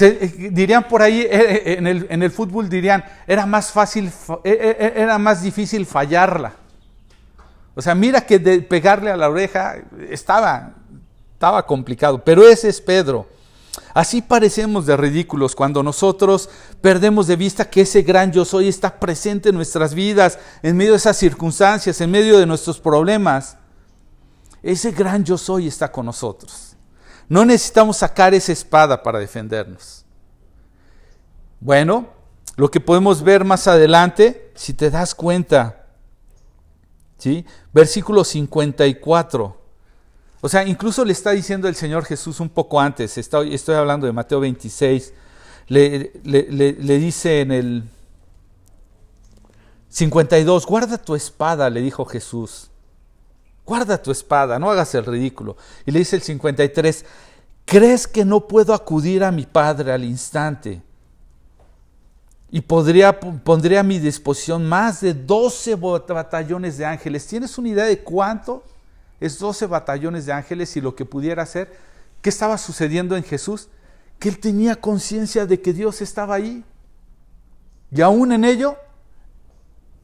Eh, 0.00 0.50
dirían 0.50 0.88
por 0.88 1.02
ahí, 1.02 1.20
eh, 1.20 1.28
eh, 1.30 1.76
en 1.78 1.86
el, 1.86 2.06
en 2.08 2.30
fútbol 2.30 2.68
dirían, 2.68 3.04
era 3.26 3.44
más 3.44 3.70
fácil, 3.70 4.10
era 4.44 5.18
más 5.18 5.42
difícil 5.42 5.84
fallarla. 5.84 6.52
O 7.74 7.82
sea, 7.82 7.94
mira 7.94 8.22
que 8.22 8.38
de 8.38 8.62
pegarle 8.62 9.10
a 9.10 9.16
la 9.18 9.28
oreja 9.28 9.76
estaba, 10.08 10.72
estaba 11.34 11.66
complicado, 11.66 12.24
pero 12.24 12.48
ese 12.48 12.70
es 12.70 12.80
Pedro. 12.80 13.35
Así 13.94 14.22
parecemos 14.22 14.86
de 14.86 14.96
ridículos 14.96 15.54
cuando 15.54 15.82
nosotros 15.82 16.48
perdemos 16.80 17.26
de 17.26 17.36
vista 17.36 17.68
que 17.68 17.82
ese 17.82 18.02
gran 18.02 18.32
yo 18.32 18.44
soy 18.44 18.68
está 18.68 18.98
presente 18.98 19.48
en 19.48 19.54
nuestras 19.54 19.94
vidas, 19.94 20.38
en 20.62 20.76
medio 20.76 20.92
de 20.92 20.98
esas 20.98 21.16
circunstancias, 21.16 22.00
en 22.00 22.10
medio 22.10 22.38
de 22.38 22.46
nuestros 22.46 22.78
problemas. 22.78 23.56
Ese 24.62 24.90
gran 24.92 25.24
yo 25.24 25.38
soy 25.38 25.68
está 25.68 25.90
con 25.90 26.06
nosotros. 26.06 26.76
No 27.28 27.44
necesitamos 27.44 27.96
sacar 27.98 28.34
esa 28.34 28.52
espada 28.52 29.02
para 29.02 29.18
defendernos. 29.18 30.04
Bueno, 31.60 32.08
lo 32.56 32.70
que 32.70 32.80
podemos 32.80 33.22
ver 33.22 33.44
más 33.44 33.66
adelante, 33.66 34.52
si 34.54 34.74
te 34.74 34.90
das 34.90 35.14
cuenta, 35.14 35.86
¿sí? 37.18 37.44
versículo 37.72 38.24
54. 38.24 39.65
O 40.46 40.48
sea, 40.48 40.64
incluso 40.64 41.04
le 41.04 41.10
está 41.10 41.32
diciendo 41.32 41.66
el 41.66 41.74
Señor 41.74 42.04
Jesús 42.04 42.38
un 42.38 42.48
poco 42.48 42.80
antes, 42.80 43.18
estoy, 43.18 43.58
hablando 43.74 44.06
de 44.06 44.12
Mateo 44.12 44.38
26, 44.38 45.12
le, 45.66 46.12
le, 46.22 46.98
dice 47.00 47.40
en 47.40 47.50
el 47.50 47.82
52, 49.88 50.64
guarda 50.64 50.98
tu 50.98 51.16
espada, 51.16 51.68
le 51.68 51.80
dijo 51.80 52.04
Jesús, 52.04 52.70
guarda 53.64 54.00
tu 54.00 54.12
espada, 54.12 54.60
no 54.60 54.70
hagas 54.70 54.94
el 54.94 55.04
ridículo. 55.04 55.56
Y 55.84 55.90
le 55.90 55.98
dice 55.98 56.14
el 56.14 56.22
53, 56.22 57.04
¿crees 57.64 58.06
que 58.06 58.24
no 58.24 58.46
puedo 58.46 58.72
acudir 58.72 59.24
a 59.24 59.32
mi 59.32 59.46
Padre 59.46 59.90
al 59.90 60.04
instante? 60.04 60.80
Y 62.52 62.60
podría, 62.60 63.18
pondré 63.18 63.78
a 63.78 63.82
mi 63.82 63.98
disposición 63.98 64.64
más 64.64 65.00
de 65.00 65.12
12 65.12 65.74
batallones 65.74 66.78
de 66.78 66.84
ángeles. 66.84 67.26
¿Tienes 67.26 67.58
una 67.58 67.70
idea 67.70 67.86
de 67.86 67.98
cuánto? 67.98 68.62
Es 69.20 69.38
12 69.38 69.66
batallones 69.66 70.26
de 70.26 70.32
ángeles 70.32 70.76
y 70.76 70.80
lo 70.80 70.94
que 70.94 71.04
pudiera 71.04 71.42
hacer. 71.42 71.76
¿Qué 72.22 72.28
estaba 72.28 72.58
sucediendo 72.58 73.16
en 73.16 73.22
Jesús? 73.22 73.68
Que 74.18 74.28
él 74.28 74.38
tenía 74.38 74.76
conciencia 74.76 75.46
de 75.46 75.60
que 75.60 75.72
Dios 75.72 76.02
estaba 76.02 76.34
ahí. 76.34 76.64
Y 77.90 78.00
aún 78.00 78.32
en 78.32 78.44
ello, 78.44 78.76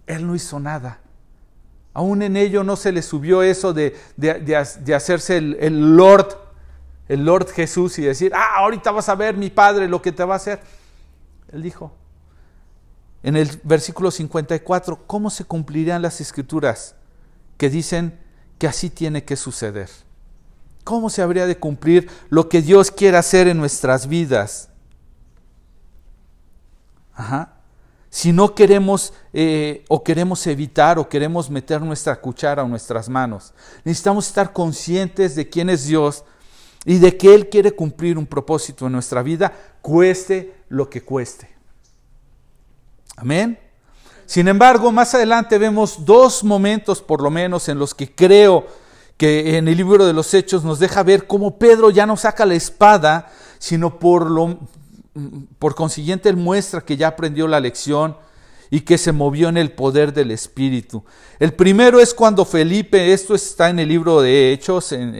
él 0.06 0.26
no 0.26 0.34
hizo 0.34 0.60
nada. 0.60 1.00
Aún 1.94 2.22
en 2.22 2.36
ello 2.36 2.64
no 2.64 2.76
se 2.76 2.90
le 2.90 3.02
subió 3.02 3.42
eso 3.42 3.74
de, 3.74 3.98
de, 4.16 4.94
hacerse 4.94 5.36
el, 5.36 5.96
Lord 5.96 6.38
el 7.08 7.24
Lord 7.24 7.50
Jesús 7.50 7.98
y 7.98 8.02
decir, 8.02 8.32
ah, 8.34 8.56
ahorita 8.56 8.90
vas 8.92 9.10
a 9.10 9.14
ver 9.14 9.36
mi 9.36 9.50
Padre 9.50 9.88
lo 9.88 10.00
que 10.00 10.12
te 10.12 10.24
va 10.24 10.34
a 10.34 10.36
hacer. 10.36 10.60
Él 11.52 11.62
dijo, 11.62 11.92
en 13.22 13.36
el 13.36 13.60
versículo 13.62 14.10
54, 14.10 15.06
¿cómo 15.06 15.28
se 15.28 15.44
cumplirían 15.44 16.00
las 16.00 16.20
escrituras 16.22 16.94
que 17.58 17.68
dicen 17.68 18.18
que 18.62 18.68
así 18.68 18.90
tiene 18.90 19.24
que 19.24 19.34
suceder? 19.34 19.90
¿Cómo 20.84 21.10
se 21.10 21.20
habría 21.20 21.48
de 21.48 21.58
cumplir 21.58 22.08
lo 22.28 22.48
que 22.48 22.62
Dios 22.62 22.92
quiere 22.92 23.16
hacer 23.16 23.48
en 23.48 23.58
nuestras 23.58 24.06
vidas? 24.06 24.68
Ajá. 27.12 27.54
Si 28.08 28.32
no 28.32 28.54
queremos 28.54 29.14
eh, 29.32 29.84
o 29.88 30.04
queremos 30.04 30.46
evitar 30.46 31.00
o 31.00 31.08
queremos 31.08 31.50
meter 31.50 31.82
nuestra 31.82 32.20
cuchara 32.20 32.62
o 32.62 32.68
nuestras 32.68 33.08
manos, 33.08 33.52
necesitamos 33.82 34.28
estar 34.28 34.52
conscientes 34.52 35.34
de 35.34 35.50
quién 35.50 35.68
es 35.68 35.86
Dios 35.86 36.22
y 36.84 36.98
de 36.98 37.16
que 37.16 37.34
Él 37.34 37.48
quiere 37.48 37.72
cumplir 37.72 38.16
un 38.16 38.26
propósito 38.26 38.86
en 38.86 38.92
nuestra 38.92 39.24
vida, 39.24 39.52
cueste 39.80 40.54
lo 40.68 40.88
que 40.88 41.02
cueste. 41.02 41.48
Amén. 43.16 43.58
Sin 44.32 44.48
embargo, 44.48 44.90
más 44.92 45.14
adelante 45.14 45.58
vemos 45.58 46.06
dos 46.06 46.42
momentos 46.42 47.02
por 47.02 47.20
lo 47.20 47.30
menos 47.30 47.68
en 47.68 47.78
los 47.78 47.94
que 47.94 48.14
creo 48.14 48.66
que 49.18 49.58
en 49.58 49.68
el 49.68 49.76
libro 49.76 50.06
de 50.06 50.14
los 50.14 50.32
Hechos 50.32 50.64
nos 50.64 50.78
deja 50.78 51.02
ver 51.02 51.26
cómo 51.26 51.58
Pedro 51.58 51.90
ya 51.90 52.06
no 52.06 52.16
saca 52.16 52.46
la 52.46 52.54
espada, 52.54 53.30
sino 53.58 53.98
por, 53.98 54.30
lo, 54.30 54.58
por 55.58 55.74
consiguiente 55.74 56.30
él 56.30 56.38
muestra 56.38 56.80
que 56.80 56.96
ya 56.96 57.08
aprendió 57.08 57.46
la 57.46 57.60
lección 57.60 58.16
y 58.70 58.80
que 58.80 58.96
se 58.96 59.12
movió 59.12 59.50
en 59.50 59.58
el 59.58 59.72
poder 59.72 60.14
del 60.14 60.30
Espíritu. 60.30 61.04
El 61.38 61.52
primero 61.52 62.00
es 62.00 62.14
cuando 62.14 62.46
Felipe, 62.46 63.12
esto 63.12 63.34
está 63.34 63.68
en 63.68 63.80
el 63.80 63.88
libro 63.90 64.22
de 64.22 64.50
Hechos, 64.50 64.92
en, 64.92 65.14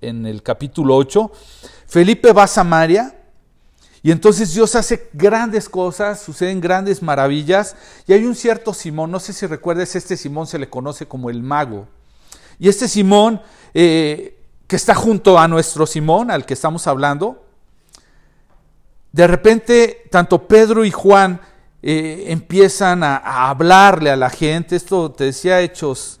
en, 0.00 0.26
el 0.26 0.42
capítulo 0.44 0.94
8, 0.94 1.32
Felipe 1.88 2.32
va 2.32 2.44
a 2.44 2.46
Samaria 2.46 3.19
y 4.02 4.10
entonces 4.10 4.54
Dios 4.54 4.74
hace 4.76 5.08
grandes 5.12 5.68
cosas, 5.68 6.20
suceden 6.20 6.60
grandes 6.60 7.02
maravillas. 7.02 7.76
Y 8.06 8.14
hay 8.14 8.24
un 8.24 8.34
cierto 8.34 8.72
Simón, 8.72 9.10
no 9.10 9.20
sé 9.20 9.32
si 9.32 9.46
recuerdes, 9.46 9.94
este 9.94 10.16
Simón 10.16 10.46
se 10.46 10.58
le 10.58 10.70
conoce 10.70 11.06
como 11.06 11.28
el 11.28 11.42
mago. 11.42 11.86
Y 12.58 12.68
este 12.68 12.88
Simón, 12.88 13.42
eh, 13.74 14.38
que 14.66 14.76
está 14.76 14.94
junto 14.94 15.38
a 15.38 15.46
nuestro 15.48 15.86
Simón, 15.86 16.30
al 16.30 16.46
que 16.46 16.54
estamos 16.54 16.86
hablando, 16.86 17.44
de 19.12 19.26
repente 19.26 20.04
tanto 20.10 20.46
Pedro 20.46 20.84
y 20.84 20.90
Juan 20.90 21.40
eh, 21.82 22.26
empiezan 22.28 23.02
a, 23.02 23.16
a, 23.16 23.50
hablarle 23.50 24.10
a 24.10 24.16
la 24.16 24.30
gente. 24.30 24.76
Esto 24.76 25.10
te 25.10 25.24
decía 25.24 25.60
Hechos 25.60 26.20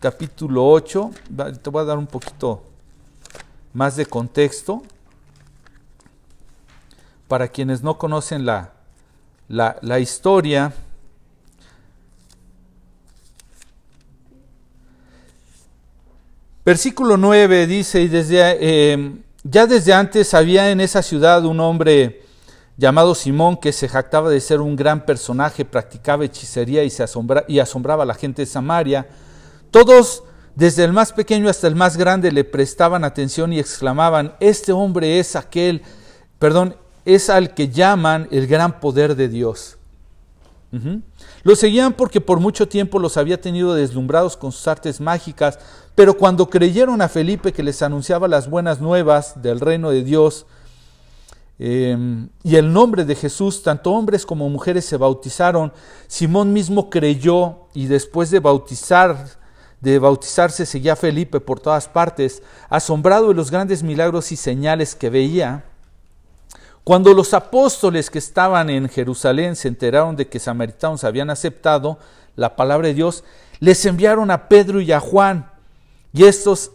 capítulo 0.00 0.66
8. 0.66 1.10
Te 1.62 1.68
voy 1.68 1.82
a 1.82 1.84
dar 1.84 1.98
un 1.98 2.06
poquito 2.06 2.62
más 3.74 3.96
de 3.96 4.06
contexto 4.06 4.82
para 7.28 7.48
quienes 7.48 7.82
no 7.82 7.98
conocen 7.98 8.46
la, 8.46 8.72
la, 9.48 9.98
historia, 10.00 10.72
versículo 16.64 17.18
9 17.18 17.66
dice, 17.66 18.00
y 18.00 18.08
desde, 18.08 18.56
eh, 18.60 19.16
ya 19.44 19.66
desde 19.66 19.92
antes 19.92 20.32
había 20.32 20.70
en 20.70 20.80
esa 20.80 21.02
ciudad 21.02 21.44
un 21.44 21.60
hombre 21.60 22.22
llamado 22.78 23.14
Simón 23.14 23.58
que 23.58 23.72
se 23.72 23.88
jactaba 23.88 24.30
de 24.30 24.40
ser 24.40 24.60
un 24.62 24.74
gran 24.74 25.04
personaje, 25.04 25.66
practicaba 25.66 26.24
hechicería 26.24 26.82
y, 26.84 26.90
se 26.90 27.04
y 27.48 27.58
asombraba 27.58 28.04
a 28.04 28.06
la 28.06 28.14
gente 28.14 28.42
de 28.42 28.46
Samaria. 28.46 29.06
Todos, 29.70 30.22
desde 30.54 30.84
el 30.84 30.94
más 30.94 31.12
pequeño 31.12 31.50
hasta 31.50 31.66
el 31.66 31.74
más 31.74 31.98
grande, 31.98 32.32
le 32.32 32.44
prestaban 32.44 33.04
atención 33.04 33.52
y 33.52 33.58
exclamaban, 33.58 34.34
este 34.40 34.72
hombre 34.72 35.18
es 35.18 35.36
aquel, 35.36 35.82
perdón, 36.38 36.76
es 37.08 37.30
al 37.30 37.54
que 37.54 37.70
llaman 37.70 38.28
el 38.30 38.46
gran 38.46 38.80
poder 38.80 39.16
de 39.16 39.28
Dios. 39.28 39.78
Lo 41.42 41.56
seguían 41.56 41.94
porque 41.94 42.20
por 42.20 42.38
mucho 42.38 42.68
tiempo 42.68 42.98
los 42.98 43.16
había 43.16 43.40
tenido 43.40 43.72
deslumbrados 43.72 44.36
con 44.36 44.52
sus 44.52 44.68
artes 44.68 45.00
mágicas, 45.00 45.58
pero 45.94 46.18
cuando 46.18 46.50
creyeron 46.50 47.00
a 47.00 47.08
Felipe 47.08 47.54
que 47.54 47.62
les 47.62 47.80
anunciaba 47.80 48.28
las 48.28 48.50
buenas 48.50 48.78
nuevas 48.82 49.40
del 49.40 49.58
reino 49.58 49.88
de 49.88 50.04
Dios 50.04 50.44
em, 51.58 52.28
y 52.44 52.56
el 52.56 52.70
nombre 52.70 53.06
de 53.06 53.14
Jesús, 53.14 53.62
tanto 53.62 53.92
hombres 53.92 54.26
como 54.26 54.50
mujeres 54.50 54.84
se 54.84 54.98
bautizaron. 54.98 55.72
Simón 56.08 56.52
mismo 56.52 56.90
creyó 56.90 57.68
y 57.72 57.86
después 57.86 58.30
de 58.30 58.40
bautizar, 58.40 59.38
de 59.80 59.98
bautizarse 59.98 60.66
seguía 60.66 60.94
Felipe 60.94 61.40
por 61.40 61.58
todas 61.58 61.88
partes, 61.88 62.42
asombrado 62.68 63.28
de 63.28 63.34
los 63.34 63.50
grandes 63.50 63.82
milagros 63.82 64.30
y 64.30 64.36
señales 64.36 64.94
que 64.94 65.08
veía. 65.08 65.64
Cuando 66.88 67.12
los 67.12 67.34
apóstoles 67.34 68.08
que 68.08 68.18
estaban 68.18 68.70
en 68.70 68.88
Jerusalén 68.88 69.56
se 69.56 69.68
enteraron 69.68 70.16
de 70.16 70.26
que 70.26 70.38
samaritanos 70.38 71.04
habían 71.04 71.28
aceptado 71.28 71.98
la 72.34 72.56
palabra 72.56 72.88
de 72.88 72.94
Dios, 72.94 73.24
les 73.60 73.84
enviaron 73.84 74.30
a 74.30 74.48
Pedro 74.48 74.80
y 74.80 74.90
a 74.92 74.98
Juan, 74.98 75.50
y 76.14 76.24
estos 76.24 76.70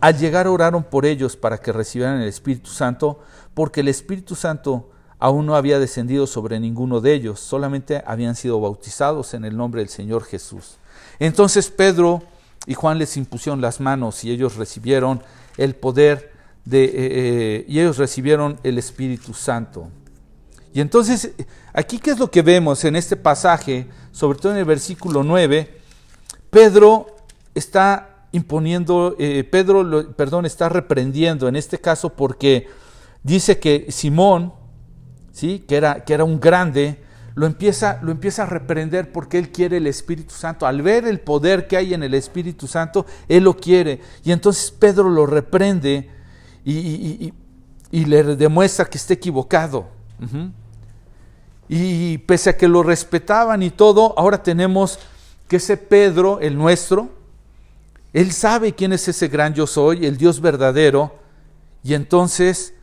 al 0.00 0.16
llegar 0.16 0.46
oraron 0.46 0.84
por 0.84 1.04
ellos 1.04 1.34
para 1.34 1.58
que 1.58 1.72
recibieran 1.72 2.20
el 2.20 2.28
Espíritu 2.28 2.70
Santo, 2.70 3.18
porque 3.54 3.80
el 3.80 3.88
Espíritu 3.88 4.36
Santo 4.36 4.90
aún 5.18 5.44
no 5.44 5.56
había 5.56 5.80
descendido 5.80 6.28
sobre 6.28 6.60
ninguno 6.60 7.00
de 7.00 7.14
ellos, 7.14 7.40
solamente 7.40 8.00
habían 8.06 8.36
sido 8.36 8.60
bautizados 8.60 9.34
en 9.34 9.44
el 9.44 9.56
nombre 9.56 9.80
del 9.80 9.88
Señor 9.88 10.22
Jesús. 10.22 10.76
Entonces 11.18 11.68
Pedro 11.68 12.22
y 12.66 12.74
Juan 12.74 12.96
les 12.96 13.16
impusieron 13.16 13.60
las 13.60 13.80
manos 13.80 14.22
y 14.22 14.30
ellos 14.30 14.54
recibieron 14.54 15.20
el 15.56 15.74
poder 15.74 16.37
eh, 16.70 16.90
eh, 16.92 17.64
y 17.68 17.80
ellos 17.80 17.96
recibieron 17.98 18.58
el 18.62 18.78
Espíritu 18.78 19.32
Santo. 19.32 19.88
Y 20.72 20.80
entonces, 20.80 21.32
aquí 21.72 21.98
qué 21.98 22.10
es 22.10 22.18
lo 22.18 22.30
que 22.30 22.42
vemos 22.42 22.84
en 22.84 22.96
este 22.96 23.16
pasaje, 23.16 23.88
sobre 24.12 24.38
todo 24.38 24.52
en 24.52 24.58
el 24.58 24.64
versículo 24.64 25.22
9, 25.22 25.80
Pedro 26.50 27.16
está 27.54 28.26
imponiendo, 28.32 29.16
eh, 29.18 29.44
Pedro, 29.44 30.14
perdón, 30.14 30.46
está 30.46 30.68
reprendiendo 30.68 31.48
en 31.48 31.56
este 31.56 31.78
caso 31.78 32.10
porque 32.10 32.68
dice 33.22 33.58
que 33.58 33.86
Simón, 33.90 34.52
¿sí? 35.32 35.64
que, 35.66 35.76
era, 35.76 36.04
que 36.04 36.14
era 36.14 36.24
un 36.24 36.38
grande, 36.38 37.02
lo 37.34 37.46
empieza, 37.46 38.00
lo 38.02 38.10
empieza 38.10 38.42
a 38.42 38.46
reprender 38.46 39.12
porque 39.12 39.38
él 39.38 39.50
quiere 39.50 39.76
el 39.76 39.86
Espíritu 39.86 40.34
Santo. 40.34 40.66
Al 40.66 40.82
ver 40.82 41.06
el 41.06 41.20
poder 41.20 41.66
que 41.66 41.76
hay 41.76 41.94
en 41.94 42.02
el 42.02 42.14
Espíritu 42.14 42.66
Santo, 42.66 43.06
él 43.28 43.44
lo 43.44 43.56
quiere. 43.56 44.00
Y 44.24 44.32
entonces 44.32 44.72
Pedro 44.72 45.08
lo 45.08 45.24
reprende 45.24 46.10
y, 46.64 47.32
le 47.90 48.36
demuestra 48.36 48.84
que 48.84 48.98
está 48.98 49.14
equivocado. 49.14 49.88
Y 51.68 52.18
pese 52.18 52.50
a 52.50 52.56
que 52.56 52.68
lo 52.68 52.82
respetaban 52.82 53.62
y 53.62 53.70
todo, 53.70 54.14
ahora 54.18 54.42
tenemos 54.42 54.98
que 55.48 55.56
ese 55.56 55.76
Pedro, 55.76 56.40
el 56.40 56.56
nuestro, 56.56 57.10
él 58.12 58.32
sabe 58.32 58.74
quién 58.74 58.92
es 58.92 59.06
ese 59.08 59.28
gran 59.28 59.54
yo 59.54 59.66
soy, 59.66 60.06
el 60.06 60.16
Dios 60.16 60.40
verdadero, 60.40 61.18
y 61.82 61.94
entonces 61.94 62.74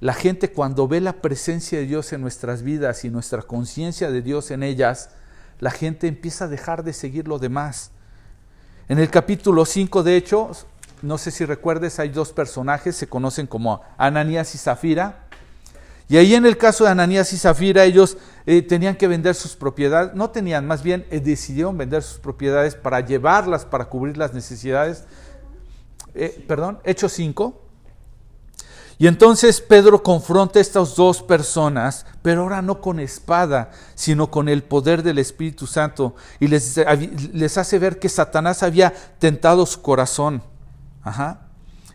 la 0.00 0.12
gente 0.12 0.52
cuando 0.52 0.86
ve 0.88 1.00
la 1.00 1.14
presencia 1.14 1.78
de 1.78 1.86
Dios 1.86 2.12
en 2.12 2.20
nuestras 2.20 2.62
vidas 2.62 3.04
y 3.04 3.10
nuestra 3.10 3.42
conciencia 3.42 4.10
de 4.10 4.22
Dios 4.22 4.50
en 4.50 4.62
ellas, 4.62 5.10
la 5.58 5.70
gente 5.70 6.06
empieza 6.06 6.44
a 6.44 6.48
dejar 6.48 6.84
de 6.84 6.92
seguir 6.92 7.28
lo 7.28 7.38
demás. 7.38 7.92
En 8.88 8.98
el 8.98 9.08
capítulo 9.08 9.64
5, 9.64 10.02
de 10.02 10.16
hecho, 10.16 10.50
no 11.02 11.18
sé 11.18 11.30
si 11.30 11.44
recuerdes, 11.44 11.98
hay 11.98 12.08
dos 12.08 12.32
personajes, 12.32 12.96
se 12.96 13.08
conocen 13.08 13.46
como 13.46 13.82
Ananías 13.98 14.54
y 14.54 14.58
Zafira. 14.58 15.26
Y 16.08 16.16
ahí 16.16 16.34
en 16.34 16.46
el 16.46 16.56
caso 16.56 16.84
de 16.84 16.90
Ananías 16.90 17.32
y 17.32 17.38
Zafira, 17.38 17.84
ellos 17.84 18.16
eh, 18.46 18.62
tenían 18.62 18.96
que 18.96 19.08
vender 19.08 19.34
sus 19.34 19.56
propiedades, 19.56 20.14
no 20.14 20.30
tenían, 20.30 20.66
más 20.66 20.82
bien 20.82 21.04
eh, 21.10 21.20
decidieron 21.20 21.76
vender 21.76 22.02
sus 22.02 22.18
propiedades 22.18 22.76
para 22.76 23.00
llevarlas, 23.00 23.64
para 23.64 23.86
cubrir 23.86 24.16
las 24.16 24.32
necesidades. 24.32 25.04
Eh, 26.14 26.44
perdón, 26.46 26.78
Hechos 26.84 27.12
5. 27.12 27.62
Y 28.98 29.08
entonces 29.08 29.60
Pedro 29.60 30.02
confronta 30.02 30.58
a 30.58 30.62
estas 30.62 30.94
dos 30.94 31.22
personas, 31.22 32.06
pero 32.22 32.42
ahora 32.42 32.62
no 32.62 32.80
con 32.80 32.98
espada, 32.98 33.70
sino 33.94 34.30
con 34.30 34.48
el 34.48 34.62
poder 34.62 35.02
del 35.02 35.18
Espíritu 35.18 35.66
Santo, 35.66 36.14
y 36.40 36.46
les, 36.46 36.80
les 37.34 37.58
hace 37.58 37.78
ver 37.78 37.98
que 37.98 38.08
Satanás 38.08 38.62
había 38.62 38.94
tentado 39.18 39.66
su 39.66 39.82
corazón 39.82 40.40
Ajá. 41.06 41.38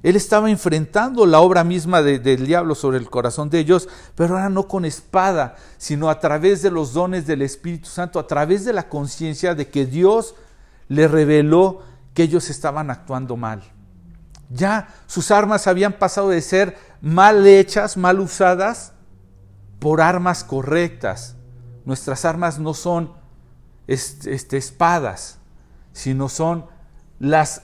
Él 0.04 0.16
estaba 0.16 0.50
enfrentando 0.50 1.26
la 1.26 1.42
obra 1.42 1.66
misma 1.66 2.02
del 2.02 2.48
diablo 2.48 2.76
sobre 2.76 2.98
el 2.98 3.10
corazón 3.10 3.50
de 3.50 3.60
ellos, 3.60 3.90
pero 4.16 4.36
ahora 4.36 4.50
no 4.50 4.68
con 4.68 4.86
espada, 4.86 5.58
sino 5.78 6.10
a 6.10 6.20
través 6.20 6.62
de 6.62 6.72
los 6.72 6.94
dones 6.94 7.28
del 7.28 7.42
Espíritu 7.42 7.90
Santo, 7.90 8.20
a 8.20 8.26
través 8.26 8.64
de 8.64 8.72
la 8.72 8.88
conciencia 8.88 9.54
de 9.54 9.68
que 9.68 9.86
Dios 9.86 10.34
le 10.88 11.10
reveló 11.10 11.82
que 12.14 12.24
ellos 12.24 12.50
estaban 12.50 12.90
actuando 12.90 13.36
mal. 13.36 13.62
Ya 14.50 14.88
sus 15.08 15.30
armas 15.30 15.68
habían 15.68 15.94
pasado 15.94 16.30
de 16.30 16.42
ser 16.42 16.78
mal 17.02 17.46
hechas, 17.46 17.98
mal 17.98 18.22
usadas, 18.22 18.94
por 19.80 20.00
armas 20.00 20.46
correctas. 20.46 21.36
Nuestras 21.84 22.24
armas 22.24 22.60
no 22.60 22.74
son 22.74 23.12
este, 23.88 24.58
espadas, 24.58 25.38
sino 25.92 26.30
son 26.30 26.71
las, 27.22 27.62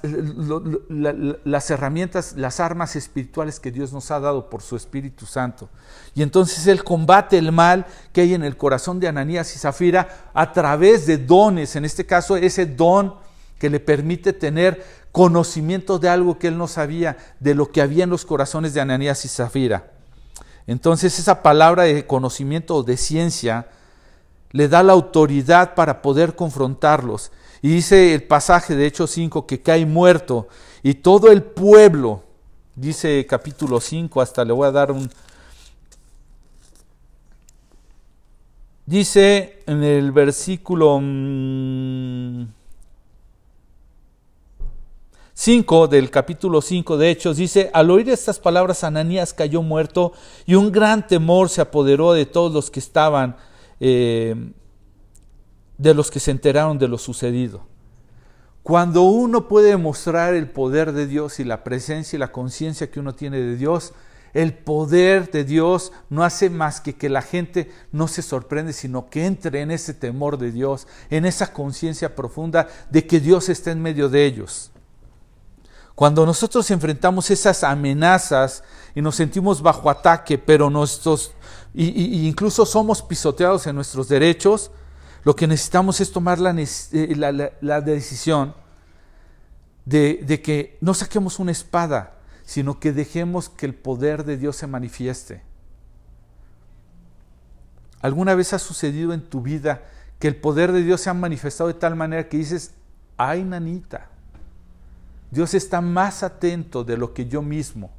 las 1.43 1.71
herramientas, 1.71 2.35
las 2.37 2.59
armas 2.59 2.95
espirituales 2.95 3.59
que 3.59 3.71
Dios 3.71 3.91
nos 3.91 4.11
ha 4.11 4.19
dado 4.19 4.51
por 4.51 4.61
su 4.61 4.75
Espíritu 4.75 5.25
Santo. 5.25 5.67
Y 6.13 6.21
entonces 6.21 6.67
Él 6.67 6.83
combate 6.83 7.39
el 7.39 7.51
mal 7.51 7.87
que 8.13 8.21
hay 8.21 8.35
en 8.35 8.43
el 8.43 8.55
corazón 8.55 8.99
de 8.99 9.07
Ananías 9.07 9.55
y 9.55 9.57
Zafira 9.57 10.29
a 10.35 10.53
través 10.53 11.07
de 11.07 11.17
dones, 11.17 11.75
en 11.75 11.85
este 11.85 12.05
caso 12.05 12.37
ese 12.37 12.67
don 12.67 13.15
que 13.57 13.71
le 13.71 13.79
permite 13.79 14.31
tener 14.31 14.85
conocimiento 15.11 15.97
de 15.97 16.09
algo 16.09 16.37
que 16.37 16.49
Él 16.49 16.57
no 16.59 16.67
sabía, 16.67 17.17
de 17.39 17.55
lo 17.55 17.71
que 17.71 17.81
había 17.81 18.03
en 18.03 18.11
los 18.11 18.25
corazones 18.25 18.75
de 18.75 18.81
Ananías 18.81 19.25
y 19.25 19.27
Zafira. 19.27 19.89
Entonces 20.67 21.17
esa 21.17 21.41
palabra 21.41 21.83
de 21.83 22.05
conocimiento 22.05 22.75
o 22.75 22.83
de 22.83 22.95
ciencia 22.95 23.69
le 24.51 24.67
da 24.67 24.83
la 24.83 24.93
autoridad 24.93 25.73
para 25.73 26.03
poder 26.03 26.35
confrontarlos 26.35 27.31
y 27.61 27.69
dice 27.69 28.13
el 28.13 28.23
pasaje 28.23 28.75
de 28.75 28.85
Hechos 28.85 29.11
5 29.11 29.45
que 29.47 29.61
cae 29.61 29.85
muerto. 29.85 30.47
Y 30.83 30.95
todo 30.95 31.31
el 31.31 31.43
pueblo, 31.43 32.23
dice 32.75 33.25
capítulo 33.27 33.79
5, 33.81 34.21
hasta 34.21 34.45
le 34.45 34.53
voy 34.53 34.67
a 34.67 34.71
dar 34.71 34.91
un... 34.91 35.09
Dice 38.85 39.63
en 39.65 39.83
el 39.83 40.13
versículo 40.13 41.01
5 45.33 45.85
mm, 45.85 45.89
del 45.89 46.09
capítulo 46.09 46.61
5 46.61 46.97
de 46.97 47.09
Hechos, 47.09 47.35
dice, 47.35 47.69
al 47.73 47.91
oír 47.91 48.09
estas 48.09 48.39
palabras 48.39 48.85
Ananías 48.85 49.33
cayó 49.33 49.61
muerto 49.61 50.13
y 50.45 50.55
un 50.55 50.71
gran 50.71 51.05
temor 51.05 51.49
se 51.49 51.59
apoderó 51.59 52.13
de 52.13 52.25
todos 52.25 52.53
los 52.53 52.71
que 52.71 52.79
estaban 52.79 53.35
eh, 53.81 54.53
de 55.77 55.93
los 55.93 56.11
que 56.11 56.19
se 56.19 56.31
enteraron 56.31 56.77
de 56.77 56.87
lo 56.87 56.97
sucedido. 56.97 57.65
Cuando 58.63 59.03
uno 59.03 59.47
puede 59.47 59.77
mostrar 59.77 60.33
el 60.33 60.49
poder 60.49 60.91
de 60.91 61.07
Dios 61.07 61.39
y 61.39 61.43
la 61.43 61.63
presencia 61.63 62.17
y 62.17 62.19
la 62.19 62.31
conciencia 62.31 62.91
que 62.91 62.99
uno 62.99 63.15
tiene 63.15 63.39
de 63.39 63.55
Dios, 63.55 63.93
el 64.33 64.53
poder 64.53 65.31
de 65.31 65.45
Dios 65.45 65.93
no 66.09 66.23
hace 66.23 66.49
más 66.49 66.81
que 66.81 66.95
que 66.95 67.09
la 67.09 67.21
gente 67.21 67.71
no 67.91 68.07
se 68.07 68.21
sorprende, 68.21 68.73
sino 68.73 69.09
que 69.09 69.25
entre 69.25 69.61
en 69.61 69.71
ese 69.71 69.93
temor 69.93 70.37
de 70.37 70.51
Dios, 70.51 70.87
en 71.09 71.25
esa 71.25 71.53
conciencia 71.53 72.15
profunda 72.15 72.67
de 72.89 73.07
que 73.07 73.19
Dios 73.19 73.49
está 73.49 73.71
en 73.71 73.81
medio 73.81 74.09
de 74.09 74.25
ellos. 74.25 74.71
Cuando 75.95 76.25
nosotros 76.25 76.69
enfrentamos 76.69 77.31
esas 77.31 77.63
amenazas 77.63 78.63
y 78.93 79.01
nos 79.01 79.15
sentimos 79.15 79.61
bajo 79.61 79.89
ataque, 79.89 80.37
pero 80.37 80.69
nuestros, 80.69 81.31
y, 81.73 82.27
incluso 82.27 82.67
somos 82.67 83.01
pisoteados 83.01 83.65
en 83.65 83.75
nuestros 83.75 84.07
derechos, 84.07 84.69
lo 85.27 85.35
que 85.35 85.45
necesitamos 85.45 85.99
es 85.99 86.13
tomar 86.13 86.39
la, 86.39 86.51
eh, 86.57 87.81
decisión 87.83 88.55
de, 89.83 90.23
de 90.25 90.41
que 90.41 90.77
no 90.79 90.93
saquemos 90.93 91.39
una 91.39 91.51
espada, 91.51 92.13
sino 92.45 92.79
que 92.79 92.93
dejemos 92.93 93.49
que 93.49 93.65
el 93.65 93.75
poder 93.75 94.23
de 94.23 94.37
Dios 94.37 94.55
se 94.55 94.67
manifieste. 94.67 95.41
¿Alguna 97.99 98.35
vez 98.35 98.53
ha 98.53 98.59
sucedido 98.59 99.11
en 99.11 99.19
tu 99.19 99.41
vida 99.41 99.83
que 100.17 100.29
el 100.29 100.37
poder 100.37 100.71
de 100.71 100.81
Dios 100.81 101.01
se 101.01 101.09
ha 101.09 101.13
manifestado 101.13 101.67
de 101.67 101.73
tal 101.73 101.97
manera 101.97 102.29
que 102.29 102.37
dices, 102.37 102.71
ay 103.17 103.43
nanita, 103.43 104.07
Dios 105.29 105.53
está 105.53 105.81
más 105.81 106.23
atento 106.23 106.85
de 106.85 106.95
lo 106.95 107.13
que 107.13 107.25
yo 107.25 107.41
mismo 107.41 107.91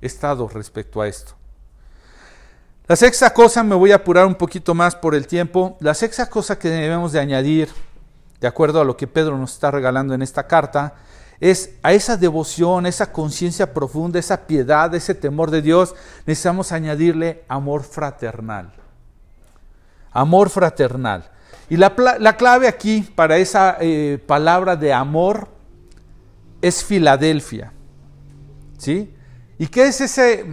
he 0.00 0.06
estado 0.06 0.46
respecto 0.46 1.00
a 1.00 1.08
esto? 1.08 1.37
La 2.88 2.96
sexta 2.96 3.34
cosa, 3.34 3.62
me 3.62 3.74
voy 3.74 3.92
a 3.92 3.96
apurar 3.96 4.24
un 4.24 4.34
poquito 4.34 4.74
más 4.74 4.96
por 4.96 5.14
el 5.14 5.26
tiempo, 5.26 5.76
la 5.80 5.92
sexta 5.92 6.30
cosa 6.30 6.58
que 6.58 6.70
debemos 6.70 7.12
de 7.12 7.20
añadir, 7.20 7.68
de 8.40 8.46
acuerdo 8.46 8.80
a 8.80 8.84
lo 8.84 8.96
que 8.96 9.06
Pedro 9.06 9.36
nos 9.36 9.52
está 9.52 9.70
regalando 9.70 10.14
en 10.14 10.22
esta 10.22 10.46
carta, 10.46 10.94
es 11.38 11.74
a 11.82 11.92
esa 11.92 12.16
devoción, 12.16 12.86
esa 12.86 13.12
conciencia 13.12 13.74
profunda, 13.74 14.18
esa 14.18 14.46
piedad, 14.46 14.94
ese 14.94 15.14
temor 15.14 15.50
de 15.50 15.60
Dios, 15.60 15.94
necesitamos 16.24 16.72
añadirle 16.72 17.44
amor 17.46 17.82
fraternal. 17.82 18.72
Amor 20.10 20.48
fraternal. 20.48 21.30
Y 21.68 21.76
la, 21.76 21.94
clave 22.38 22.68
aquí 22.68 23.02
para 23.02 23.36
esa 23.36 23.76
eh, 23.80 24.18
palabra 24.26 24.76
de 24.76 24.94
amor 24.94 25.48
es 26.62 26.82
Filadelfia. 26.82 27.70
¿Sí? 28.78 29.14
¿Y 29.58 29.66
qué 29.66 29.88
es 29.88 30.00
ese? 30.00 30.44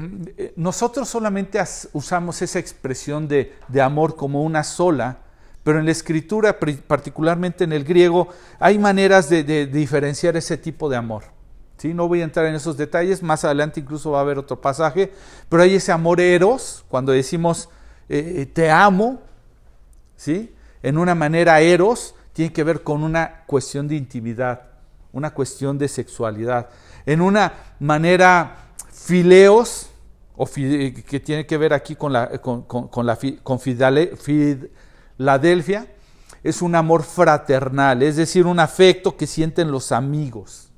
Nosotros 0.56 1.08
solamente 1.08 1.60
usamos 1.94 2.42
esa 2.42 2.58
expresión 2.58 3.28
de, 3.28 3.54
amor 3.82 4.16
como 4.16 4.44
una 4.44 4.64
sola, 4.64 5.20
pero 5.64 5.80
en 5.80 5.86
la 5.86 5.92
escritura, 5.92 6.58
particularmente 6.88 7.64
en 7.64 7.74
el 7.74 7.84
griego, 7.84 8.30
hay 8.60 8.80
maneras 8.80 9.30
de, 9.30 9.68
diferenciar 9.68 10.36
ese 10.38 10.58
tipo 10.58 10.90
de 10.90 10.98
amor. 10.98 11.24
¿sí? 11.78 11.94
No 11.94 12.08
voy 12.08 12.22
a 12.22 12.24
entrar 12.24 12.48
en 12.48 12.56
esos 12.56 12.78
detalles, 12.78 13.22
más 13.22 13.46
adelante 13.46 13.80
incluso 13.80 14.12
va 14.12 14.20
a 14.20 14.22
haber 14.22 14.40
otro 14.40 14.60
pasaje, 14.60 15.14
pero 15.50 15.62
hay 15.62 15.76
ese 15.76 15.92
amor 15.92 16.20
eros, 16.20 16.84
cuando 16.88 17.12
decimos 17.12 17.70
eh, 18.10 18.38
eh, 18.38 18.46
te 18.48 18.72
amo, 18.72 19.22
¿sí? 20.16 20.56
en 20.82 20.98
una 20.98 21.14
manera 21.14 21.62
eros, 21.62 22.16
tiene 22.34 22.52
que 22.52 22.64
ver 22.64 22.82
con 22.82 23.04
una 23.04 23.44
cuestión 23.46 23.88
de 23.88 23.96
intimidad, 23.96 24.64
una 25.14 25.32
cuestión 25.32 25.78
de 25.78 25.88
sexualidad. 25.88 26.70
En 27.06 27.22
una 27.22 27.54
manera 27.80 28.65
Fileos, 29.06 29.90
o 30.36 30.48
que 30.48 31.22
tiene 31.24 31.46
que 31.46 31.60
ver 31.60 31.74
aquí 31.74 31.96
con 31.96 32.12
la, 32.12 32.40
con, 32.40 32.66
la 33.06 33.20
con 33.44 33.60
Filadelfia, 33.60 35.86
es 36.44 36.64
un 36.64 36.74
amor 36.74 37.04
fraternal, 37.04 38.02
es 38.02 38.16
decir, 38.16 38.48
un 38.48 38.60
afecto 38.60 39.16
que 39.16 39.28
sienten 39.28 39.70
los 39.70 39.92
amigos. 39.92 40.72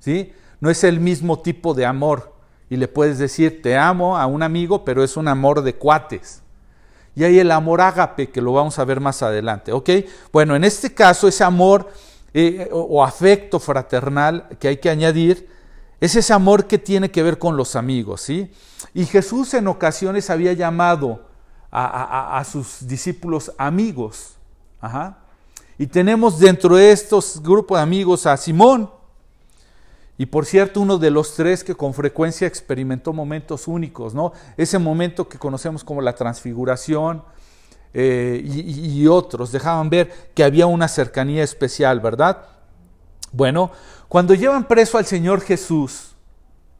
¿sí? 0.00 0.32
No 0.58 0.70
es 0.70 0.82
el 0.82 0.98
mismo 0.98 1.38
tipo 1.38 1.72
de 1.72 1.86
amor. 1.86 2.34
Y 2.68 2.76
le 2.76 2.88
puedes 2.88 3.18
decir, 3.18 3.62
te 3.62 3.76
amo 3.76 4.18
a 4.18 4.26
un 4.26 4.42
amigo, 4.42 4.84
pero 4.84 5.04
es 5.04 5.16
un 5.16 5.28
amor 5.28 5.62
de 5.62 5.76
cuates. 5.76 6.42
Y 7.14 7.22
hay 7.22 7.38
el 7.38 7.52
amor 7.52 7.80
ágape, 7.80 8.30
que 8.30 8.42
lo 8.42 8.54
vamos 8.54 8.80
a 8.80 8.84
ver 8.84 8.98
más 8.98 9.22
adelante. 9.22 9.70
Bueno, 10.32 10.56
en 10.56 10.64
este 10.64 10.92
caso, 10.92 11.28
ese 11.28 11.44
amor 11.44 11.92
eh, 12.34 12.68
o 12.72 13.04
afecto 13.04 13.60
fraternal 13.60 14.48
que 14.58 14.66
hay 14.66 14.78
que 14.78 14.90
añadir 14.90 15.51
es 16.02 16.16
ese 16.16 16.32
amor 16.32 16.66
que 16.66 16.78
tiene 16.78 17.12
que 17.12 17.22
ver 17.22 17.38
con 17.38 17.56
los 17.56 17.76
amigos, 17.76 18.22
¿sí? 18.22 18.50
Y 18.92 19.06
Jesús 19.06 19.54
en 19.54 19.68
ocasiones 19.68 20.30
había 20.30 20.52
llamado 20.52 21.26
a, 21.70 22.44
sus 22.44 22.88
discípulos 22.88 23.52
amigos. 23.56 24.34
Y 25.78 25.86
tenemos 25.86 26.40
dentro 26.40 26.74
de 26.74 26.90
estos 26.90 27.40
grupos 27.40 27.78
de 27.78 27.82
amigos 27.84 28.26
a 28.26 28.36
Simón. 28.36 28.90
Y 30.18 30.26
por 30.26 30.44
cierto, 30.44 30.80
uno 30.80 30.98
de 30.98 31.12
los 31.12 31.36
tres 31.36 31.62
que 31.62 31.76
con 31.76 31.94
frecuencia 31.94 32.48
experimentó 32.48 33.12
momentos 33.12 33.68
únicos, 33.68 34.12
¿no? 34.12 34.32
Ese 34.56 34.80
momento 34.80 35.28
que 35.28 35.38
conocemos 35.38 35.84
como 35.84 36.02
la 36.02 36.16
transfiguración 36.16 37.22
eh, 37.94 38.42
y 38.44 39.06
otros 39.06 39.52
dejaban 39.52 39.88
ver 39.88 40.32
que 40.34 40.42
había 40.42 40.66
una 40.66 40.88
cercanía 40.88 41.44
especial, 41.44 42.00
¿verdad? 42.00 42.48
Bueno, 43.32 43.70
cuando 44.12 44.34
llevan 44.34 44.68
preso 44.68 44.98
al 44.98 45.06
Señor 45.06 45.40
Jesús, 45.40 46.08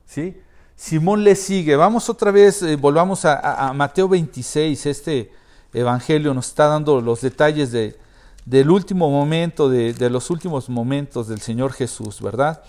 ¿sí? 0.04 0.36
Simón 0.76 1.24
le 1.24 1.34
sigue. 1.34 1.76
Vamos 1.76 2.10
otra 2.10 2.30
vez, 2.30 2.62
eh, 2.62 2.76
volvamos 2.76 3.24
a, 3.24 3.72
Mateo 3.74 4.06
26. 4.06 4.84
Este 4.84 5.32
evangelio 5.72 6.34
nos 6.34 6.48
está 6.48 6.66
dando 6.66 7.00
los 7.00 7.22
detalles 7.22 7.72
de, 7.72 7.98
del 8.44 8.70
último 8.70 9.08
momento, 9.08 9.70
de, 9.70 9.94
de, 9.94 10.10
los 10.10 10.28
últimos 10.28 10.68
momentos 10.68 11.26
del 11.26 11.40
Señor 11.40 11.72
Jesús, 11.72 12.20
¿verdad? 12.20 12.62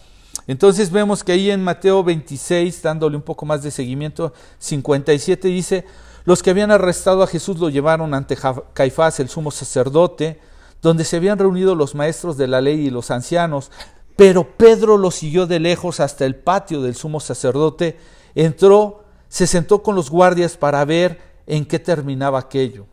Entonces 0.48 0.92
vemos 0.92 1.26
que 1.26 1.34
ahí 1.34 1.52
en 1.52 1.62
Mateo 1.62 2.02
26, 2.02 2.84
dándole 2.84 3.18
un 3.18 3.22
poco 3.22 3.46
más 3.46 3.64
de 3.64 3.70
seguimiento, 3.70 4.32
57 4.60 5.46
dice, 5.50 5.86
los 6.24 6.42
que 6.42 6.52
habían 6.52 6.72
arrestado 6.72 7.22
a 7.22 7.28
Jesús 7.28 7.60
lo 7.60 7.68
llevaron 7.68 8.14
ante 8.14 8.38
Caifás, 8.74 9.20
el 9.20 9.28
sumo 9.28 9.52
sacerdote, 9.52 10.40
donde 10.82 11.04
se 11.04 11.18
habían 11.18 11.38
reunido 11.38 11.76
los 11.76 11.96
maestros 11.96 12.38
de 12.38 12.48
la 12.48 12.62
ley 12.62 12.88
y 12.88 12.90
los 12.90 13.12
ancianos. 13.12 13.70
Pero 14.16 14.58
Pedro 14.58 14.98
lo 14.98 15.12
siguió 15.12 15.48
de 15.48 15.60
lejos 15.60 16.00
hasta 16.00 16.26
el 16.26 16.36
patio 16.36 16.82
del 16.82 16.96
sumo 16.96 17.20
sacerdote, 17.20 17.98
entró, 18.36 19.04
se 19.28 19.48
sentó 19.48 19.82
con 19.82 19.96
los 19.96 20.10
guardias 20.10 20.58
para 20.58 20.86
ver 20.86 21.20
en 21.48 21.66
qué 21.66 21.80
terminaba 21.80 22.40
aquello. 22.40 22.86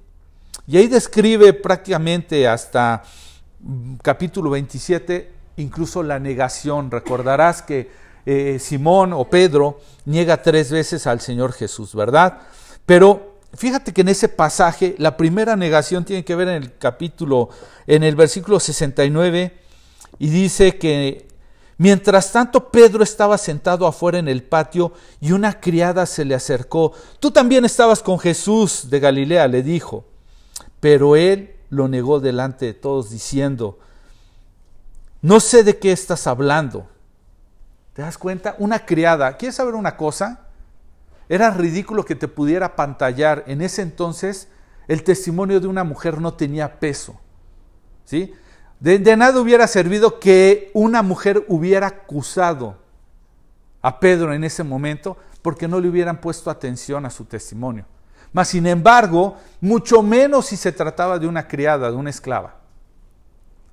Y 0.66 0.76
ahí 0.76 0.86
describe 0.86 1.52
prácticamente 1.52 2.48
hasta 2.48 3.02
mm, 3.60 3.96
capítulo 3.96 4.50
27 4.50 5.40
incluso 5.56 6.02
la 6.02 6.18
negación. 6.18 6.90
Recordarás 6.90 7.62
que 7.62 7.90
eh, 8.26 8.58
Simón 8.58 9.12
o 9.12 9.24
Pedro 9.28 9.80
niega 10.04 10.42
tres 10.42 10.70
veces 10.70 11.06
al 11.06 11.20
Señor 11.20 11.52
Jesús, 11.52 11.94
¿verdad? 11.94 12.38
Pero 12.86 13.38
fíjate 13.54 13.92
que 13.92 14.00
en 14.00 14.08
ese 14.08 14.28
pasaje 14.28 14.94
la 14.98 15.16
primera 15.16 15.56
negación 15.56 16.04
tiene 16.04 16.24
que 16.24 16.34
ver 16.34 16.48
en 16.48 16.62
el 16.62 16.78
capítulo, 16.78 17.50
en 17.86 18.02
el 18.02 18.16
versículo 18.16 18.60
69 18.60 19.59
y 20.20 20.28
dice 20.28 20.76
que 20.76 21.26
mientras 21.78 22.30
tanto 22.30 22.70
Pedro 22.70 23.02
estaba 23.02 23.38
sentado 23.38 23.86
afuera 23.86 24.18
en 24.18 24.28
el 24.28 24.42
patio 24.42 24.92
y 25.18 25.32
una 25.32 25.58
criada 25.60 26.04
se 26.04 26.26
le 26.26 26.34
acercó. 26.34 26.92
Tú 27.20 27.30
también 27.30 27.64
estabas 27.64 28.02
con 28.02 28.18
Jesús 28.18 28.90
de 28.90 29.00
Galilea, 29.00 29.48
le 29.48 29.62
dijo. 29.62 30.04
Pero 30.78 31.16
él 31.16 31.56
lo 31.70 31.88
negó 31.88 32.20
delante 32.20 32.66
de 32.66 32.74
todos 32.74 33.08
diciendo, 33.08 33.78
no 35.22 35.40
sé 35.40 35.64
de 35.64 35.78
qué 35.78 35.90
estás 35.90 36.26
hablando. 36.26 36.86
¿Te 37.94 38.02
das 38.02 38.18
cuenta? 38.18 38.56
Una 38.58 38.84
criada, 38.84 39.38
¿quieres 39.38 39.56
saber 39.56 39.74
una 39.74 39.96
cosa? 39.96 40.48
Era 41.30 41.50
ridículo 41.50 42.04
que 42.04 42.14
te 42.14 42.28
pudiera 42.28 42.76
pantallar. 42.76 43.44
En 43.46 43.62
ese 43.62 43.80
entonces 43.80 44.48
el 44.86 45.02
testimonio 45.02 45.60
de 45.60 45.66
una 45.66 45.82
mujer 45.82 46.20
no 46.20 46.34
tenía 46.34 46.78
peso. 46.78 47.18
¿Sí? 48.04 48.34
De, 48.80 48.98
nada 49.14 49.38
hubiera 49.38 49.66
servido 49.66 50.18
que 50.18 50.70
una 50.72 51.02
mujer 51.02 51.44
hubiera 51.48 51.86
acusado 51.86 52.78
a 53.82 54.00
Pedro 54.00 54.32
en 54.32 54.42
ese 54.42 54.64
momento 54.64 55.18
porque 55.42 55.68
no 55.68 55.78
le 55.80 55.88
hubieran 55.88 56.20
puesto 56.20 56.50
atención 56.50 57.04
a 57.04 57.10
su 57.10 57.26
testimonio. 57.26 57.84
Mas, 58.32 58.48
sin 58.48 58.66
embargo, 58.66 59.36
mucho 59.60 60.02
menos 60.02 60.46
si 60.46 60.56
se 60.56 60.72
trataba 60.72 61.18
de 61.18 61.26
una 61.26 61.46
criada, 61.46 61.90
de 61.90 61.96
una 61.96 62.10
esclava. 62.10 62.56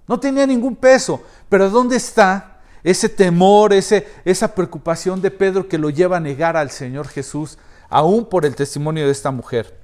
No 0.07 0.19
tenía 0.19 0.45
ningún 0.45 0.75
peso, 0.75 1.21
pero 1.47 1.69
¿dónde 1.69 1.95
está 1.95 2.59
ese 2.83 3.07
temor, 3.07 3.73
esa 3.73 4.55
preocupación 4.55 5.21
de 5.21 5.31
Pedro 5.31 5.67
que 5.69 5.77
lo 5.77 5.89
lleva 5.89 6.17
a 6.17 6.21
negar 6.21 6.57
al 6.57 6.69
Señor 6.69 7.07
Jesús, 7.07 7.57
aún 7.89 8.25
por 8.25 8.45
el 8.45 8.55
testimonio 8.55 9.05
de 9.05 9.11
esta 9.11 9.31
mujer? 9.31 9.77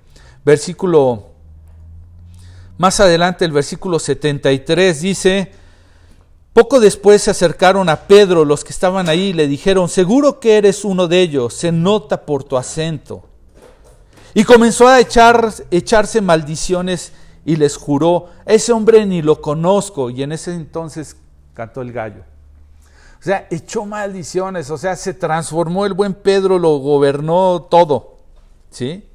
Versículo, 0.44 1.33
más 2.78 3.00
adelante 3.00 3.46
el 3.46 3.52
versículo 3.52 4.00
73 4.00 5.02
dice, 5.02 5.52
poco 6.54 6.80
después 6.80 7.24
se 7.24 7.32
acercaron 7.32 7.90
a 7.90 8.02
Pedro 8.08 8.46
los 8.46 8.64
que 8.64 8.72
estaban 8.72 9.10
ahí 9.10 9.30
y 9.30 9.34
le 9.34 9.48
dijeron, 9.48 9.90
seguro 9.90 10.40
que 10.40 10.58
eres 10.58 10.86
uno 10.86 11.08
de 11.08 11.22
ellos, 11.22 11.54
se 11.54 11.72
nota 11.72 12.26
por 12.26 12.44
tu 12.44 12.58
acento. 12.58 13.24
Y 14.34 14.44
comenzó 14.44 14.88
a 14.88 15.00
echar, 15.00 15.54
echarse 15.70 16.22
maldiciones 16.22 17.14
y 17.46 17.56
les 17.56 17.78
juró, 17.78 18.30
ese 18.46 18.72
hombre 18.72 19.06
ni 19.06 19.22
lo 19.22 19.42
conozco. 19.42 20.10
Y 20.10 20.24
en 20.24 20.32
ese 20.32 20.54
entonces 20.54 21.16
cantó 21.54 21.82
el 21.82 21.92
gallo. 21.92 22.24
O 23.20 23.24
sea, 23.24 23.48
echó 23.52 23.86
maldiciones, 23.86 24.70
o 24.70 24.78
sea, 24.78 24.96
se 24.96 25.14
transformó 25.14 25.86
el 25.86 25.94
buen 25.94 26.14
Pedro, 26.14 26.60
lo 26.60 26.78
gobernó 26.78 27.68
todo. 27.70 28.18
¿Sí? 28.70 29.08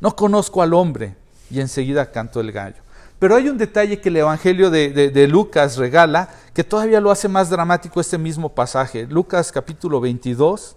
No 0.00 0.14
conozco 0.14 0.62
al 0.62 0.74
hombre. 0.74 1.16
Y 1.50 1.60
enseguida 1.60 2.10
cantó 2.12 2.40
el 2.40 2.52
gallo. 2.52 2.80
Pero 3.20 3.36
hay 3.36 3.50
un 3.50 3.58
detalle 3.58 4.00
que 4.00 4.08
el 4.08 4.16
Evangelio 4.16 4.70
de, 4.70 5.28
Lucas 5.28 5.76
regala, 5.76 6.30
que 6.54 6.64
todavía 6.64 7.02
lo 7.02 7.10
hace 7.10 7.28
más 7.28 7.50
dramático 7.50 8.00
este 8.00 8.16
mismo 8.16 8.48
pasaje. 8.48 9.06
Lucas 9.06 9.52
capítulo 9.52 10.00
22. 10.00 10.74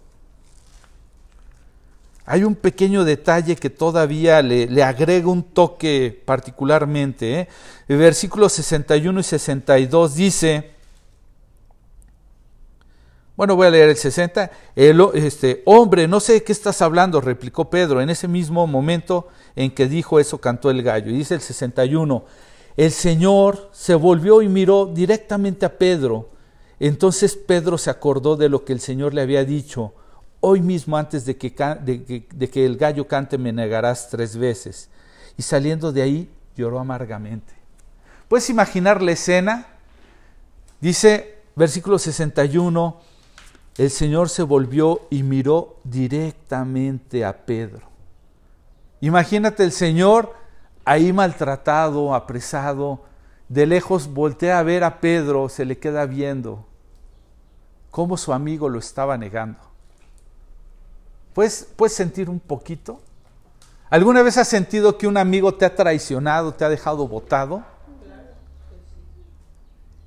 Hay 2.25 2.43
un 2.43 2.55
pequeño 2.55 3.05
detalle 3.05 3.55
que 3.55 3.69
todavía 3.69 4.41
le, 4.41 4.83
agrega 4.83 5.29
un 5.29 5.41
toque 5.41 6.21
particularmente. 6.25 7.39
¿eh? 7.39 7.47
Versículos 7.87 8.51
61 8.51 9.21
y 9.21 9.23
62 9.23 10.15
dice, 10.15 10.71
bueno, 13.35 13.55
voy 13.55 13.67
a 13.67 13.71
leer 13.71 13.89
el 13.89 13.97
60. 13.97 14.51
El, 14.75 15.01
este, 15.15 15.63
hombre, 15.65 16.07
no 16.07 16.19
sé 16.19 16.33
de 16.33 16.43
qué 16.43 16.51
estás 16.51 16.81
hablando, 16.81 17.19
replicó 17.19 17.69
Pedro. 17.69 17.99
En 17.99 18.09
ese 18.09 18.27
mismo 18.27 18.67
momento 18.67 19.27
en 19.55 19.71
que 19.71 19.87
dijo 19.87 20.19
eso, 20.19 20.39
cantó 20.39 20.69
el 20.69 20.83
gallo. 20.83 21.09
Y 21.09 21.17
dice 21.17 21.33
el 21.33 21.41
61, 21.41 22.25
el 22.77 22.91
Señor 22.91 23.69
se 23.71 23.95
volvió 23.95 24.41
y 24.41 24.49
miró 24.49 24.85
directamente 24.85 25.65
a 25.65 25.77
Pedro. 25.77 26.29
Entonces 26.79 27.35
Pedro 27.35 27.77
se 27.77 27.89
acordó 27.89 28.35
de 28.35 28.49
lo 28.49 28.65
que 28.65 28.73
el 28.73 28.79
Señor 28.79 29.13
le 29.15 29.21
había 29.21 29.43
dicho. 29.43 29.93
Hoy 30.39 30.61
mismo 30.61 30.97
antes 30.97 31.25
de 31.25 31.35
que, 31.37 31.49
de, 31.49 32.27
de 32.31 32.49
que 32.49 32.65
el 32.65 32.77
gallo 32.77 33.07
cante 33.07 33.37
me 33.39 33.51
negarás 33.51 34.09
tres 34.09 34.37
veces. 34.37 34.89
Y 35.37 35.41
saliendo 35.41 35.91
de 35.91 36.03
ahí 36.03 36.29
lloró 36.55 36.79
amargamente. 36.79 37.53
¿Puedes 38.27 38.49
imaginar 38.49 39.01
la 39.01 39.13
escena? 39.13 39.67
Dice 40.79 41.37
versículo 41.55 41.97
61, 41.97 42.99
el 43.77 43.89
Señor 43.89 44.29
se 44.29 44.43
volvió 44.43 45.01
y 45.09 45.23
miró 45.23 45.77
directamente 45.83 47.25
a 47.25 47.45
Pedro. 47.45 47.87
Imagínate 49.01 49.63
el 49.63 49.71
Señor 49.71 50.33
ahí 50.85 51.11
maltratado, 51.11 52.13
apresado, 52.13 53.01
de 53.49 53.65
lejos 53.65 54.13
voltea 54.13 54.59
a 54.59 54.63
ver 54.63 54.83
a 54.83 54.99
Pedro, 54.99 55.49
se 55.49 55.65
le 55.65 55.77
queda 55.77 56.05
viendo 56.05 56.65
cómo 57.91 58.17
su 58.17 58.33
amigo 58.33 58.69
lo 58.69 58.79
estaba 58.79 59.17
negando. 59.17 59.59
¿Puedes, 61.33 61.67
¿Puedes 61.75 61.93
sentir 61.93 62.29
un 62.29 62.39
poquito? 62.39 63.01
¿Alguna 63.89 64.21
vez 64.21 64.37
has 64.37 64.47
sentido 64.47 64.97
que 64.97 65.07
un 65.07 65.17
amigo 65.17 65.55
te 65.55 65.65
ha 65.65 65.75
traicionado, 65.75 66.53
te 66.53 66.65
ha 66.65 66.69
dejado 66.69 67.07
botado? 67.07 67.63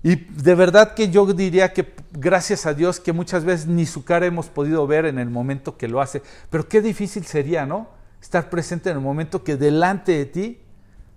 Y 0.06 0.14
de 0.14 0.54
verdad 0.54 0.94
que 0.94 1.10
yo 1.10 1.26
diría 1.26 1.72
que 1.72 1.92
gracias 2.12 2.64
a 2.64 2.74
Dios 2.74 3.00
que 3.00 3.12
muchas 3.12 3.44
veces 3.44 3.66
ni 3.66 3.86
su 3.86 4.04
cara 4.04 4.24
hemos 4.24 4.46
podido 4.46 4.86
ver 4.86 5.04
en 5.04 5.18
el 5.18 5.28
momento 5.30 5.76
que 5.76 5.88
lo 5.88 6.00
hace. 6.00 6.22
Pero 6.48 6.68
qué 6.68 6.80
difícil 6.80 7.26
sería, 7.26 7.66
¿no? 7.66 7.88
Estar 8.22 8.48
presente 8.48 8.88
en 8.88 8.98
el 8.98 9.02
momento 9.02 9.42
que 9.42 9.56
delante 9.56 10.12
de 10.12 10.26
ti 10.26 10.60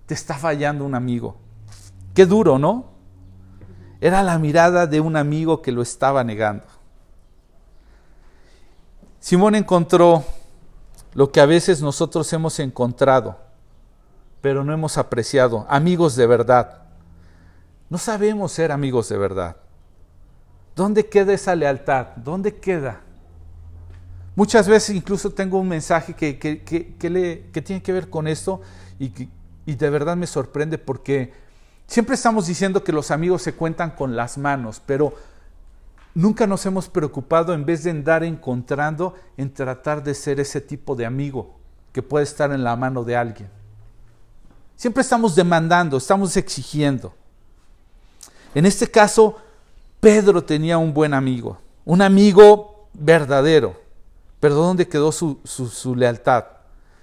te 0.06 0.14
está 0.14 0.34
fallando 0.34 0.84
un 0.84 0.96
amigo. 0.96 1.36
Qué 2.14 2.26
duro, 2.26 2.58
¿no? 2.58 2.86
Era 4.00 4.24
la 4.24 4.40
mirada 4.40 4.88
de 4.88 4.98
un 4.98 5.14
amigo 5.14 5.62
que 5.62 5.70
lo 5.70 5.82
estaba 5.82 6.24
negando. 6.24 6.66
Simón 9.20 9.54
encontró 9.54 10.24
lo 11.14 11.30
que 11.30 11.40
a 11.40 11.46
veces 11.46 11.80
nosotros 11.80 12.32
hemos 12.32 12.58
encontrado, 12.58 13.38
pero 14.40 14.64
no 14.64 14.72
hemos 14.72 14.98
apreciado, 14.98 15.64
amigos 15.68 16.16
de 16.16 16.26
verdad 16.26 16.89
no 17.90 17.98
sabemos 17.98 18.52
ser 18.52 18.72
amigos 18.72 19.08
de 19.08 19.18
verdad. 19.18 19.56
¿Dónde 20.76 21.08
queda 21.08 21.34
esa 21.34 21.54
lealtad? 21.56 22.06
¿Dónde 22.16 22.56
queda? 22.56 23.00
Muchas 24.36 24.68
veces 24.68 24.94
incluso 24.94 25.30
tengo 25.30 25.58
un 25.58 25.68
mensaje 25.68 26.14
que, 26.14 26.38
que, 26.38 27.60
tiene 27.62 27.82
que 27.82 27.92
ver 27.92 28.08
con 28.08 28.28
esto 28.28 28.62
y, 28.98 29.28
y 29.66 29.74
de 29.74 29.90
verdad 29.90 30.16
me 30.16 30.28
sorprende 30.28 30.78
porque 30.78 31.32
siempre 31.86 32.14
estamos 32.14 32.46
diciendo 32.46 32.84
que 32.84 32.92
los 32.92 33.10
amigos 33.10 33.42
se 33.42 33.54
cuentan 33.54 33.90
con 33.90 34.14
las 34.14 34.38
manos, 34.38 34.80
pero 34.86 35.12
nunca 36.14 36.46
nos 36.46 36.64
hemos 36.64 36.88
preocupado 36.88 37.52
en 37.52 37.66
vez 37.66 37.82
de 37.82 37.90
andar 37.90 38.22
encontrando 38.22 39.14
en 39.36 39.52
tratar 39.52 40.02
de 40.04 40.14
ser 40.14 40.38
ese 40.38 40.60
tipo 40.60 40.94
de 40.94 41.06
amigo 41.06 41.58
que 41.92 42.02
puede 42.02 42.22
estar 42.22 42.52
en 42.52 42.62
la 42.62 42.76
mano 42.76 43.02
de 43.02 43.16
alguien. 43.16 43.50
Siempre 44.76 45.02
estamos 45.02 45.34
demandando, 45.34 45.96
estamos 45.96 46.36
exigiendo. 46.36 47.19
En 48.54 48.66
este 48.66 48.90
caso, 48.90 49.36
Pedro 50.00 50.42
tenía 50.42 50.78
un 50.78 50.92
buen 50.92 51.14
amigo, 51.14 51.58
un 51.84 52.02
amigo 52.02 52.88
verdadero. 52.92 53.80
Pero 54.40 54.54
¿dónde 54.54 54.88
quedó 54.88 55.12
su, 55.12 55.94
lealtad? 55.94 56.44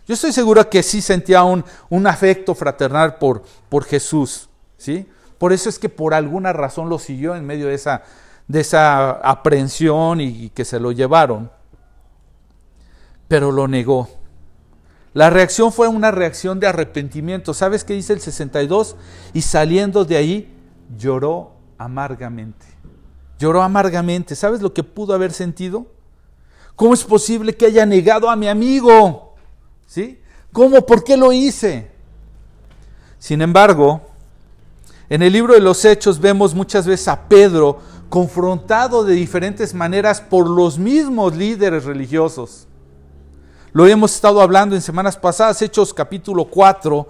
Yo 0.07 0.15
estoy 0.15 0.31
seguro 0.31 0.67
que 0.69 0.81
sí 0.81 1.01
sentía 1.01 1.43
un, 1.43 1.63
un 1.89 2.07
afecto 2.07 2.55
fraternal 2.55 3.17
por, 3.17 3.43
por 3.69 3.83
Jesús. 3.83 4.49
¿sí? 4.77 5.07
Por 5.37 5.53
eso 5.53 5.69
es 5.69 5.77
que 5.77 5.89
por 5.89 6.13
alguna 6.13 6.51
razón 6.53 6.89
lo 6.89 6.97
siguió 6.97 7.35
en 7.35 7.45
medio 7.45 7.67
de 7.67 7.75
esa, 7.75 8.03
de 8.47 8.61
esa 8.61 9.11
aprehensión 9.11 10.19
y 10.19 10.49
que 10.49 10.65
se 10.65 10.79
lo 10.79 10.91
llevaron. 10.91 11.51
Pero 13.27 13.51
lo 13.51 13.67
negó. 13.67 14.09
La 15.13 15.29
reacción 15.29 15.71
fue 15.71 15.87
una 15.87 16.11
reacción 16.11 16.59
de 16.59 16.67
arrepentimiento. 16.67 17.53
¿Sabes 17.53 17.83
qué 17.83 17.93
dice 17.93 18.13
el 18.13 18.21
62? 18.21 18.95
Y 19.33 19.41
saliendo 19.41 20.05
de 20.05 20.15
ahí, 20.15 20.56
lloró 20.95 21.51
amargamente. 21.77 22.65
Lloró 23.39 23.61
amargamente. 23.61 24.35
¿Sabes 24.35 24.61
lo 24.61 24.73
que 24.73 24.83
pudo 24.83 25.13
haber 25.13 25.31
sentido? 25.33 25.87
¿Cómo 26.75 26.93
es 26.93 27.03
posible 27.03 27.55
que 27.55 27.65
haya 27.65 27.85
negado 27.85 28.29
a 28.29 28.35
mi 28.35 28.47
amigo? 28.47 29.35
¿Sí? 29.85 30.19
¿Cómo? 30.51 30.85
¿Por 30.85 31.03
qué 31.03 31.17
lo 31.17 31.31
hice? 31.31 31.89
Sin 33.19 33.41
embargo, 33.41 34.01
en 35.09 35.21
el 35.23 35.33
libro 35.33 35.53
de 35.53 35.59
los 35.59 35.83
Hechos 35.85 36.19
vemos 36.19 36.53
muchas 36.53 36.85
veces 36.85 37.07
a 37.07 37.27
Pedro 37.27 37.79
confrontado 38.09 39.03
de 39.03 39.13
diferentes 39.13 39.73
maneras 39.73 40.21
por 40.21 40.49
los 40.49 40.77
mismos 40.77 41.35
líderes 41.35 41.85
religiosos. 41.85 42.67
Lo 43.73 43.85
hemos 43.87 44.15
estado 44.15 44.41
hablando 44.41 44.75
en 44.75 44.81
semanas 44.81 45.17
pasadas, 45.17 45.61
Hechos 45.61 45.93
capítulo 45.93 46.45
4, 46.45 47.07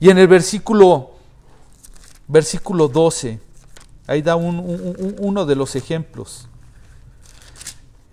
y 0.00 0.10
en 0.10 0.18
el 0.18 0.28
versículo 0.28 1.09
versículo 2.30 2.88
12. 2.88 3.40
Ahí 4.06 4.22
da 4.22 4.36
uno 4.36 5.46
de 5.46 5.56
los 5.56 5.76
ejemplos. 5.76 6.48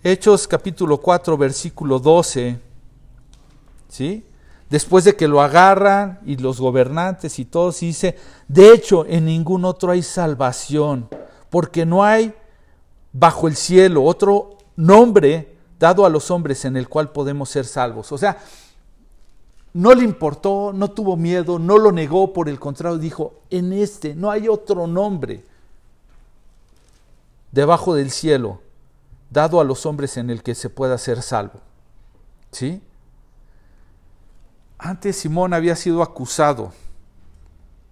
Hechos 0.02 0.46
capítulo 0.46 0.98
4, 0.98 1.36
versículo 1.36 1.98
12. 1.98 2.60
¿Sí? 3.88 4.24
Después 4.68 5.04
de 5.04 5.16
que 5.16 5.28
lo 5.28 5.40
agarran 5.40 6.20
y 6.26 6.36
los 6.36 6.60
gobernantes 6.60 7.38
y 7.38 7.44
todos, 7.44 7.80
dice, 7.80 8.16
de 8.48 8.72
hecho, 8.72 9.06
en 9.06 9.24
ningún 9.24 9.64
otro 9.64 9.92
hay 9.92 10.02
salvación, 10.02 11.08
porque 11.48 11.86
no 11.86 12.04
hay 12.04 12.34
bajo 13.12 13.48
el 13.48 13.56
cielo 13.56 14.04
otro 14.04 14.58
nombre 14.76 15.56
dado 15.78 16.04
a 16.04 16.10
los 16.10 16.30
hombres 16.30 16.64
en 16.66 16.76
el 16.76 16.88
cual 16.88 17.12
podemos 17.12 17.48
ser 17.48 17.64
salvos. 17.64 18.12
O 18.12 18.18
sea, 18.18 18.38
no 19.74 19.94
le 19.94 20.04
importó, 20.04 20.72
no 20.74 20.90
tuvo 20.90 21.16
miedo, 21.16 21.58
no 21.58 21.78
lo 21.78 21.92
negó, 21.92 22.32
por 22.32 22.48
el 22.48 22.58
contrario 22.58 22.98
dijo, 22.98 23.34
en 23.50 23.72
este 23.72 24.14
no 24.14 24.30
hay 24.30 24.48
otro 24.48 24.86
nombre. 24.86 25.44
debajo 27.52 27.94
del 27.94 28.10
cielo 28.10 28.60
dado 29.30 29.60
a 29.60 29.64
los 29.64 29.86
hombres 29.86 30.16
en 30.16 30.30
el 30.30 30.42
que 30.42 30.54
se 30.54 30.70
pueda 30.70 30.96
ser 30.98 31.22
salvo. 31.22 31.60
¿Sí? 32.50 32.82
Antes 34.78 35.16
Simón 35.16 35.52
había 35.52 35.76
sido 35.76 36.02
acusado 36.02 36.72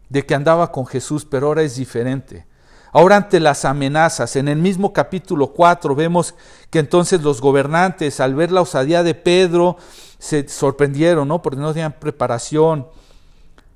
de 0.08 0.24
que 0.24 0.34
andaba 0.34 0.70
con 0.70 0.86
Jesús, 0.86 1.24
pero 1.24 1.48
ahora 1.48 1.62
es 1.62 1.76
diferente. 1.76 2.46
Ahora 2.92 3.16
ante 3.16 3.40
las 3.40 3.64
amenazas, 3.64 4.36
en 4.36 4.48
el 4.48 4.58
mismo 4.58 4.92
capítulo 4.92 5.48
4 5.48 5.94
vemos 5.94 6.34
que 6.70 6.78
entonces 6.78 7.22
los 7.22 7.40
gobernantes 7.40 8.20
al 8.20 8.34
ver 8.34 8.52
la 8.52 8.62
osadía 8.62 9.02
de 9.02 9.14
Pedro 9.14 9.76
se 10.26 10.48
sorprendieron, 10.48 11.28
¿no? 11.28 11.40
Porque 11.40 11.60
no 11.60 11.72
tenían 11.72 11.92
preparación. 11.92 12.86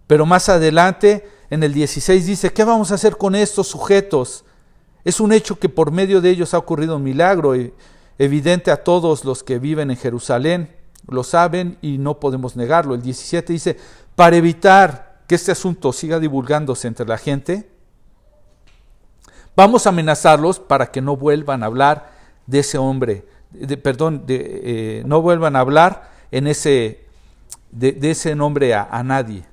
Pero 0.07 0.27
más 0.27 0.49
adelante, 0.49 1.29
en 1.49 1.63
el 1.63 1.73
16 1.73 2.27
dice, 2.27 2.53
¿qué 2.53 2.65
vamos 2.65 2.91
a 2.91 2.97
hacer 2.97 3.17
con 3.17 3.37
estos 3.37 3.69
sujetos? 3.69 4.45
Es 5.05 5.21
un 5.21 5.33
hecho 5.33 5.59
que 5.59 5.69
por 5.69 5.93
medio 5.93 6.21
de 6.21 6.31
ellos 6.31 6.53
ha 6.53 6.59
ocurrido 6.59 6.97
un 6.97 7.05
milagro 7.05 7.55
evidente 8.19 8.73
a 8.73 8.83
todos 8.83 9.25
los 9.25 9.45
que 9.45 9.61
viven 9.61 9.91
en 9.91 9.97
Jerusalén. 9.97 10.77
Lo 11.07 11.23
saben 11.23 11.79
y 11.81 11.99
no 11.99 12.19
podemos 12.19 12.57
negarlo. 12.57 12.95
El 12.95 13.03
17 13.03 13.53
dice, 13.53 13.77
para 14.17 14.37
evitar 14.37 15.23
que 15.29 15.37
este 15.37 15.53
asunto 15.53 15.93
siga 15.93 16.19
divulgándose 16.19 16.89
entre 16.89 17.07
la 17.07 17.17
gente, 17.17 17.71
vamos 19.55 19.87
a 19.87 19.91
amenazarlos 19.91 20.59
para 20.59 20.91
que 20.91 21.01
no 21.01 21.17
vuelvan 21.17 21.63
a 21.63 21.67
hablar 21.67 22.11
de 22.47 22.59
ese 22.59 22.79
hombre, 22.79 23.25
de, 23.53 23.77
perdón, 23.77 24.27
de, 24.27 24.61
eh, 24.65 25.03
no 25.07 25.23
vuelvan 25.23 25.55
a 25.55 25.61
hablar 25.61 26.10
en 26.31 26.47
ese, 26.47 27.07
de, 27.71 27.99
ese 28.03 28.35
nombre 28.35 28.75
a, 28.75 29.03
nadie. 29.03 29.45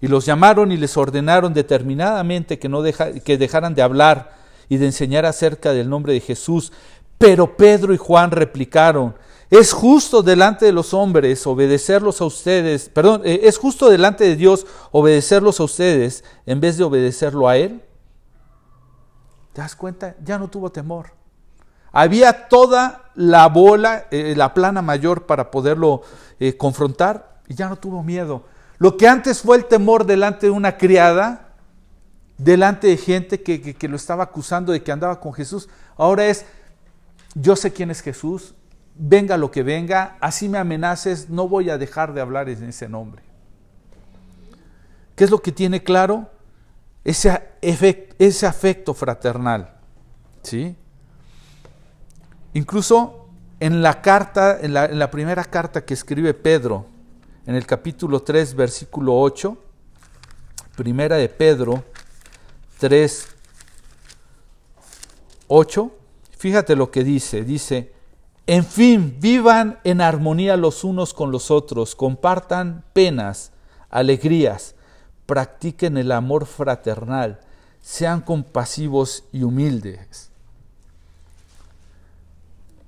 Y 0.00 0.08
los 0.08 0.26
llamaron 0.26 0.72
y 0.72 0.76
les 0.76 0.96
ordenaron 0.96 1.54
determinadamente 1.54 2.58
que, 2.58 2.68
no 2.68 2.82
que 2.82 3.38
dejaran 3.38 3.74
de 3.74 3.82
hablar 3.82 4.36
y 4.68 4.76
de 4.76 4.86
enseñar 4.86 5.24
acerca 5.24 5.72
del 5.72 5.88
nombre 5.88 6.12
de 6.12 6.20
Jesús. 6.20 6.72
Pero 7.18 7.56
Pedro 7.56 7.94
y 7.94 7.96
Juan 7.96 8.30
replicaron, 8.30 9.14
es 9.50 9.72
justo 9.72 10.22
delante 10.22 10.66
de 10.66 10.72
los 10.72 10.92
hombres 10.92 11.46
obedecerlos 11.46 12.20
a 12.20 12.24
ustedes, 12.24 12.88
perdón, 12.88 13.22
eh, 13.24 13.40
es 13.44 13.58
justo 13.58 13.88
delante 13.88 14.24
de 14.24 14.36
Dios 14.36 14.66
obedecerlos 14.90 15.60
a 15.60 15.64
ustedes 15.64 16.24
en 16.46 16.60
vez 16.60 16.76
de 16.76 16.84
obedecerlo 16.84 17.48
a 17.48 17.56
Él. 17.56 17.82
¿Te 19.52 19.62
das 19.62 19.76
cuenta? 19.76 20.16
Ya 20.22 20.38
no 20.38 20.48
tuvo 20.48 20.70
temor. 20.70 21.12
Había 21.98 22.48
toda 22.48 23.10
la 23.14 23.48
bola, 23.48 24.04
eh, 24.10 24.34
la 24.36 24.52
plana 24.52 24.82
mayor 24.82 25.24
para 25.24 25.50
poderlo 25.50 26.02
eh, 26.38 26.54
confrontar 26.54 27.38
y 27.48 27.54
ya 27.54 27.70
no 27.70 27.76
tuvo 27.76 28.02
miedo. 28.02 28.44
Lo 28.76 28.98
que 28.98 29.08
antes 29.08 29.40
fue 29.40 29.56
el 29.56 29.64
temor 29.64 30.04
delante 30.04 30.44
de 30.44 30.52
una 30.52 30.76
criada, 30.76 31.54
delante 32.36 32.88
de 32.88 32.98
gente 32.98 33.42
que, 33.42 33.88
lo 33.88 33.96
estaba 33.96 34.24
acusando 34.24 34.72
de 34.72 34.82
que 34.82 34.92
andaba 34.92 35.20
con 35.20 35.32
Jesús. 35.32 35.70
Ahora 35.96 36.26
es, 36.26 36.44
yo 37.34 37.56
sé 37.56 37.72
quién 37.72 37.90
es 37.90 38.02
Jesús, 38.02 38.54
venga 38.94 39.38
lo 39.38 39.50
que 39.50 39.62
venga, 39.62 40.18
así 40.20 40.50
me 40.50 40.58
amenaces, 40.58 41.30
no 41.30 41.48
voy 41.48 41.70
a 41.70 41.78
dejar 41.78 42.12
de 42.12 42.20
hablar 42.20 42.50
en 42.50 42.62
ese 42.64 42.90
nombre. 42.90 43.22
¿Qué 45.14 45.24
es 45.24 45.30
lo 45.30 45.40
que 45.40 45.50
tiene 45.50 45.82
claro? 45.82 46.28
Ese, 47.04 47.42
ese 47.62 48.46
afecto 48.46 48.92
fraternal. 48.92 49.72
¿sí? 50.42 50.76
Incluso 52.56 53.28
en 53.60 53.82
la 53.82 54.00
carta, 54.00 54.58
en 54.58 54.72
la, 54.72 55.10
primera 55.10 55.44
carta 55.44 55.84
que 55.84 55.92
escribe 55.92 56.32
Pedro, 56.32 56.86
en 57.44 57.54
el 57.54 57.66
capítulo 57.66 58.22
3, 58.22 58.54
versículo 58.54 59.20
8, 59.20 59.58
primera 60.74 61.16
de 61.16 61.28
Pedro, 61.28 61.84
3, 62.78 63.28
8, 65.48 65.90
fíjate 66.38 66.76
lo 66.76 66.90
que 66.90 67.04
dice, 67.04 67.44
dice, 67.44 67.92
en 68.46 68.64
fin, 68.64 69.18
vivan 69.20 69.78
en 69.84 70.00
armonía 70.00 70.56
los 70.56 70.82
unos 70.82 71.12
con 71.12 71.30
los 71.30 71.50
otros, 71.50 71.94
compartan 71.94 72.86
penas, 72.94 73.52
alegrías, 73.90 74.76
practiquen 75.26 75.98
el 75.98 76.10
amor 76.10 76.46
fraternal, 76.46 77.38
sean 77.82 78.22
compasivos 78.22 79.24
y 79.30 79.42
humildes. 79.42 80.30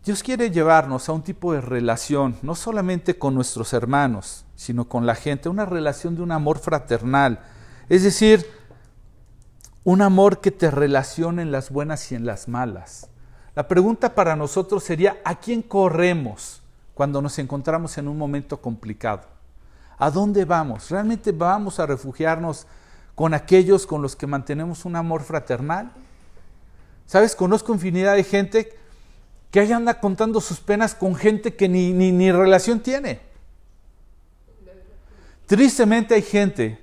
Dios 0.08 0.22
quiere 0.22 0.50
llevarnos 0.50 1.06
a 1.10 1.12
un 1.12 1.20
tipo 1.20 1.52
de 1.52 1.60
relación, 1.60 2.34
no 2.40 2.54
solamente 2.54 3.18
con 3.18 3.34
nuestros 3.34 3.74
hermanos, 3.74 4.46
sino 4.56 4.88
con 4.88 5.04
la 5.04 5.14
gente, 5.14 5.50
una 5.50 5.66
relación 5.66 6.16
de 6.16 6.22
un 6.22 6.32
amor 6.32 6.60
fraternal. 6.60 7.40
Es 7.90 8.04
decir, 8.04 8.46
un 9.84 10.00
amor 10.00 10.40
que 10.40 10.50
te 10.50 10.70
relacione 10.70 11.42
en 11.42 11.52
las 11.52 11.68
buenas 11.68 12.10
y 12.10 12.14
en 12.14 12.24
las 12.24 12.48
malas. 12.48 13.10
La 13.54 13.68
pregunta 13.68 14.14
para 14.14 14.34
nosotros 14.34 14.82
sería, 14.82 15.18
¿a 15.26 15.34
quién 15.34 15.60
corremos 15.60 16.62
cuando 16.94 17.20
nos 17.20 17.38
encontramos 17.38 17.98
en 17.98 18.08
un 18.08 18.16
momento 18.16 18.62
complicado? 18.62 19.24
¿A 19.98 20.10
dónde 20.10 20.46
vamos? 20.46 20.90
¿Realmente 20.90 21.32
vamos 21.32 21.80
a 21.80 21.84
refugiarnos 21.84 22.66
con 23.14 23.34
aquellos 23.34 23.86
con 23.86 24.00
los 24.00 24.16
que 24.16 24.26
mantenemos 24.26 24.86
un 24.86 24.96
amor 24.96 25.20
fraternal? 25.20 25.90
¿Sabes? 27.04 27.36
Conozco 27.36 27.74
infinidad 27.74 28.14
de 28.14 28.24
gente 28.24 28.77
que 29.50 29.60
ahí 29.60 29.72
anda 29.72 30.00
contando 30.00 30.40
sus 30.40 30.60
penas 30.60 30.94
con 30.94 31.14
gente 31.14 31.54
que 31.54 31.68
ni, 31.68 31.92
ni, 31.92 32.32
relación 32.32 32.80
tiene. 32.80 33.20
Tristemente 35.46 36.14
hay 36.14 36.22
gente 36.22 36.78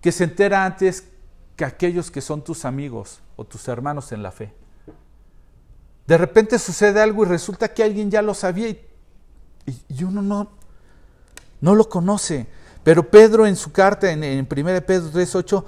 que 0.00 0.12
se 0.12 0.24
entera 0.24 0.64
antes 0.64 1.04
que 1.56 1.64
aquellos 1.64 2.10
que 2.10 2.20
son 2.20 2.42
tus 2.42 2.64
amigos 2.64 3.20
o 3.36 3.44
tus 3.44 3.66
hermanos 3.68 4.12
en 4.12 4.22
la 4.22 4.30
fe. 4.30 4.52
De 6.06 6.18
repente 6.18 6.58
sucede 6.58 7.00
algo 7.00 7.24
y 7.24 7.28
resulta 7.28 7.72
que 7.72 7.82
alguien 7.82 8.10
ya 8.10 8.20
lo 8.20 8.34
sabía 8.34 8.68
y, 8.68 10.04
uno 10.04 10.20
no, 10.20 10.50
no 11.60 11.74
lo 11.74 11.88
conoce. 11.88 12.46
Pero 12.84 13.08
Pedro 13.08 13.46
en 13.46 13.56
su 13.56 13.72
carta, 13.72 14.10
en, 14.10 14.24
en 14.24 14.40
1 14.40 14.48
Pedro 14.84 15.10
3.8, 15.10 15.64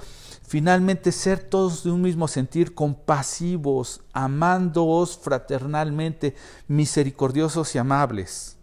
finalmente 0.47 1.11
ser 1.11 1.41
todos 1.41 1.85
de 1.85 1.91
un 1.91 2.03
mismo 2.03 2.29
sentir, 2.29 2.75
compasivos, 2.75 4.03
amándoos 4.13 5.19
fraternalmente, 5.19 6.35
misericordiosos 6.69 7.75
y 7.75 7.79
amables. 7.79 8.57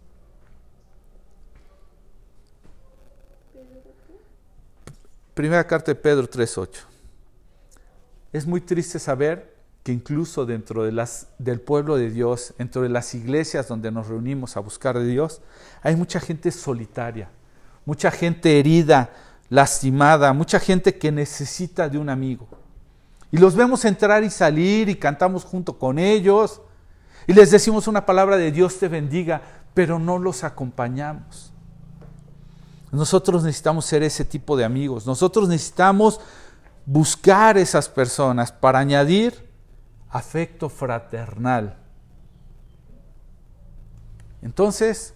Primera 5.34 5.66
carta 5.66 5.92
de 5.92 5.94
Pedro 5.96 6.28
3.8 6.28 6.92
es 8.32 8.46
muy 8.46 8.60
triste 8.60 8.98
saber 8.98 9.52
que 9.82 9.92
incluso 9.92 10.46
dentro 10.46 10.84
de 10.84 10.92
las, 10.92 11.28
del 11.38 11.60
pueblo 11.60 11.96
de 11.96 12.10
Dios, 12.10 12.54
dentro 12.56 12.82
de 12.82 12.88
las 12.88 13.14
iglesias 13.14 13.68
donde 13.68 13.90
nos 13.90 14.06
reunimos 14.08 14.56
a 14.56 14.60
buscar 14.60 14.98
de 14.98 15.06
Dios, 15.06 15.40
hay 15.82 15.96
mucha 15.96 16.20
gente 16.20 16.50
solitaria, 16.50 17.28
mucha 17.84 18.10
gente 18.10 18.58
herida, 18.58 19.10
lastimada, 19.52 20.32
mucha 20.32 20.58
gente 20.58 20.96
que 20.96 21.12
necesita 21.12 21.86
de 21.86 21.98
un 21.98 22.08
amigo. 22.08 22.48
Y 23.30 23.36
los 23.36 23.54
vemos 23.54 23.84
entrar 23.84 24.24
y 24.24 24.30
salir 24.30 24.88
y 24.88 24.94
cantamos 24.94 25.44
junto 25.44 25.78
con 25.78 25.98
ellos 25.98 26.62
y 27.26 27.34
les 27.34 27.50
decimos 27.50 27.86
una 27.86 28.06
palabra 28.06 28.38
de 28.38 28.50
Dios 28.50 28.78
te 28.78 28.88
bendiga, 28.88 29.42
pero 29.74 29.98
no 29.98 30.18
los 30.18 30.42
acompañamos. 30.42 31.52
Nosotros 32.92 33.44
necesitamos 33.44 33.84
ser 33.84 34.02
ese 34.02 34.24
tipo 34.24 34.56
de 34.56 34.64
amigos. 34.64 35.06
Nosotros 35.06 35.46
necesitamos 35.50 36.18
buscar 36.86 37.58
esas 37.58 37.90
personas 37.90 38.52
para 38.52 38.78
añadir 38.78 39.50
afecto 40.08 40.70
fraternal. 40.70 41.76
Entonces, 44.40 45.12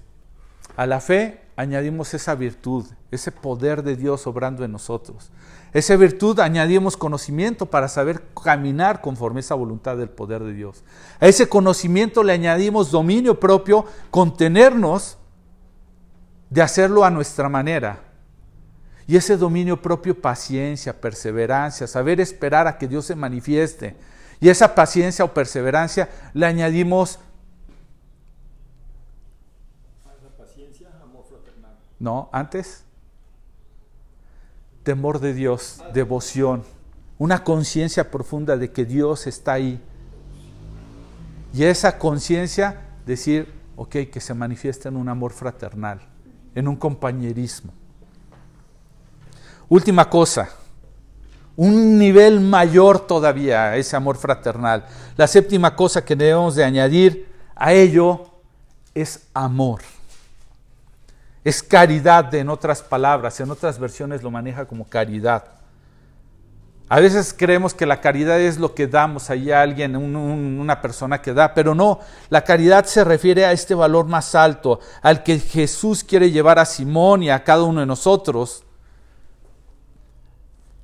a 0.76 0.84
la 0.84 1.00
fe 1.00 1.45
añadimos 1.56 2.14
esa 2.14 2.34
virtud, 2.34 2.84
ese 3.10 3.32
poder 3.32 3.82
de 3.82 3.96
Dios 3.96 4.26
obrando 4.26 4.64
en 4.64 4.72
nosotros. 4.72 5.30
Esa 5.72 5.96
virtud 5.96 6.38
añadimos 6.40 6.96
conocimiento 6.96 7.66
para 7.66 7.88
saber 7.88 8.22
caminar 8.42 9.00
conforme 9.00 9.38
a 9.38 9.40
esa 9.40 9.54
voluntad 9.54 9.96
del 9.96 10.10
poder 10.10 10.44
de 10.44 10.52
Dios. 10.52 10.84
A 11.20 11.26
ese 11.26 11.48
conocimiento 11.48 12.22
le 12.22 12.32
añadimos 12.32 12.90
dominio 12.90 13.40
propio, 13.40 13.84
contenernos 14.10 15.18
de 16.50 16.62
hacerlo 16.62 17.04
a 17.04 17.10
nuestra 17.10 17.48
manera, 17.48 18.06
y 19.06 19.16
ese 19.16 19.36
dominio 19.36 19.80
propio, 19.80 20.20
paciencia, 20.20 21.00
perseverancia, 21.00 21.86
saber 21.86 22.20
esperar 22.20 22.66
a 22.66 22.76
que 22.76 22.88
Dios 22.88 23.06
se 23.06 23.14
manifieste. 23.14 23.96
Y 24.40 24.48
esa 24.48 24.74
paciencia 24.74 25.24
o 25.24 25.32
perseverancia 25.32 26.08
le 26.34 26.46
añadimos... 26.46 27.20
paciencia, 30.36 30.88
amor 31.00 31.24
fraternal. 31.28 31.76
No, 31.98 32.28
antes. 32.32 32.84
Temor 34.82 35.18
de 35.18 35.34
Dios, 35.34 35.82
devoción, 35.92 36.62
una 37.18 37.42
conciencia 37.42 38.10
profunda 38.10 38.56
de 38.56 38.70
que 38.70 38.84
Dios 38.84 39.26
está 39.26 39.54
ahí. 39.54 39.80
Y 41.52 41.64
esa 41.64 41.98
conciencia 41.98 42.82
decir, 43.04 43.52
ok, 43.76 43.96
que 44.12 44.20
se 44.20 44.34
manifiesta 44.34 44.88
en 44.88 44.96
un 44.96 45.08
amor 45.08 45.32
fraternal, 45.32 46.00
en 46.54 46.68
un 46.68 46.76
compañerismo. 46.76 47.72
Última 49.68 50.08
cosa, 50.08 50.50
un 51.56 51.98
nivel 51.98 52.40
mayor 52.40 53.06
todavía 53.06 53.70
a 53.70 53.76
ese 53.76 53.96
amor 53.96 54.16
fraternal. 54.16 54.86
La 55.16 55.26
séptima 55.26 55.74
cosa 55.74 56.04
que 56.04 56.14
debemos 56.14 56.54
de 56.54 56.64
añadir 56.64 57.28
a 57.54 57.72
ello 57.72 58.26
es 58.94 59.26
amor. 59.32 59.80
Es 61.46 61.62
caridad, 61.62 62.34
en 62.34 62.48
otras 62.48 62.82
palabras, 62.82 63.38
en 63.38 63.48
otras 63.52 63.78
versiones 63.78 64.20
lo 64.20 64.32
maneja 64.32 64.64
como 64.64 64.84
caridad. 64.84 65.44
A 66.88 66.98
veces 66.98 67.32
creemos 67.32 67.72
que 67.72 67.86
la 67.86 68.00
caridad 68.00 68.40
es 68.40 68.58
lo 68.58 68.74
que 68.74 68.88
damos 68.88 69.30
ahí 69.30 69.52
a 69.52 69.62
alguien, 69.62 69.94
una 69.94 70.82
persona 70.82 71.22
que 71.22 71.32
da, 71.32 71.54
pero 71.54 71.72
no, 71.72 72.00
la 72.30 72.42
caridad 72.42 72.84
se 72.86 73.04
refiere 73.04 73.44
a 73.44 73.52
este 73.52 73.76
valor 73.76 74.06
más 74.06 74.34
alto, 74.34 74.80
al 75.02 75.22
que 75.22 75.38
Jesús 75.38 76.02
quiere 76.02 76.32
llevar 76.32 76.58
a 76.58 76.64
Simón 76.64 77.22
y 77.22 77.30
a 77.30 77.44
cada 77.44 77.62
uno 77.62 77.78
de 77.78 77.86
nosotros. 77.86 78.64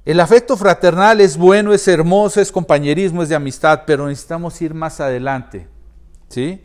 El 0.04 0.20
afecto 0.20 0.56
fraternal 0.56 1.20
es 1.20 1.36
bueno, 1.36 1.72
es 1.72 1.88
hermoso, 1.88 2.40
es 2.40 2.52
compañerismo, 2.52 3.24
es 3.24 3.30
de 3.30 3.34
amistad, 3.34 3.82
pero 3.84 4.06
necesitamos 4.06 4.62
ir 4.62 4.74
más 4.74 5.00
adelante. 5.00 5.66
¿Sí? 6.28 6.64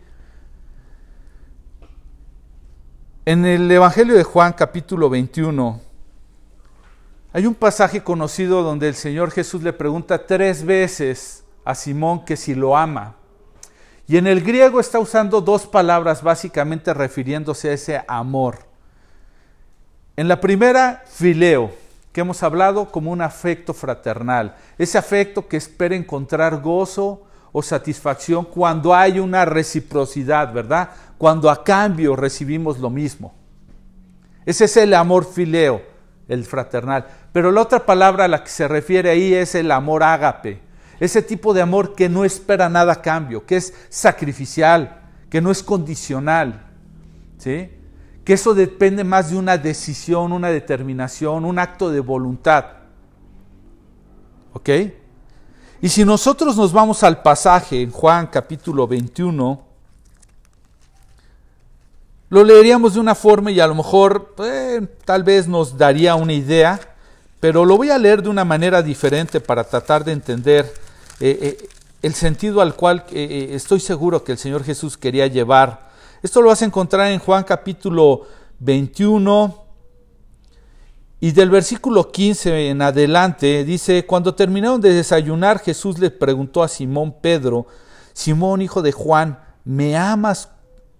En 3.30 3.46
el 3.46 3.70
Evangelio 3.70 4.16
de 4.16 4.24
Juan 4.24 4.54
capítulo 4.54 5.10
21 5.10 5.82
hay 7.34 7.46
un 7.46 7.56
pasaje 7.56 8.02
conocido 8.02 8.64
donde 8.64 8.88
el 8.88 8.96
Señor 8.96 9.32
Jesús 9.32 9.62
le 9.64 9.74
pregunta 9.74 10.26
tres 10.26 10.64
veces 10.64 11.44
a 11.66 11.76
Simón 11.76 12.24
que 12.24 12.38
si 12.38 12.56
lo 12.56 12.78
ama. 12.78 13.18
Y 14.08 14.16
en 14.16 14.28
el 14.28 14.42
griego 14.42 14.80
está 14.80 15.00
usando 15.00 15.42
dos 15.42 15.68
palabras 15.68 16.24
básicamente 16.24 16.94
refiriéndose 16.94 17.70
a 17.70 17.74
ese 17.74 18.02
amor. 18.08 18.60
En 20.16 20.30
la 20.30 20.40
primera, 20.40 21.04
fileo 21.06 21.72
que 22.14 22.22
hemos 22.22 22.42
hablado 22.44 22.90
como 22.90 23.12
un 23.12 23.22
afecto 23.22 23.74
fraternal, 23.74 24.56
ese 24.78 24.98
afecto 24.98 25.50
que 25.50 25.58
espera 25.58 25.98
encontrar 25.98 26.62
gozo 26.62 27.24
o 27.52 27.62
satisfacción 27.62 28.46
cuando 28.46 28.94
hay 28.94 29.20
una 29.20 29.46
reciprocidad, 29.46 30.54
¿verdad? 30.54 30.90
Cuando 31.18 31.50
a 31.50 31.64
cambio 31.64 32.16
recibimos 32.16 32.80
lo 32.80 32.90
mismo. 32.90 33.34
Ese 34.46 34.66
es 34.66 34.78
el 34.78 34.94
amor 34.94 35.26
fileo, 35.26 35.82
el 36.28 36.46
fraternal. 36.46 37.06
Pero 37.34 37.52
la 37.52 37.62
otra 37.62 37.86
palabra 37.86 38.26
a 38.26 38.28
la 38.28 38.44
que 38.44 38.50
se 38.50 38.68
refiere 38.68 39.10
ahí 39.10 39.34
es 39.34 39.56
el 39.56 39.72
amor 39.72 40.04
ágape, 40.04 40.62
ese 41.00 41.22
tipo 41.22 41.54
de 41.54 41.62
amor 41.62 41.96
que 41.96 42.10
no 42.10 42.26
espera 42.26 42.70
nada 42.70 42.94
a 42.94 43.02
cambio, 43.02 43.46
que 43.46 43.58
es 43.58 43.74
sacrificial, 43.90 45.02
que 45.30 45.42
no 45.42 45.52
es 45.52 45.62
condicional, 45.62 46.66
¿sí? 47.38 47.70
que 48.24 48.34
eso 48.34 48.54
depende 48.54 49.04
más 49.04 49.30
de 49.30 49.38
una 49.38 49.58
decisión, 49.58 50.32
una 50.34 50.50
determinación, 50.50 51.46
un 51.46 51.60
acto 51.60 51.90
de 51.92 52.02
voluntad. 52.02 52.66
¿Ok? 54.54 54.70
Y 55.80 55.90
si 55.90 56.04
nosotros 56.04 56.58
nos 56.58 56.74
vamos 56.74 57.04
al 57.04 57.22
pasaje 57.22 57.84
en 57.84 57.92
Juan 57.92 58.28
capítulo 58.28 58.88
21, 58.88 59.62
lo 62.30 62.44
leeríamos 62.44 62.96
de 62.96 63.00
una 63.00 63.14
forma 63.14 63.52
y 63.52 63.60
a 63.60 63.68
lo 63.68 63.76
mejor 63.76 64.34
eh, 64.40 64.88
tal 65.06 65.24
vez 65.24 65.48
nos 65.48 65.78
daría 65.78 66.16
una 66.16 66.34
idea, 66.34 66.80
pero 67.40 67.64
lo 67.64 67.78
voy 67.78 67.92
a 67.92 68.00
leer 68.00 68.24
de 68.24 68.30
una 68.30 68.44
manera 68.44 68.82
diferente 68.82 69.40
para 69.40 69.64
tratar 69.64 70.04
de 70.04 70.14
entender 70.14 70.66
eh, 71.20 71.38
eh, 71.42 71.70
el 72.02 72.16
sentido 72.16 72.62
al 72.62 72.76
cual 72.76 73.06
estoy 73.12 73.80
seguro 73.80 74.24
que 74.24 74.32
el 74.32 74.38
Señor 74.40 74.64
Jesús 74.64 74.98
quería 74.98 75.28
llevar. 75.28 75.92
Esto 76.24 76.42
lo 76.42 76.50
vas 76.50 76.64
a 76.64 76.66
encontrar 76.66 77.12
en 77.12 77.20
Juan 77.20 77.44
capítulo 77.44 78.26
21 78.60 79.67
y 81.20 81.32
del 81.32 81.50
versículo 81.50 82.12
15 82.12 82.70
en 82.70 82.82
adelante 82.82 83.64
dice, 83.64 84.06
cuando 84.06 84.36
terminaron 84.36 84.80
de 84.82 84.94
desayunar, 84.94 85.60
Jesús 85.60 85.98
le 85.98 86.12
preguntó 86.12 86.62
a 86.62 86.68
Simón 86.68 87.16
Pedro, 87.22 87.68
Simón 88.14 88.62
hijo 88.62 88.82
de 88.82 88.92
Juan, 88.92 89.40
¿me 89.64 89.98
amas 89.98 90.50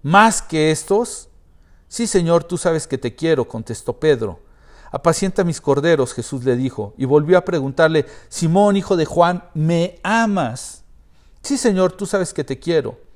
más 0.02 0.42
que 0.42 0.70
estos? 0.70 1.28
Sí, 1.86 2.06
Señor, 2.06 2.44
tú 2.44 2.58
sabes 2.58 2.86
que 2.86 2.98
te 2.98 3.14
quiero, 3.14 3.46
contestó 3.46 3.98
Pedro. 3.98 4.40
Apacienta 4.90 5.44
mis 5.44 5.60
corderos, 5.60 6.14
Jesús 6.14 6.44
le 6.44 6.56
dijo, 6.56 6.94
y 6.96 7.04
volvió 7.04 7.38
a 7.38 7.44
preguntarle, 7.44 8.06
Simón, 8.28 8.76
hijo 8.76 8.96
de 8.96 9.04
Juan, 9.04 9.44
¿me 9.54 10.00
amas? 10.02 10.82
Sí, 11.42 11.56
Señor, 11.56 11.92
tú 11.92 12.06
sabes 12.06 12.34
que 12.34 12.44
te 12.44 12.58
quiero 12.58 13.08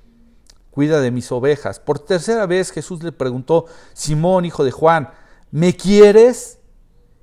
cuida 0.72 1.02
de 1.02 1.10
mis 1.10 1.30
ovejas. 1.30 1.78
Por 1.78 1.98
tercera 1.98 2.46
vez 2.46 2.72
Jesús 2.72 3.02
le 3.04 3.12
preguntó, 3.12 3.66
Simón, 3.92 4.46
hijo 4.46 4.64
de 4.64 4.72
Juan, 4.72 5.10
¿me 5.50 5.76
quieres? 5.76 6.58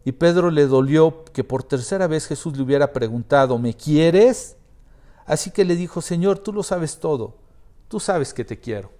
Y 0.06 0.14
Pedro 0.14 0.50
le 0.52 0.66
dolió 0.66 1.24
que 1.34 1.44
por 1.44 1.64
tercera 1.64 2.08
vez 2.08 2.28
Jesús 2.28 2.56
le 2.56 2.64
hubiera 2.64 2.94
preguntado, 2.94 3.58
¿me 3.58 3.74
quieres? 3.74 4.56
Así 5.26 5.52
que 5.52 5.66
le 5.66 5.76
dijo, 5.76 6.02
Señor, 6.02 6.40
tú 6.40 6.54
lo 6.54 6.64
sabes 6.64 7.00
todo, 7.00 7.36
tú 7.88 8.00
sabes 8.00 8.34
que 8.34 8.46
te 8.46 8.60
quiero. 8.60 8.92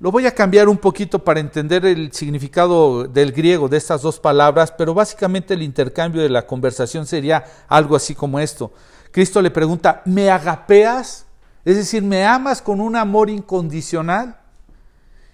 Lo 0.00 0.12
voy 0.12 0.26
a 0.26 0.34
cambiar 0.34 0.68
un 0.68 0.78
poquito 0.78 1.24
para 1.24 1.40
entender 1.40 1.84
el 1.84 2.12
significado 2.12 3.04
del 3.04 3.32
griego 3.32 3.68
de 3.68 3.78
estas 3.78 4.02
dos 4.02 4.20
palabras, 4.20 4.72
pero 4.72 4.94
básicamente 4.94 5.54
el 5.54 5.62
intercambio 5.62 6.22
de 6.22 6.28
la 6.28 6.46
conversación 6.46 7.04
sería 7.04 7.44
algo 7.66 7.96
así 7.96 8.14
como 8.14 8.38
esto. 8.38 8.72
Cristo 9.10 9.42
le 9.42 9.50
pregunta, 9.50 10.02
¿me 10.04 10.30
agapeas? 10.30 11.26
Es 11.64 11.76
decir, 11.76 12.02
¿me 12.02 12.24
amas 12.24 12.62
con 12.62 12.80
un 12.80 12.94
amor 12.94 13.28
incondicional? 13.28 14.38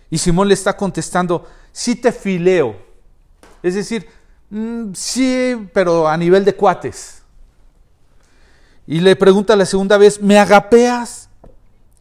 Y 0.09 0.17
Simón 0.17 0.49
le 0.49 0.55
está 0.55 0.77
contestando, 0.77 1.47
sí 1.71 1.97
te 1.97 2.11
fileo. 2.11 2.77
Es 3.63 3.75
decir, 3.75 4.09
mm, 4.59 4.95
sí, 4.95 5.69
pero 5.73 6.09
a 6.09 6.17
nivel 6.17 6.45
de 6.45 6.55
cuates. 6.55 7.23
Y 8.87 9.01
le 9.01 9.17
pregunta 9.17 9.57
la 9.57 9.67
segunda 9.67 9.97
vez, 9.97 10.21
¿me 10.21 10.39
agapeas? 10.39 11.29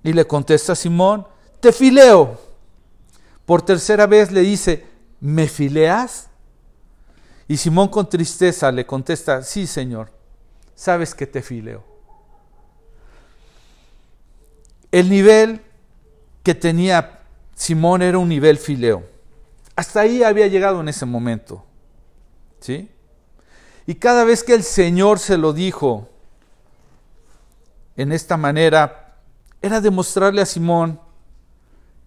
Y 0.03 0.13
le 0.13 0.25
contesta 0.25 0.75
Simón, 0.75 1.25
te 1.59 1.71
fileo. 1.71 2.39
Por 3.45 3.61
tercera 3.61 4.05
vez 4.05 4.31
le 4.31 4.41
dice, 4.41 4.85
¿me 5.19 5.47
fileas? 5.47 6.29
Y 7.47 7.57
Simón 7.57 7.87
con 7.87 8.07
tristeza 8.09 8.71
le 8.71 8.85
contesta, 8.85 9.41
sí, 9.43 9.67
Señor, 9.67 10.11
sabes 10.75 11.13
que 11.15 11.27
te 11.27 11.41
fileo. 11.41 11.83
El 14.91 15.09
nivel 15.09 15.61
que 16.43 16.53
tenía 16.53 17.21
Simón 17.55 18.01
era 18.01 18.17
un 18.17 18.29
nivel 18.29 18.57
fileo. 18.57 19.03
Hasta 19.75 20.01
ahí 20.01 20.23
había 20.23 20.47
llegado 20.47 20.81
en 20.81 20.89
ese 20.89 21.05
momento. 21.05 21.65
¿Sí? 22.63 22.89
Y 23.85 23.95
cada 23.95 24.23
vez 24.23 24.41
que 24.41 24.53
el 24.53 24.63
Señor 24.63 25.19
se 25.19 25.37
lo 25.37 25.51
dijo 25.51 26.07
en 27.97 28.13
esta 28.13 28.37
manera, 28.37 29.17
era 29.61 29.81
demostrarle 29.81 30.41
a 30.41 30.45
Simón 30.45 30.97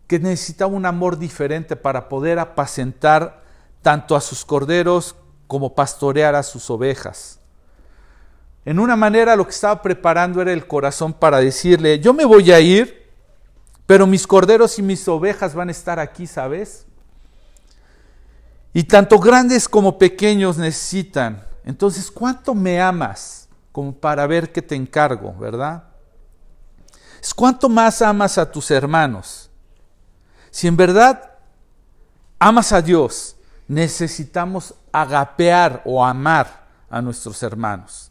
que 0.06 0.18
necesitaba 0.18 0.72
un 0.72 0.86
amor 0.86 1.18
diferente 1.18 1.76
para 1.76 2.08
poder 2.08 2.38
apacentar 2.38 3.42
tanto 3.82 4.16
a 4.16 4.20
sus 4.22 4.46
corderos 4.46 5.14
como 5.46 5.74
pastorear 5.74 6.34
a 6.34 6.42
sus 6.42 6.70
ovejas. 6.70 7.38
En 8.64 8.78
una 8.78 8.96
manera 8.96 9.36
lo 9.36 9.44
que 9.44 9.50
estaba 9.50 9.82
preparando 9.82 10.40
era 10.40 10.54
el 10.54 10.66
corazón 10.66 11.12
para 11.12 11.36
decirle, 11.36 12.00
yo 12.00 12.14
me 12.14 12.24
voy 12.24 12.50
a 12.50 12.60
ir, 12.60 13.12
pero 13.84 14.06
mis 14.06 14.26
corderos 14.26 14.78
y 14.78 14.82
mis 14.82 15.06
ovejas 15.06 15.54
van 15.54 15.68
a 15.68 15.72
estar 15.72 15.98
aquí, 16.00 16.26
¿sabes? 16.26 16.86
Y 18.76 18.84
tanto 18.84 19.18
grandes 19.18 19.70
como 19.70 19.96
pequeños 19.96 20.58
necesitan. 20.58 21.42
Entonces, 21.64 22.10
¿cuánto 22.10 22.54
me 22.54 22.78
amas 22.78 23.48
como 23.72 23.90
para 23.90 24.26
ver 24.26 24.52
que 24.52 24.60
te 24.60 24.74
encargo, 24.74 25.32
verdad? 25.32 25.84
Es 27.18 27.32
cuánto 27.32 27.70
más 27.70 28.02
amas 28.02 28.36
a 28.36 28.52
tus 28.52 28.70
hermanos. 28.70 29.48
Si 30.50 30.66
en 30.66 30.76
verdad 30.76 31.38
amas 32.38 32.70
a 32.70 32.82
Dios, 32.82 33.36
necesitamos 33.66 34.74
agapear 34.92 35.80
o 35.86 36.04
amar 36.04 36.66
a 36.90 37.00
nuestros 37.00 37.42
hermanos. 37.42 38.10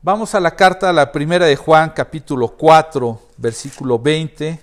Vamos 0.00 0.34
a 0.34 0.40
la 0.40 0.56
carta, 0.56 0.88
a 0.88 0.92
la 0.94 1.12
primera 1.12 1.44
de 1.44 1.56
Juan, 1.56 1.90
capítulo 1.90 2.56
4, 2.56 3.20
versículo 3.36 3.98
20. 3.98 4.58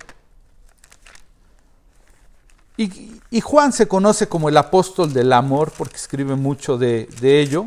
Y, 2.79 3.41
Juan 3.41 3.73
se 3.73 3.89
conoce 3.89 4.29
como 4.29 4.47
el 4.47 4.55
apóstol 4.55 5.11
del 5.11 5.33
amor 5.33 5.73
porque 5.77 5.97
escribe 5.97 6.35
mucho 6.35 6.77
de, 6.77 7.09
ello. 7.21 7.65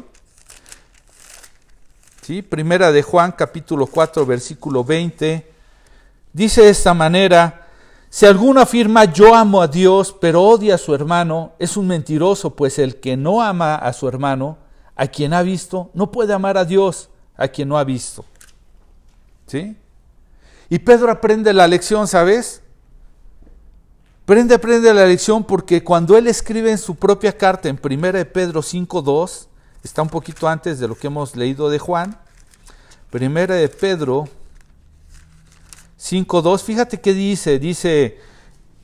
¿Sí? 2.22 2.40
Primera 2.40 2.90
de 2.92 3.02
Juan, 3.02 3.32
capítulo 3.32 3.86
4, 3.86 4.24
versículo 4.24 4.82
20. 4.82 5.52
Dice 6.32 6.62
de 6.62 6.70
esta 6.70 6.94
manera, 6.94 7.66
si 8.08 8.24
alguno 8.24 8.62
afirma 8.62 9.04
yo 9.04 9.34
amo 9.34 9.60
a 9.60 9.68
Dios, 9.68 10.16
pero 10.18 10.42
odia 10.44 10.76
a 10.76 10.78
su 10.78 10.94
hermano, 10.94 11.52
es 11.58 11.76
un 11.76 11.88
mentiroso, 11.88 12.56
pues 12.56 12.78
el 12.78 12.98
que 12.98 13.18
no 13.18 13.42
ama 13.42 13.74
a 13.74 13.92
su 13.92 14.08
hermano, 14.08 14.56
a 14.96 15.08
quien 15.08 15.34
ha 15.34 15.42
visto, 15.42 15.90
no 15.92 16.10
puede 16.10 16.32
amar 16.32 16.56
a 16.56 16.64
Dios 16.64 17.10
a 17.36 17.48
quien 17.48 17.68
no 17.68 17.76
ha 17.76 17.84
visto. 17.84 18.24
¿Sí? 19.46 19.76
Y 20.70 20.78
Pedro 20.78 21.10
aprende 21.10 21.52
la 21.52 21.68
lección, 21.68 22.08
¿sabes? 22.08 22.61
Prende, 24.24 24.54
aprende 24.54 24.94
la 24.94 25.04
lección 25.04 25.42
porque 25.42 25.82
cuando 25.82 26.16
él 26.16 26.28
escribe 26.28 26.70
en 26.70 26.78
su 26.78 26.94
propia 26.94 27.36
carta 27.36 27.68
en 27.68 27.80
1 27.82 28.12
de 28.12 28.24
Pedro 28.24 28.62
5.2, 28.62 29.48
está 29.82 30.00
un 30.00 30.08
poquito 30.08 30.46
antes 30.46 30.78
de 30.78 30.86
lo 30.86 30.94
que 30.94 31.08
hemos 31.08 31.34
leído 31.34 31.68
de 31.68 31.80
Juan. 31.80 32.16
Primera 33.10 33.56
de 33.56 33.68
Pedro 33.68 34.28
5.2, 36.00 36.62
fíjate 36.62 37.00
qué 37.00 37.14
dice, 37.14 37.58
dice, 37.58 38.20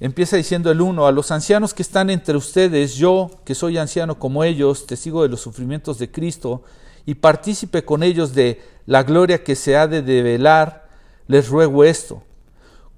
empieza 0.01 0.37
diciendo 0.37 0.73
el 0.73 0.81
1, 0.81 1.07
a 1.07 1.13
los 1.13 1.31
ancianos 1.31 1.73
que 1.73 1.83
están 1.83 2.11
entre 2.11 2.37
ustedes, 2.37 2.97
yo 2.97 3.31
que 3.45 3.55
soy 3.55 3.79
anciano 3.79 4.19
como 4.19 4.43
ellos, 4.43 4.87
testigo 4.87 5.23
de 5.23 5.29
los 5.29 5.41
sufrimientos 5.41 5.99
de 5.99 6.11
Cristo, 6.11 6.65
y 7.07 7.15
partícipe 7.15 7.85
con 7.85 8.03
ellos 8.03 8.35
de 8.35 8.61
la 8.87 9.05
gloria 9.05 9.45
que 9.45 9.55
se 9.55 9.77
ha 9.77 9.87
de 9.87 10.03
develar, 10.03 10.89
les 11.29 11.49
ruego 11.49 11.85
esto, 11.85 12.25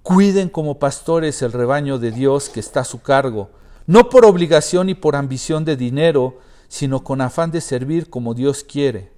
cuiden 0.02 0.48
como 0.48 0.78
pastores 0.78 1.42
el 1.42 1.52
rebaño 1.52 1.98
de 1.98 2.10
Dios 2.10 2.48
que 2.48 2.60
está 2.60 2.80
a 2.80 2.84
su 2.84 3.02
cargo, 3.02 3.50
no 3.86 4.08
por 4.08 4.24
obligación 4.24 4.88
y 4.88 4.94
por 4.94 5.16
ambición 5.16 5.64
de 5.64 5.76
dinero, 5.76 6.38
sino 6.68 7.02
con 7.02 7.20
afán 7.20 7.50
de 7.50 7.60
servir 7.60 8.08
como 8.08 8.34
Dios 8.34 8.64
quiere. 8.64 9.12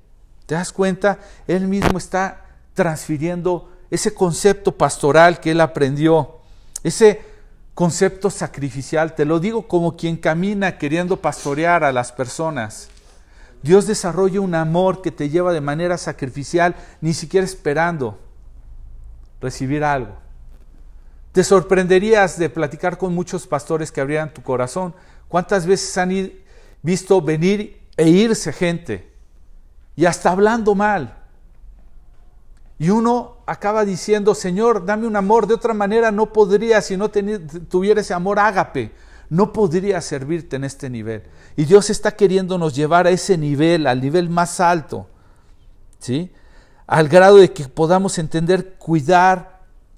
¿Te 0.47 0.55
das 0.55 0.73
cuenta? 0.73 1.19
Él 1.47 1.69
mismo 1.69 1.99
está 1.99 2.47
transfiriendo 2.75 3.71
ese 3.91 4.15
concepto 4.15 4.73
pastoral 4.73 5.39
que 5.39 5.51
él 5.51 5.61
aprendió, 5.61 6.39
ese 6.83 7.21
concepto 7.75 8.31
sacrificial, 8.31 9.15
te 9.15 9.25
lo 9.25 9.39
digo 9.39 9.69
como 9.69 9.97
quien 9.97 10.17
camina 10.17 10.79
queriendo 10.79 11.19
pastorear 11.19 11.85
a 11.85 11.93
las 11.93 12.13
personas. 12.13 12.89
Dios 13.63 13.87
desarrolla 13.87 14.41
un 14.41 14.55
amor 14.55 15.03
que 15.03 15.13
te 15.13 15.29
lleva 15.29 15.53
de 15.53 15.61
manera 15.61 15.97
sacrificial, 15.97 16.75
ni 17.01 17.15
siquiera 17.15 17.45
esperando 17.45 18.19
recibir 19.41 19.85
algo. 19.85 20.17
Te 21.33 21.43
sorprenderías 21.43 22.39
de 22.39 22.51
platicar 22.51 22.99
con 22.99 23.15
muchos 23.15 23.47
pastores 23.47 23.91
que 23.91 24.03
abrieran 24.03 24.35
tu 24.35 24.43
corazón. 24.43 24.95
¿Cuántas 25.29 25.67
veces 25.67 25.97
han 25.97 26.33
visto 26.83 27.23
venir 27.23 27.81
e 27.97 28.09
irse 28.09 28.53
gente? 28.53 29.11
Y 29.97 30.05
hasta 30.05 30.31
hablando 30.31 30.75
mal. 30.75 31.17
Y 32.79 32.91
uno 32.91 33.39
acaba 33.47 33.85
diciendo, 33.85 34.35
Señor, 34.35 34.85
dame 34.85 35.07
un 35.07 35.17
amor. 35.17 35.47
De 35.47 35.55
otra 35.55 35.73
manera 35.73 36.11
no 36.11 36.33
podría, 36.33 36.83
si 36.83 36.97
no 36.97 37.11
tuviera 37.11 38.03
ese 38.03 38.13
amor 38.13 38.39
ágape, 38.39 38.93
no 39.31 39.55
podría 39.55 40.01
servirte 40.03 40.57
en 40.57 40.65
este 40.65 40.91
nivel. 40.91 41.23
Y 41.57 41.65
Dios 41.65 41.89
está 41.89 42.15
queriéndonos 42.15 42.75
llevar 42.75 43.07
a 43.07 43.11
ese 43.11 43.39
nivel, 43.39 43.87
al 43.87 44.03
nivel 44.03 44.29
más 44.29 44.61
alto. 44.61 45.07
¿Sí? 45.99 46.31
Al 46.87 47.09
grado 47.09 47.37
de 47.37 47.53
que 47.53 47.69
podamos 47.69 48.19
entender, 48.19 48.75
cuidar 48.75 49.52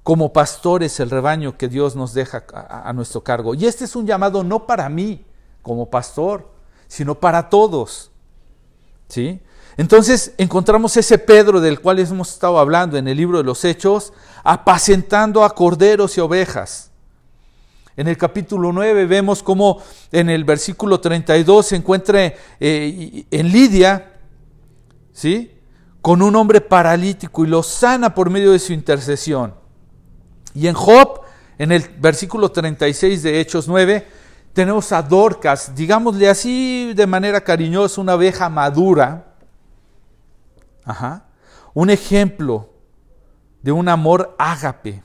como 0.05 0.31
pastores 0.31 0.99
el 0.99 1.09
rebaño 1.09 1.57
que 1.57 1.67
Dios 1.67 1.95
nos 1.95 2.13
deja 2.13 2.45
a, 2.53 2.93
nuestro 2.93 3.23
cargo. 3.23 3.55
Y 3.55 3.65
este 3.65 3.85
es 3.85 3.95
un 3.95 4.05
llamado 4.05 4.43
no 4.43 4.67
para 4.67 4.87
mí 4.87 5.25
como 5.63 5.89
pastor, 5.89 6.47
sino 6.87 7.15
para 7.15 7.49
todos. 7.49 8.11
¿Sí? 9.09 9.41
Entonces 9.77 10.35
encontramos 10.37 10.95
ese 10.95 11.17
Pedro 11.17 11.59
del 11.59 11.81
cual 11.81 11.97
hemos 11.97 12.33
estado 12.33 12.59
hablando 12.59 12.97
en 12.97 13.07
el 13.07 13.17
libro 13.17 13.39
de 13.39 13.45
los 13.45 13.65
Hechos, 13.65 14.13
apacentando 14.43 15.43
a 15.43 15.55
corderos 15.55 16.15
y 16.19 16.21
ovejas. 16.21 16.91
En 17.97 18.07
el 18.07 18.15
capítulo 18.15 18.71
9 18.71 19.07
vemos 19.07 19.41
cómo 19.41 19.81
en 20.11 20.29
el 20.29 20.43
versículo 20.43 20.99
32 20.99 21.65
se 21.65 21.77
encuentra 21.77 22.31
eh, 22.59 23.25
en 23.31 23.51
Lidia, 23.51 24.13
¿sí? 25.13 25.51
Con 25.99 26.21
un 26.21 26.35
hombre 26.35 26.61
paralítico 26.61 27.43
y 27.43 27.47
lo 27.47 27.63
sana 27.63 28.13
por 28.13 28.29
medio 28.29 28.51
de 28.51 28.59
su 28.59 28.71
intercesión. 28.71 29.64
Y 30.55 30.67
en 30.67 30.73
Job, 30.73 31.21
en 31.59 31.71
el 31.71 31.87
versículo 31.99 32.49
36 32.49 33.21
de 33.21 33.39
Hechos 33.39 33.67
9, 33.67 34.07
tenemos 34.53 34.91
a 34.91 35.03
Dorcas, 35.03 35.75
digámosle 35.75 36.27
así 36.29 36.93
de 36.95 37.05
manera 37.05 37.41
cariñosa, 37.41 38.01
una 38.01 38.15
oveja 38.15 38.49
madura, 38.49 39.35
Ajá. 40.85 41.25
Un 41.73 41.89
ejemplo 41.89 42.69
de 43.61 43.71
un 43.71 43.89
amor 43.89 44.35
ágape. 44.37 45.03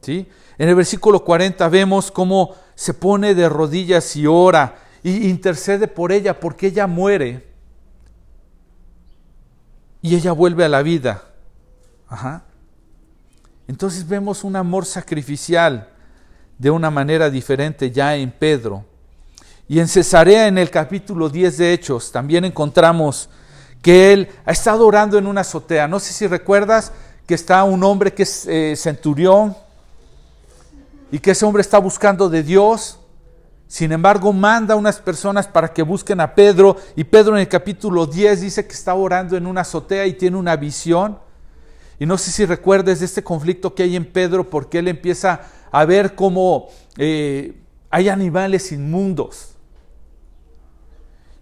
¿sí? 0.00 0.28
En 0.58 0.68
el 0.68 0.74
versículo 0.74 1.24
40 1.24 1.66
vemos 1.68 2.10
cómo 2.10 2.54
se 2.74 2.92
pone 2.92 3.34
de 3.34 3.48
rodillas 3.48 4.16
y 4.16 4.26
ora 4.26 4.76
y 5.02 5.28
intercede 5.28 5.86
por 5.86 6.12
ella 6.12 6.40
porque 6.40 6.66
ella 6.66 6.86
muere 6.86 7.48
y 10.02 10.16
ella 10.16 10.32
vuelve 10.32 10.64
a 10.64 10.68
la 10.68 10.82
vida. 10.82 11.22
Ajá. 12.08 12.44
Entonces 13.66 14.06
vemos 14.06 14.44
un 14.44 14.56
amor 14.56 14.84
sacrificial 14.84 15.88
de 16.58 16.70
una 16.70 16.90
manera 16.90 17.30
diferente 17.30 17.90
ya 17.90 18.16
en 18.16 18.30
Pedro. 18.30 18.84
Y 19.66 19.78
en 19.80 19.88
Cesarea, 19.88 20.46
en 20.46 20.58
el 20.58 20.70
capítulo 20.70 21.28
10 21.28 21.56
de 21.56 21.72
Hechos, 21.72 22.12
también 22.12 22.44
encontramos 22.44 23.30
que 23.80 24.12
él 24.12 24.28
ha 24.44 24.52
estado 24.52 24.86
orando 24.86 25.16
en 25.18 25.26
una 25.26 25.40
azotea. 25.40 25.88
No 25.88 25.98
sé 26.00 26.12
si 26.12 26.26
recuerdas 26.26 26.92
que 27.26 27.34
está 27.34 27.64
un 27.64 27.82
hombre 27.82 28.12
que 28.12 28.24
es 28.24 28.46
eh, 28.46 28.74
centurión 28.76 29.56
y 31.10 31.18
que 31.18 31.30
ese 31.30 31.46
hombre 31.46 31.62
está 31.62 31.78
buscando 31.78 32.28
de 32.28 32.42
Dios. 32.42 32.98
Sin 33.66 33.92
embargo, 33.92 34.32
manda 34.32 34.74
a 34.74 34.76
unas 34.76 34.98
personas 35.00 35.48
para 35.48 35.72
que 35.72 35.82
busquen 35.82 36.20
a 36.20 36.34
Pedro 36.34 36.76
y 36.94 37.04
Pedro 37.04 37.34
en 37.34 37.40
el 37.40 37.48
capítulo 37.48 38.06
10 38.06 38.42
dice 38.42 38.66
que 38.66 38.74
está 38.74 38.94
orando 38.94 39.36
en 39.36 39.46
una 39.46 39.62
azotea 39.62 40.06
y 40.06 40.12
tiene 40.12 40.36
una 40.36 40.56
visión. 40.56 41.18
Y 41.98 42.06
no 42.06 42.18
sé 42.18 42.30
si 42.30 42.44
recuerdes 42.44 43.00
de 43.00 43.06
este 43.06 43.22
conflicto 43.22 43.74
que 43.74 43.84
hay 43.84 43.96
en 43.96 44.04
Pedro 44.04 44.48
porque 44.48 44.78
él 44.78 44.88
empieza 44.88 45.42
a 45.70 45.84
ver 45.84 46.14
cómo 46.14 46.68
eh, 46.96 47.54
hay 47.90 48.08
animales 48.08 48.72
inmundos 48.72 49.54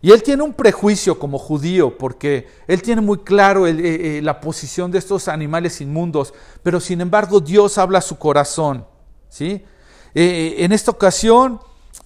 y 0.04 0.10
él 0.10 0.22
tiene 0.24 0.42
un 0.42 0.52
prejuicio 0.52 1.16
como 1.16 1.38
judío, 1.38 1.96
porque 1.96 2.48
él 2.66 2.82
tiene 2.82 3.00
muy 3.00 3.18
claro 3.18 3.68
eh, 3.68 3.76
eh, 3.78 4.20
la 4.20 4.40
posición 4.40 4.90
de 4.90 4.98
estos 4.98 5.28
animales 5.28 5.80
inmundos, 5.80 6.34
pero 6.64 6.80
sin 6.80 7.00
embargo 7.00 7.38
Dios 7.38 7.78
habla 7.78 7.98
a 7.98 8.02
su 8.02 8.18
corazón. 8.18 8.84
¿sí? 9.28 9.64
En 10.12 10.72
esta 10.72 10.90
ocasión, 10.90 11.60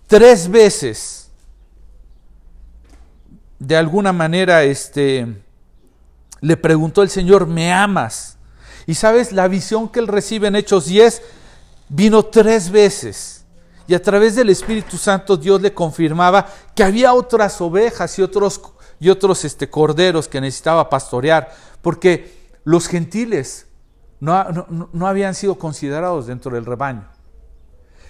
tres 0.07 0.47
veces, 0.51 1.31
de 3.59 3.77
alguna 3.77 4.13
manera, 4.13 4.63
este, 4.63 5.27
le 6.41 6.57
preguntó 6.57 7.03
el 7.03 7.11
Señor, 7.11 7.47
¿me 7.47 7.73
amas? 7.73 8.39
Y 8.87 8.95
sabes, 8.95 9.33
la 9.33 9.49
visión 9.49 9.89
que 9.89 10.01
él 10.01 10.07
recibe 10.07 10.49
en 10.49 10.57
Hechos 10.57 10.87
10 10.87 11.23
vino 11.89 12.25
tres 12.25 12.71
veces. 12.71 13.45
Y 13.89 13.95
a 13.95 14.03
través 14.03 14.35
del 14.35 14.51
Espíritu 14.51 14.97
Santo 14.97 15.37
Dios 15.37 15.61
le 15.61 15.73
confirmaba 15.73 16.47
que 16.75 16.83
había 16.83 17.15
otras 17.15 17.61
ovejas 17.61 18.19
y 18.19 18.23
otros, 18.23 18.61
y 18.99 19.09
otros 19.09 19.45
este, 19.45 19.71
corderos 19.71 20.29
que 20.29 20.41
necesitaba 20.41 20.89
pastorear, 20.91 21.53
porque 21.83 22.51
los 22.65 22.89
gentiles 22.89 23.67
no, 24.19 24.67
no, 24.93 25.07
habían 25.07 25.35
sido 25.35 25.57
considerados 25.57 26.27
dentro 26.27 26.53
del 26.53 26.65
rebaño. 26.65 27.07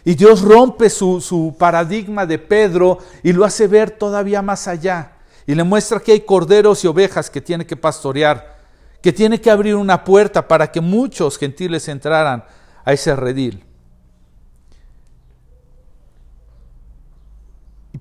Y 0.05 0.15
Dios 0.15 0.43
rompe 0.43 0.89
su, 0.89 1.21
su 1.21 1.57
paradigma 1.59 2.27
de 2.27 2.39
Pedro 2.39 2.99
y 3.23 3.33
lo 3.33 3.45
hace 3.45 3.67
ver 3.67 3.91
todavía 3.91 4.41
más 4.41 4.69
allá. 4.69 5.16
Y 5.47 5.55
le 5.55 5.63
muestra 5.63 6.01
que 6.01 6.13
hay 6.13 6.21
corderos 6.21 6.83
y 6.85 6.87
ovejas 6.87 7.31
que 7.31 7.41
tiene 7.41 7.67
que 7.67 7.77
pastorear, 7.77 8.57
que 9.01 9.13
tiene 9.13 9.41
que 9.41 9.51
abrir 9.51 9.77
una 9.77 10.03
puerta 10.03 10.47
para 10.47 10.71
que 10.71 10.81
muchos 10.81 11.39
gentiles 11.39 11.87
entraran 11.89 12.45
a 12.85 12.93
ese 12.93 13.15
redil. 13.15 13.67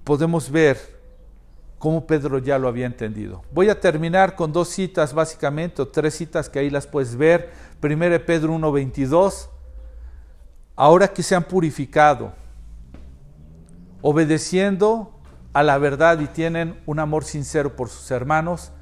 podemos 0.06 0.50
ver 0.52 0.78
cómo 1.80 2.06
Pedro 2.06 2.38
ya 2.38 2.58
lo 2.58 2.70
había 2.70 2.86
entendido. 2.86 3.44
Voy 3.52 3.70
a 3.70 3.80
terminar 3.80 4.36
con 4.36 4.54
dos 4.54 4.70
citas 4.70 5.14
básicamente, 5.14 5.82
o 5.82 5.88
tres 5.88 6.16
citas 6.16 6.48
que 6.48 6.60
ahí 6.60 6.70
las 6.70 6.88
puedes 6.88 7.16
ver. 7.18 7.52
Primero 7.82 8.24
Pedro 8.24 8.54
1.22, 8.54 9.50
ahora 10.76 11.08
que 11.08 11.24
se 11.24 11.36
han 11.36 11.44
purificado, 11.44 12.34
obedeciendo 14.02 15.15
a 15.56 15.64
la 15.64 15.78
verdad 15.78 16.20
y 16.20 16.28
tienen 16.28 16.82
un 16.86 17.00
amor 17.00 17.24
sincero 17.24 17.78
por 17.78 17.88
sus 17.88 18.12
hermanos, 18.12 18.74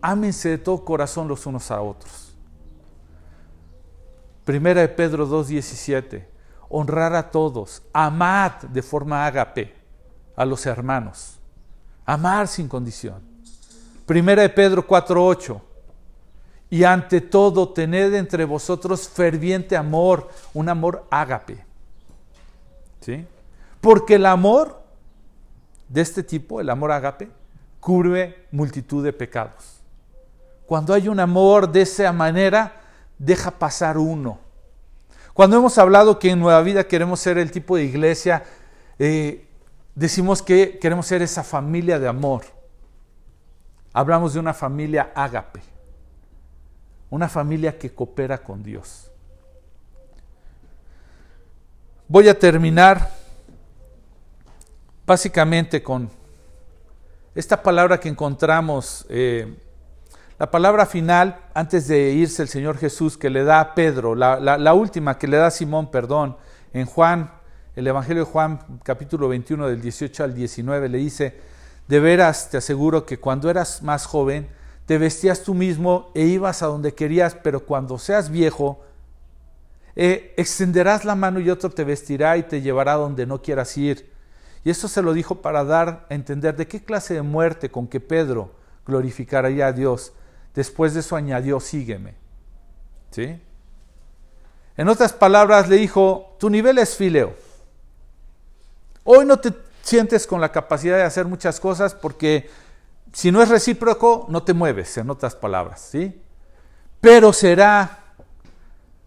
ámense 0.00 0.50
de 0.50 0.58
todo 0.58 0.84
corazón 0.84 1.26
los 1.26 1.44
unos 1.44 1.72
a 1.72 1.80
otros. 1.82 2.36
Primera 4.44 4.80
de 4.80 4.88
Pedro 4.90 5.26
2.17, 5.26 6.24
honrar 6.68 7.16
a 7.16 7.32
todos, 7.32 7.82
amad 7.92 8.52
de 8.62 8.80
forma 8.80 9.26
ágape 9.26 9.74
a 10.36 10.44
los 10.44 10.64
hermanos. 10.66 11.40
Amar 12.06 12.46
sin 12.46 12.68
condición. 12.68 13.20
Primera 14.06 14.42
de 14.42 14.50
Pedro 14.50 14.86
4:8. 14.86 15.60
Y 16.70 16.84
ante 16.84 17.20
todo 17.20 17.70
tened 17.70 18.14
entre 18.14 18.44
vosotros 18.44 19.08
ferviente 19.08 19.76
amor, 19.76 20.28
un 20.54 20.68
amor 20.68 21.08
ágape. 21.10 21.64
¿Sí? 23.00 23.26
Porque 23.80 24.14
el 24.14 24.26
amor 24.26 24.79
de 25.90 26.00
este 26.00 26.22
tipo, 26.22 26.62
el 26.62 26.70
amor 26.70 26.92
ágape, 26.92 27.28
cubre 27.80 28.46
multitud 28.50 29.04
de 29.04 29.12
pecados. 29.12 29.82
Cuando 30.64 30.94
hay 30.94 31.08
un 31.08 31.20
amor 31.20 31.70
de 31.70 31.82
esa 31.82 32.10
manera, 32.12 32.80
deja 33.18 33.50
pasar 33.50 33.98
uno. 33.98 34.38
Cuando 35.34 35.56
hemos 35.56 35.76
hablado 35.76 36.18
que 36.18 36.30
en 36.30 36.40
Nueva 36.40 36.62
Vida 36.62 36.84
queremos 36.84 37.20
ser 37.20 37.36
el 37.36 37.50
tipo 37.50 37.76
de 37.76 37.84
iglesia 37.84 38.44
eh, 39.02 39.46
decimos 39.94 40.42
que 40.42 40.78
queremos 40.78 41.06
ser 41.06 41.22
esa 41.22 41.42
familia 41.42 41.98
de 41.98 42.06
amor. 42.06 42.42
hablamos 43.94 44.34
de 44.34 44.40
una 44.40 44.52
familia 44.52 45.10
ágape, 45.14 45.60
una 47.08 47.28
familia 47.28 47.76
que 47.78 47.92
coopera 47.92 48.38
con 48.38 48.62
Dios. 48.62 49.10
Voy 52.06 52.28
a 52.28 52.38
terminar 52.38 53.10
básicamente 55.10 55.82
con 55.82 56.08
esta 57.34 57.64
palabra 57.64 57.98
que 57.98 58.08
encontramos, 58.08 59.06
eh, 59.08 59.56
la 60.38 60.52
palabra 60.52 60.86
final, 60.86 61.46
antes 61.52 61.88
de 61.88 62.12
irse 62.12 62.42
el 62.42 62.48
Señor 62.48 62.78
Jesús, 62.78 63.18
que 63.18 63.28
le 63.28 63.42
da 63.42 63.58
a 63.58 63.74
Pedro, 63.74 64.14
la, 64.14 64.72
última 64.72 65.18
que 65.18 65.26
le 65.26 65.36
da 65.36 65.48
a 65.48 65.50
Simón, 65.50 65.90
perdón, 65.90 66.36
en 66.72 66.86
Juan, 66.86 67.32
el 67.74 67.88
Evangelio 67.88 68.24
de 68.24 68.30
Juan, 68.30 68.60
capítulo 68.84 69.26
21, 69.26 69.66
del 69.66 69.82
18 69.82 70.22
al 70.22 70.32
19, 70.32 70.88
le 70.88 70.98
dice, 70.98 71.40
de 71.88 71.98
veras 71.98 72.48
te 72.48 72.58
aseguro 72.58 73.04
que 73.04 73.18
cuando 73.18 73.50
eras 73.50 73.82
más 73.82 74.06
joven, 74.06 74.46
te 74.86 74.96
vestías 74.96 75.42
tú 75.42 75.54
mismo 75.54 76.12
e 76.14 76.22
ibas 76.26 76.62
a 76.62 76.66
donde 76.66 76.94
querías, 76.94 77.34
pero 77.34 77.66
cuando 77.66 77.98
seas 77.98 78.30
viejo, 78.30 78.80
eh, 79.96 80.34
extenderás 80.36 81.04
la 81.04 81.16
mano 81.16 81.40
y 81.40 81.50
otro 81.50 81.68
te 81.68 81.82
vestirá 81.82 82.36
y 82.36 82.44
te 82.44 82.60
llevará 82.62 82.92
donde 82.92 83.26
no 83.26 83.42
quieras 83.42 83.76
ir. 83.76 84.19
Y 84.64 84.70
esto 84.70 84.88
se 84.88 85.02
lo 85.02 85.12
dijo 85.12 85.36
para 85.42 85.64
dar 85.64 86.06
a 86.10 86.14
entender 86.14 86.56
de 86.56 86.66
qué 86.66 86.82
clase 86.82 87.14
de 87.14 87.22
muerte 87.22 87.70
con 87.70 87.86
que 87.86 88.00
Pedro 88.00 88.52
glorificaría 88.86 89.68
a 89.68 89.72
Dios. 89.72 90.12
Después 90.54 90.94
de 90.94 91.00
eso 91.00 91.16
añadió, 91.16 91.60
sígueme. 91.60 92.14
¿Sí? 93.10 93.40
En 94.76 94.88
otras 94.88 95.12
palabras, 95.12 95.68
le 95.68 95.76
dijo, 95.76 96.36
tu 96.38 96.50
nivel 96.50 96.78
es 96.78 96.96
fileo. 96.96 97.34
Hoy 99.04 99.24
no 99.24 99.38
te 99.38 99.52
sientes 99.82 100.26
con 100.26 100.40
la 100.40 100.52
capacidad 100.52 100.96
de 100.96 101.02
hacer 101.02 101.26
muchas 101.26 101.58
cosas 101.58 101.94
porque 101.94 102.50
si 103.12 103.32
no 103.32 103.42
es 103.42 103.48
recíproco, 103.48 104.26
no 104.28 104.42
te 104.42 104.52
mueves, 104.52 104.96
en 104.98 105.10
otras 105.10 105.34
palabras, 105.34 105.80
¿sí? 105.80 106.20
Pero 107.00 107.32
será 107.32 107.98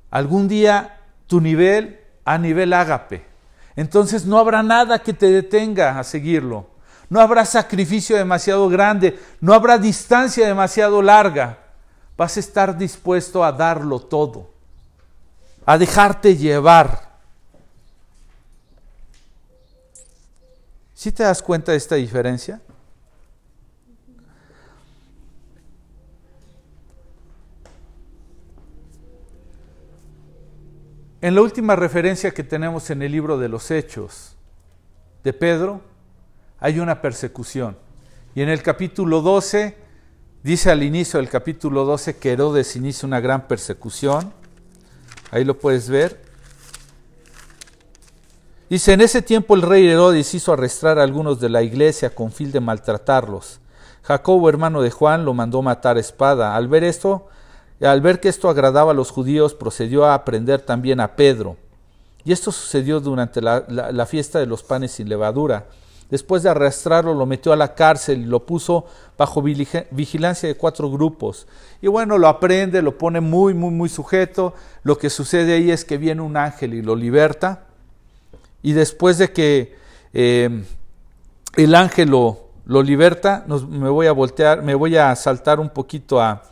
algún 0.10 0.48
día 0.48 1.00
tu 1.28 1.40
nivel 1.40 2.02
a 2.26 2.38
nivel 2.38 2.74
ágape. 2.74 3.32
Entonces 3.76 4.26
no 4.26 4.38
habrá 4.38 4.62
nada 4.62 5.00
que 5.00 5.14
te 5.14 5.28
detenga 5.28 6.00
a 6.00 6.04
seguirlo. 6.04 6.68
No 7.10 7.20
habrá 7.20 7.45
sacrificio 7.45 8.16
demasiado 8.16 8.68
grande, 8.70 9.20
no 9.40 9.54
habrá 9.54 9.78
distancia 9.78 10.48
demasiado 10.48 11.02
larga. 11.02 11.60
Vas 12.18 12.38
a 12.38 12.40
estar 12.40 12.78
dispuesto 12.78 13.44
a 13.44 13.52
darlo 13.52 14.00
todo, 14.00 14.50
a 15.66 15.78
dejarte 15.78 16.36
llevar. 16.38 17.14
¿Sí 20.94 21.12
te 21.12 21.24
das 21.24 21.41
cuenta 21.41 21.72
de 21.72 21.78
esta 21.78 21.95
diferencia? 21.95 22.62
En 31.24 31.36
la 31.36 31.41
última 31.41 31.78
referencia 31.78 32.32
que 32.32 32.44
tenemos 32.44 32.90
en 32.90 33.02
el 33.02 33.14
libro 33.14 33.38
de 33.38 33.48
los 33.48 33.72
Hechos 33.72 34.36
de 35.24 35.32
Pedro, 35.32 35.80
hay 36.60 36.80
una 36.80 37.02
persecución. 37.02 37.78
Y 38.36 38.41
en 38.41 38.50
el 38.50 38.62
capítulo 38.62 39.22
12, 39.22 39.78
dice 40.44 40.70
al 40.70 40.84
inicio 40.84 41.22
del 41.22 41.30
capítulo 41.30 41.86
12 41.86 42.18
que 42.18 42.34
Herodes 42.34 42.76
inicia 42.76 43.08
una 43.08 43.22
gran 43.22 43.48
persecución. 43.48 44.34
Ahí 45.32 45.45
lo 45.45 45.58
puedes 45.58 45.88
ver. 45.88 46.22
Dice, 48.70 48.91
en 48.91 49.00
ese 49.00 49.22
tiempo 49.22 49.56
el 49.56 49.62
rey 49.62 49.88
Herodes 49.88 50.34
hizo 50.34 50.52
arrestar 50.52 51.00
a 51.00 51.04
algunos 51.04 51.40
de 51.40 51.48
la 51.48 51.64
iglesia 51.64 52.14
con 52.14 52.34
fin 52.34 52.52
de 52.52 52.60
maltratarlos. 52.60 53.62
Jacobo, 54.02 54.50
hermano 54.50 54.82
de 54.82 54.91
Juan, 54.91 55.24
lo 55.24 55.34
mandó 55.34 55.62
matar 55.62 55.95
a 55.95 56.02
espada. 56.02 56.54
Al 56.54 56.68
ver 56.68 56.84
esto, 56.84 57.30
al 57.84 58.01
ver 58.01 58.19
que 58.19 58.30
esto 58.30 58.49
agradaba 58.49 58.91
a 58.91 58.95
los 58.95 59.11
judíos, 59.11 59.53
procedió 59.53 60.05
a 60.05 60.14
aprender 60.14 60.61
también 60.61 60.99
a 60.99 61.15
Pedro. 61.15 61.57
Y 62.26 62.31
esto 62.31 62.51
sucedió 62.51 62.99
durante 62.99 63.41
la, 63.41 64.05
fiesta 64.05 64.39
de 64.39 64.45
los 64.45 64.64
panes 64.64 64.91
sin 64.91 65.10
levadura. 65.10 65.65
Después 66.10 66.43
de 66.43 66.49
arrastrarlo, 66.49 67.14
lo 67.14 67.26
metió 67.26 67.51
a 67.51 67.57
la 67.57 67.76
cárcel 67.76 68.22
y 68.22 68.26
lo 68.26 68.45
puso 68.45 68.85
bajo 69.18 69.41
vigilancia 69.41 70.47
de 70.47 70.55
cuatro 70.55 70.89
grupos. 70.89 71.47
Y 71.81 71.88
bueno, 71.88 72.18
lo 72.18 72.27
aprende, 72.27 72.81
lo 72.81 72.97
pone 72.97 73.19
muy, 73.19 73.53
muy, 73.53 73.72
muy 73.72 73.89
sujeto. 73.89 74.53
Lo 74.84 74.97
que 74.97 75.10
sucede 75.10 75.53
ahí 75.53 75.72
es 75.72 75.84
que 75.84 75.97
viene 75.97 76.22
un 76.22 76.38
ángel 76.38 76.76
y 76.76 76.81
lo 76.81 76.95
liberta. 76.95 77.65
Y 78.61 78.72
después 78.73 79.18
de 79.18 79.34
que 79.34 79.76
eh, 80.14 80.64
el 81.57 81.76
ángel 81.76 82.10
lo, 82.10 82.47
lo 82.65 82.81
liberta, 82.81 83.43
me 83.69 83.89
voy 83.89 84.07
a 84.07 84.14
voltear, 84.14 84.61
me 84.61 84.76
voy 84.76 84.95
a 84.95 85.14
saltar 85.15 85.60
un 85.60 85.69
poquito 85.69 86.22
a, 86.22 86.43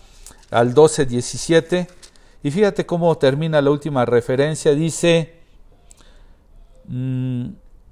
al 0.52 0.74
12, 0.74 1.06
17. 1.06 1.88
Y 2.44 2.52
fíjate 2.52 2.86
cómo 2.86 3.18
termina 3.18 3.62
la 3.62 3.72
última 3.72 4.06
referencia. 4.06 4.74
Dice, 4.76 5.34
mm, 6.86 7.46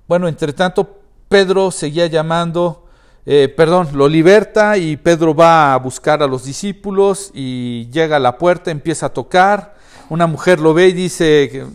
bueno, 0.08 0.28
entre 0.28 0.54
tanto 0.54 1.00
Pedro 1.28 1.72
seguía 1.72 2.08
llamando, 2.08 2.86
eh, 3.26 3.48
perdón, 3.56 3.90
lo 3.94 4.08
liberta 4.08 4.78
y 4.78 4.98
Pedro 4.98 5.36
va 5.36 5.74
a 5.74 5.78
buscar 5.78 6.22
a 6.24 6.28
los 6.28 6.46
discípulos 6.46 7.32
y 7.34 7.88
llega 7.92 8.16
a 8.16 8.20
la 8.20 8.38
puerta, 8.38 8.72
empieza 8.72 9.08
a 9.08 9.14
tocar. 9.14 9.76
Una 10.10 10.26
mujer 10.26 10.60
lo 10.60 10.74
ve 10.74 10.88
y 10.88 10.94
dice 10.94 11.50
que, 11.52 11.68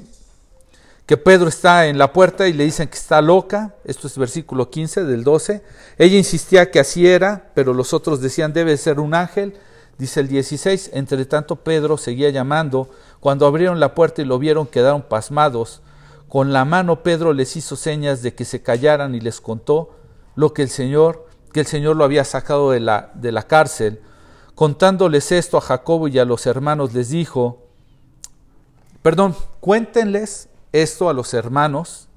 que 1.07 1.17
Pedro 1.17 1.49
está 1.49 1.87
en 1.87 1.97
la 1.97 2.13
puerta 2.13 2.49
y 2.49 2.53
le 2.53 2.65
dicen 2.65 2.89
que 2.89 2.97
está 2.97 3.23
loca. 3.23 3.77
Esto 3.85 4.09
es 4.09 4.19
versículo 4.19 4.69
15 4.69 5.05
del 5.05 5.23
12. 5.23 5.63
Ella 5.97 6.17
insistía 6.17 6.73
que 6.73 6.81
así 6.81 7.07
era, 7.07 7.53
pero 7.55 7.73
los 7.73 7.95
otros 7.95 8.21
decían 8.21 8.53
debe 8.53 8.77
ser 8.77 8.99
un 8.99 9.15
ángel. 9.15 9.55
Dice 9.99 10.21
el 10.21 10.29
16, 10.29 10.91
entre 10.95 11.25
tanto 11.25 11.57
Pedro 11.57 11.97
seguía 11.97 12.31
llamando, 12.31 12.91
cuando 13.21 13.47
abrieron 13.47 13.79
la 13.79 13.95
puerta 13.95 14.23
y 14.23 14.25
lo 14.25 14.39
vieron 14.39 14.67
quedaron 14.67 15.03
pasmados. 15.03 15.83
Con 16.29 16.53
la 16.53 16.65
mano 16.65 17.03
Pedro 17.03 17.33
les 17.33 17.57
hizo 17.57 17.77
señas 17.77 18.23
de 18.23 18.35
que 18.35 18.45
se 18.45 18.63
callaran 18.63 19.15
y 19.15 19.21
les 19.21 19.41
contó 19.41 19.95
lo 20.35 20.53
que 20.53 20.63
el 20.63 20.69
Señor, 20.69 21.29
que 21.53 21.61
el 21.61 21.67
Señor 21.67 21.95
lo 21.95 22.05
había 22.05 22.25
sacado 22.25 22.73
de 22.73 22.81
la, 22.81 23.13
de 23.15 23.31
la 23.31 23.45
cárcel. 23.45 24.01
Contándoles 24.57 25.31
esto 25.31 25.59
a 25.59 25.61
Jacobo 25.61 26.09
y 26.09 26.19
a 26.19 26.25
los 26.25 26.47
hermanos 26.47 26.93
les 26.93 27.11
dijo, 27.11 27.63
perdón, 29.03 29.37
cuéntenles 29.61 30.49
esto 30.73 31.09
a 31.09 31.13
los 31.13 31.35
hermanos, 31.35 32.09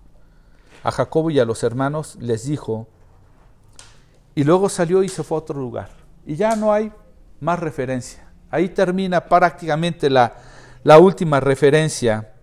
a 0.84 0.92
Jacobo 0.92 1.30
y 1.30 1.40
a 1.40 1.46
los 1.46 1.62
hermanos 1.64 2.18
les 2.20 2.46
dijo, 2.46 2.88
y 4.34 4.44
luego 4.44 4.70
salió 4.70 5.04
y 5.04 5.10
se 5.10 5.24
fue 5.24 5.38
a 5.38 5.42
otro 5.42 5.60
lugar. 5.60 5.90
Y 6.26 6.36
ya 6.36 6.56
no 6.56 6.74
hay 6.74 6.92
más 7.40 7.60
referencia. 7.60 8.28
Ahí 8.50 8.70
termina 8.70 9.26
prácticamente 9.26 10.10
la, 10.10 10.36
la 10.84 11.00
última 11.00 11.40
referencia. 11.40 12.34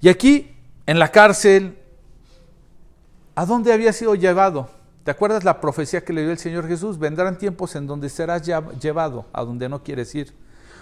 Y 0.00 0.08
aquí, 0.08 0.56
en 0.86 0.98
la 0.98 1.08
cárcel, 1.08 1.78
¿a 3.34 3.46
dónde 3.46 3.72
había 3.72 3.92
sido 3.92 4.14
llevado? 4.14 4.70
¿Te 5.04 5.10
acuerdas 5.10 5.44
la 5.44 5.60
profecía 5.60 6.04
que 6.04 6.12
le 6.12 6.22
dio 6.22 6.30
el 6.30 6.38
Señor 6.38 6.68
Jesús? 6.68 6.98
Vendrán 6.98 7.38
tiempos 7.38 7.74
en 7.74 7.86
donde 7.86 8.08
serás 8.08 8.42
llevado 8.80 9.26
a 9.32 9.44
donde 9.44 9.68
no 9.68 9.82
quieres 9.82 10.14
ir. 10.14 10.34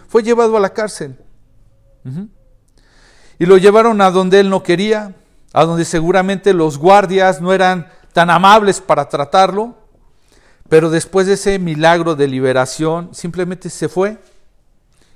Fue 0.09 0.23
llevado 0.23 0.57
a 0.57 0.61
la 0.61 0.71
cárcel. 0.71 1.17
Y 3.39 3.47
lo 3.47 3.57
llevaron 3.59 4.01
a 4.01 4.11
donde 4.11 4.41
él 4.41 4.51
no 4.51 4.63
quería, 4.63 5.15
a 5.53 5.65
donde 5.65 5.85
seguramente 5.85 6.53
los 6.53 6.79
guardias 6.79 7.41
no 7.41 7.53
eran 7.53 7.89
tan 8.13 8.31
amables 8.31 8.81
para 8.81 9.09
tratarlo. 9.09 9.77
Pero 10.69 10.91
después 10.91 11.27
de 11.27 11.35
ese 11.35 11.59
milagro 11.59 12.15
de 12.15 12.29
liberación, 12.29 13.11
simplemente 13.13 13.71
se 13.71 13.89
fue. 13.89 14.19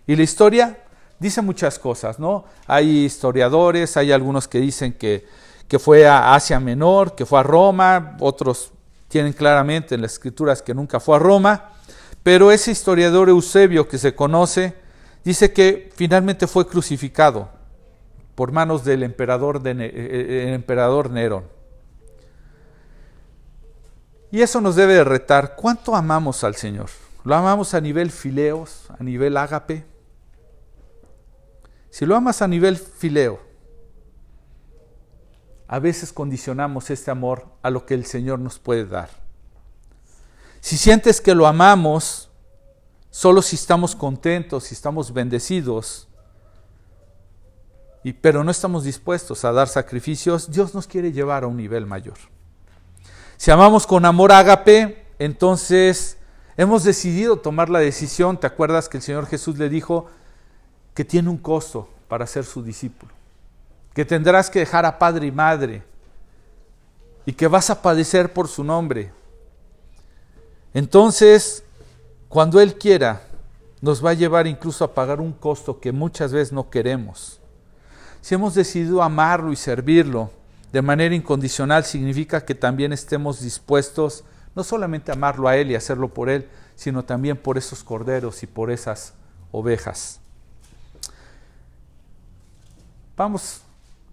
Y 0.07 0.17
la 0.17 0.23
historia 0.23 0.83
dice 1.19 1.43
muchas 1.43 1.79
cosas, 1.79 2.19
¿no? 2.19 2.45
Hay 2.67 3.05
historiadores, 3.05 3.97
hay 3.97 4.13
algunos 4.13 4.49
que 4.49 4.61
dicen 4.61 4.95
que, 4.95 5.27
que 5.69 5.79
fue 5.79 6.07
a 6.07 6.35
Asia 6.35 6.59
Menor, 6.59 7.15
que 7.15 7.27
fue 7.27 7.39
a 7.39 7.43
Roma, 7.43 8.17
otros 8.21 8.73
tienen 9.09 9.35
claramente 9.35 9.95
en 9.95 10.01
las 10.01 10.15
escrituras 10.15 10.63
que 10.63 10.75
nunca 10.75 10.99
fue 10.99 11.17
a 11.17 11.19
Roma, 11.19 11.71
pero 12.23 12.51
ese 12.51 12.71
historiador 12.71 13.29
Eusebio 13.29 13.87
que 13.87 13.99
se 13.99 14.15
conoce 14.15 14.75
dice 15.23 15.53
que 15.53 15.91
finalmente 15.95 16.47
fue 16.47 16.67
crucificado 16.67 17.51
por 18.35 18.53
manos 18.53 18.85
del 18.85 19.03
emperador, 19.03 19.61
de, 19.61 19.73
eh, 19.73 19.91
eh, 19.95 20.55
emperador 20.55 21.11
Nerón. 21.11 21.45
Y 24.33 24.41
eso 24.41 24.63
nos 24.63 24.77
debe 24.77 24.95
de 24.95 25.05
retar. 25.05 25.57
¿Cuánto 25.57 25.95
amamos 25.95 26.43
al 26.43 26.57
Señor? 26.57 26.89
¿Lo 27.23 27.35
amamos 27.35 27.75
a 27.75 27.83
nivel 27.83 28.11
fileos, 28.11 28.87
a 28.99 29.05
nivel 29.05 29.37
ágape? 29.37 29.85
Si 31.91 32.07
lo 32.07 32.17
amas 32.17 32.41
a 32.41 32.49
nivel 32.49 32.79
fileo, 32.79 33.41
a 35.69 35.79
veces 35.79 36.15
condicionamos 36.15 36.89
este 36.89 37.11
amor 37.11 37.47
a 37.63 37.69
lo 37.69 37.85
que 37.85 37.93
el 37.93 38.07
Señor 38.07 38.39
nos 38.39 38.59
puede 38.59 38.87
dar. 38.87 39.11
Si 40.61 40.79
sientes 40.79 41.21
que 41.21 41.35
lo 41.35 41.47
amamos, 41.47 42.31
solo 43.11 43.43
si 43.43 43.57
estamos 43.57 43.95
contentos, 43.95 44.65
si 44.65 44.75
estamos 44.75 45.13
bendecidos, 45.13 46.09
y, 48.03 48.15
pero 48.15 48.43
no 48.45 48.51
estamos 48.51 48.85
dispuestos 48.85 49.45
a 49.45 49.53
dar 49.53 49.69
sacrificios, 49.69 50.51
Dios 50.51 50.75
nos 50.75 50.87
quiere 50.87 51.13
llevar 51.13 51.45
a 51.45 51.49
un 51.49 51.59
nivel 51.59 51.85
mayor. 51.85 52.17
Si 53.43 53.51
amamos 53.51 53.89
con 53.89 54.05
amor 54.05 54.31
ágape, 54.31 55.05
entonces 55.19 56.17
Hemos 56.57 56.85
decidido 56.85 57.39
tomar 57.39 57.71
la 57.71 57.81
decisión, 57.81 58.39
¿te 58.39 58.47
acuerdas 58.47 58.89
que 58.89 58.99
el 58.99 59.03
Señor 59.03 59.27
Jesús 59.27 59.59
le 59.59 59.69
dijo 59.69 60.07
que 60.95 61.05
tiene 61.05 61.29
un 61.29 61.39
costo 61.39 61.89
para 62.07 62.25
ser 62.27 62.45
su 62.45 62.63
discípulo? 62.63 63.11
Que 63.95 64.05
tendrás 64.05 64.51
que 64.51 64.61
dejar 64.61 64.85
a 64.85 64.97
padre 64.97 65.27
y 65.27 65.33
madre 65.33 65.83
y 67.25 67.33
que 67.33 67.49
vas 67.49 67.71
a 67.71 67.83
padecer 67.83 68.33
por 68.33 68.47
su 68.49 68.63
nombre. 68.63 69.13
Entonces, 70.75 71.65
cuando 72.29 72.61
Él 72.61 72.77
quiera, 72.77 73.23
nos 73.81 74.05
va 74.05 74.11
a 74.11 74.15
llevar 74.15 74.47
incluso 74.47 74.85
a 74.85 74.95
pagar 74.95 75.21
un 75.21 75.33
costo 75.33 75.81
que 75.81 75.91
muchas 75.91 76.33
veces 76.33 76.53
no 76.53 76.71
queremos. 76.71 77.41
Si 78.21 78.37
hemos 78.37 78.55
decidido 78.55 79.03
amarlo 79.03 79.53
y 79.53 79.57
servirlo 79.57 80.31
de 80.73 80.83
manera 80.83 81.15
incondicional, 81.15 81.85
significa 81.85 82.45
que 82.45 82.55
también 82.55 82.93
estemos 82.93 83.41
dispuestos 83.41 84.25
no 84.55 84.65
solamente 84.65 85.11
a 85.11 85.15
amarlo 85.15 85.49
a 85.49 85.57
Él 85.57 85.71
y 85.71 85.75
hacerlo 85.75 86.09
por 86.09 86.29
Él, 86.29 86.49
sino 86.75 87.05
también 87.05 87.37
por 87.37 87.59
esos 87.59 87.85
corderos 87.85 88.43
y 88.43 88.47
por 88.47 88.71
esas 88.71 89.15
ovejas. 89.51 90.21
Vamos 93.17 93.61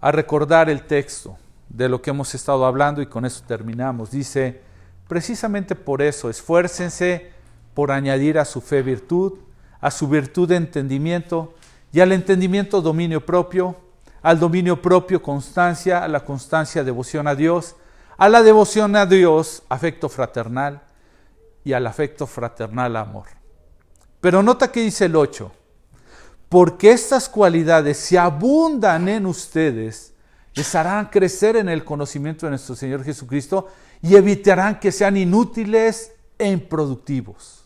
a 0.00 0.12
recordar 0.12 0.68
el 0.68 0.82
texto 0.82 1.36
de 1.68 1.88
lo 1.88 2.02
que 2.02 2.10
hemos 2.10 2.34
estado 2.34 2.66
hablando 2.66 3.00
y 3.00 3.06
con 3.06 3.24
eso 3.24 3.42
terminamos. 3.46 4.10
Dice, 4.10 4.60
precisamente 5.08 5.74
por 5.74 6.02
eso, 6.02 6.28
esfuércense 6.28 7.32
por 7.74 7.90
añadir 7.90 8.38
a 8.38 8.44
su 8.44 8.60
fe 8.60 8.82
virtud, 8.82 9.38
a 9.80 9.90
su 9.90 10.08
virtud 10.08 10.50
entendimiento 10.52 11.54
y 11.92 12.00
al 12.00 12.12
entendimiento 12.12 12.82
dominio 12.82 13.24
propio, 13.24 13.76
al 14.22 14.38
dominio 14.38 14.80
propio 14.80 15.22
constancia, 15.22 16.04
a 16.04 16.08
la 16.08 16.24
constancia 16.24 16.84
devoción 16.84 17.26
a 17.26 17.34
Dios, 17.34 17.76
a 18.16 18.28
la 18.28 18.42
devoción 18.42 18.96
a 18.96 19.06
Dios 19.06 19.62
afecto 19.68 20.08
fraternal 20.08 20.82
y 21.64 21.72
al 21.72 21.86
afecto 21.86 22.26
fraternal 22.26 22.96
amor. 22.96 23.26
Pero 24.20 24.42
nota 24.42 24.70
que 24.70 24.82
dice 24.82 25.06
el 25.06 25.16
8, 25.16 25.50
porque 26.50 26.90
estas 26.90 27.28
cualidades 27.28 27.96
se 27.96 28.18
abundan 28.18 29.08
en 29.08 29.24
ustedes, 29.24 30.12
les 30.54 30.74
harán 30.74 31.06
crecer 31.06 31.56
en 31.56 31.68
el 31.68 31.84
conocimiento 31.84 32.44
de 32.44 32.50
nuestro 32.50 32.74
Señor 32.74 33.04
Jesucristo 33.04 33.68
y 34.02 34.16
evitarán 34.16 34.80
que 34.80 34.92
sean 34.92 35.16
inútiles 35.16 36.12
e 36.38 36.50
improductivos. 36.50 37.64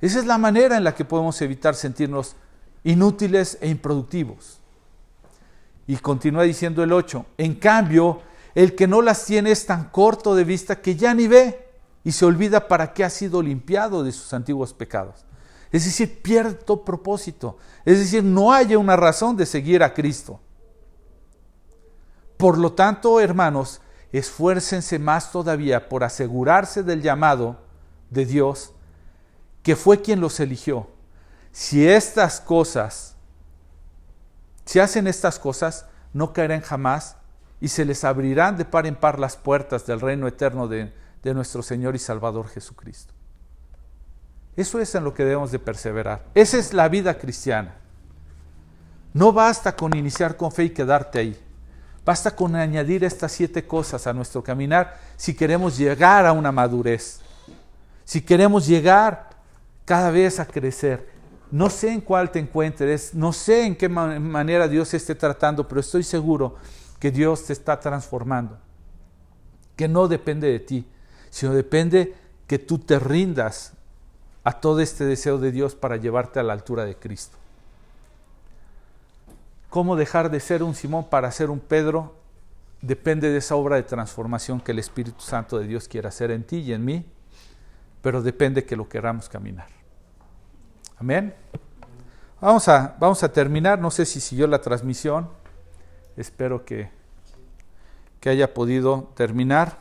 Esa 0.00 0.20
es 0.20 0.24
la 0.24 0.38
manera 0.38 0.76
en 0.76 0.84
la 0.84 0.94
que 0.94 1.04
podemos 1.04 1.40
evitar 1.42 1.74
sentirnos 1.74 2.36
inútiles 2.84 3.58
e 3.60 3.68
improductivos. 3.68 4.61
Y 5.92 5.98
continúa 5.98 6.44
diciendo 6.44 6.82
el 6.82 6.90
8, 6.90 7.26
en 7.36 7.54
cambio, 7.56 8.22
el 8.54 8.74
que 8.74 8.86
no 8.86 9.02
las 9.02 9.26
tiene 9.26 9.50
es 9.50 9.66
tan 9.66 9.90
corto 9.90 10.34
de 10.34 10.42
vista 10.42 10.80
que 10.80 10.96
ya 10.96 11.12
ni 11.12 11.28
ve 11.28 11.68
y 12.02 12.12
se 12.12 12.24
olvida 12.24 12.66
para 12.66 12.94
qué 12.94 13.04
ha 13.04 13.10
sido 13.10 13.42
limpiado 13.42 14.02
de 14.02 14.10
sus 14.10 14.32
antiguos 14.32 14.72
pecados. 14.72 15.26
Es 15.70 15.84
decir, 15.84 16.22
pierde 16.22 16.54
propósito. 16.82 17.58
Es 17.84 17.98
decir, 17.98 18.24
no 18.24 18.54
haya 18.54 18.78
una 18.78 18.96
razón 18.96 19.36
de 19.36 19.44
seguir 19.44 19.82
a 19.82 19.92
Cristo. 19.92 20.40
Por 22.38 22.56
lo 22.56 22.72
tanto, 22.72 23.20
hermanos, 23.20 23.82
esfuércense 24.12 24.98
más 24.98 25.30
todavía 25.30 25.90
por 25.90 26.04
asegurarse 26.04 26.82
del 26.82 27.02
llamado 27.02 27.58
de 28.08 28.24
Dios, 28.24 28.72
que 29.62 29.76
fue 29.76 30.00
quien 30.00 30.22
los 30.22 30.40
eligió. 30.40 30.88
Si 31.52 31.86
estas 31.86 32.40
cosas, 32.40 33.11
si 34.72 34.80
hacen 34.80 35.06
estas 35.06 35.38
cosas, 35.38 35.84
no 36.14 36.32
caerán 36.32 36.62
jamás 36.62 37.16
y 37.60 37.68
se 37.68 37.84
les 37.84 38.04
abrirán 38.04 38.56
de 38.56 38.64
par 38.64 38.86
en 38.86 38.94
par 38.94 39.18
las 39.18 39.36
puertas 39.36 39.84
del 39.84 40.00
reino 40.00 40.26
eterno 40.26 40.66
de, 40.66 40.94
de 41.22 41.34
nuestro 41.34 41.62
Señor 41.62 41.94
y 41.94 41.98
Salvador 41.98 42.48
Jesucristo. 42.48 43.12
Eso 44.56 44.80
es 44.80 44.94
en 44.94 45.04
lo 45.04 45.12
que 45.12 45.26
debemos 45.26 45.52
de 45.52 45.58
perseverar. 45.58 46.24
Esa 46.34 46.56
es 46.56 46.72
la 46.72 46.88
vida 46.88 47.18
cristiana. 47.18 47.74
No 49.12 49.30
basta 49.30 49.76
con 49.76 49.94
iniciar 49.94 50.38
con 50.38 50.50
fe 50.50 50.64
y 50.64 50.70
quedarte 50.70 51.18
ahí. 51.18 51.38
Basta 52.02 52.34
con 52.34 52.56
añadir 52.56 53.04
estas 53.04 53.30
siete 53.30 53.66
cosas 53.66 54.06
a 54.06 54.14
nuestro 54.14 54.42
caminar 54.42 54.98
si 55.18 55.34
queremos 55.34 55.76
llegar 55.76 56.24
a 56.24 56.32
una 56.32 56.50
madurez, 56.50 57.20
si 58.06 58.22
queremos 58.22 58.66
llegar 58.66 59.28
cada 59.84 60.10
vez 60.10 60.40
a 60.40 60.46
crecer. 60.46 61.11
No 61.52 61.68
sé 61.68 61.92
en 61.92 62.00
cuál 62.00 62.30
te 62.30 62.38
encuentres, 62.38 63.12
no 63.12 63.34
sé 63.34 63.66
en 63.66 63.76
qué 63.76 63.86
manera 63.86 64.68
Dios 64.68 64.94
esté 64.94 65.14
tratando, 65.14 65.68
pero 65.68 65.82
estoy 65.82 66.02
seguro 66.02 66.56
que 66.98 67.10
Dios 67.10 67.44
te 67.44 67.52
está 67.52 67.78
transformando, 67.78 68.58
que 69.76 69.86
no 69.86 70.08
depende 70.08 70.50
de 70.50 70.60
ti, 70.60 70.86
sino 71.28 71.52
depende 71.52 72.14
que 72.46 72.58
tú 72.58 72.78
te 72.78 72.98
rindas 72.98 73.74
a 74.44 74.60
todo 74.60 74.80
este 74.80 75.04
deseo 75.04 75.36
de 75.36 75.52
Dios 75.52 75.74
para 75.74 75.98
llevarte 75.98 76.40
a 76.40 76.42
la 76.42 76.54
altura 76.54 76.86
de 76.86 76.96
Cristo. 76.96 77.36
Cómo 79.68 79.94
dejar 79.94 80.30
de 80.30 80.40
ser 80.40 80.62
un 80.62 80.74
Simón 80.74 81.04
para 81.10 81.30
ser 81.32 81.50
un 81.50 81.60
Pedro 81.60 82.14
depende 82.80 83.30
de 83.30 83.36
esa 83.36 83.56
obra 83.56 83.76
de 83.76 83.82
transformación 83.82 84.58
que 84.58 84.72
el 84.72 84.78
Espíritu 84.78 85.20
Santo 85.20 85.58
de 85.58 85.66
Dios 85.66 85.86
quiere 85.86 86.08
hacer 86.08 86.30
en 86.30 86.44
ti 86.44 86.60
y 86.60 86.72
en 86.72 86.82
mí, 86.82 87.04
pero 88.00 88.22
depende 88.22 88.64
que 88.64 88.74
lo 88.74 88.88
queramos 88.88 89.28
caminar. 89.28 89.81
Amén. 91.02 91.34
Vamos 92.40 92.68
a, 92.68 92.94
vamos 93.00 93.24
a 93.24 93.32
terminar, 93.32 93.76
no 93.80 93.90
sé 93.90 94.06
si 94.06 94.20
siguió 94.20 94.46
la 94.46 94.60
transmisión, 94.60 95.28
espero 96.16 96.64
que, 96.64 96.90
que 98.20 98.30
haya 98.30 98.54
podido 98.54 99.10
terminar. 99.16 99.80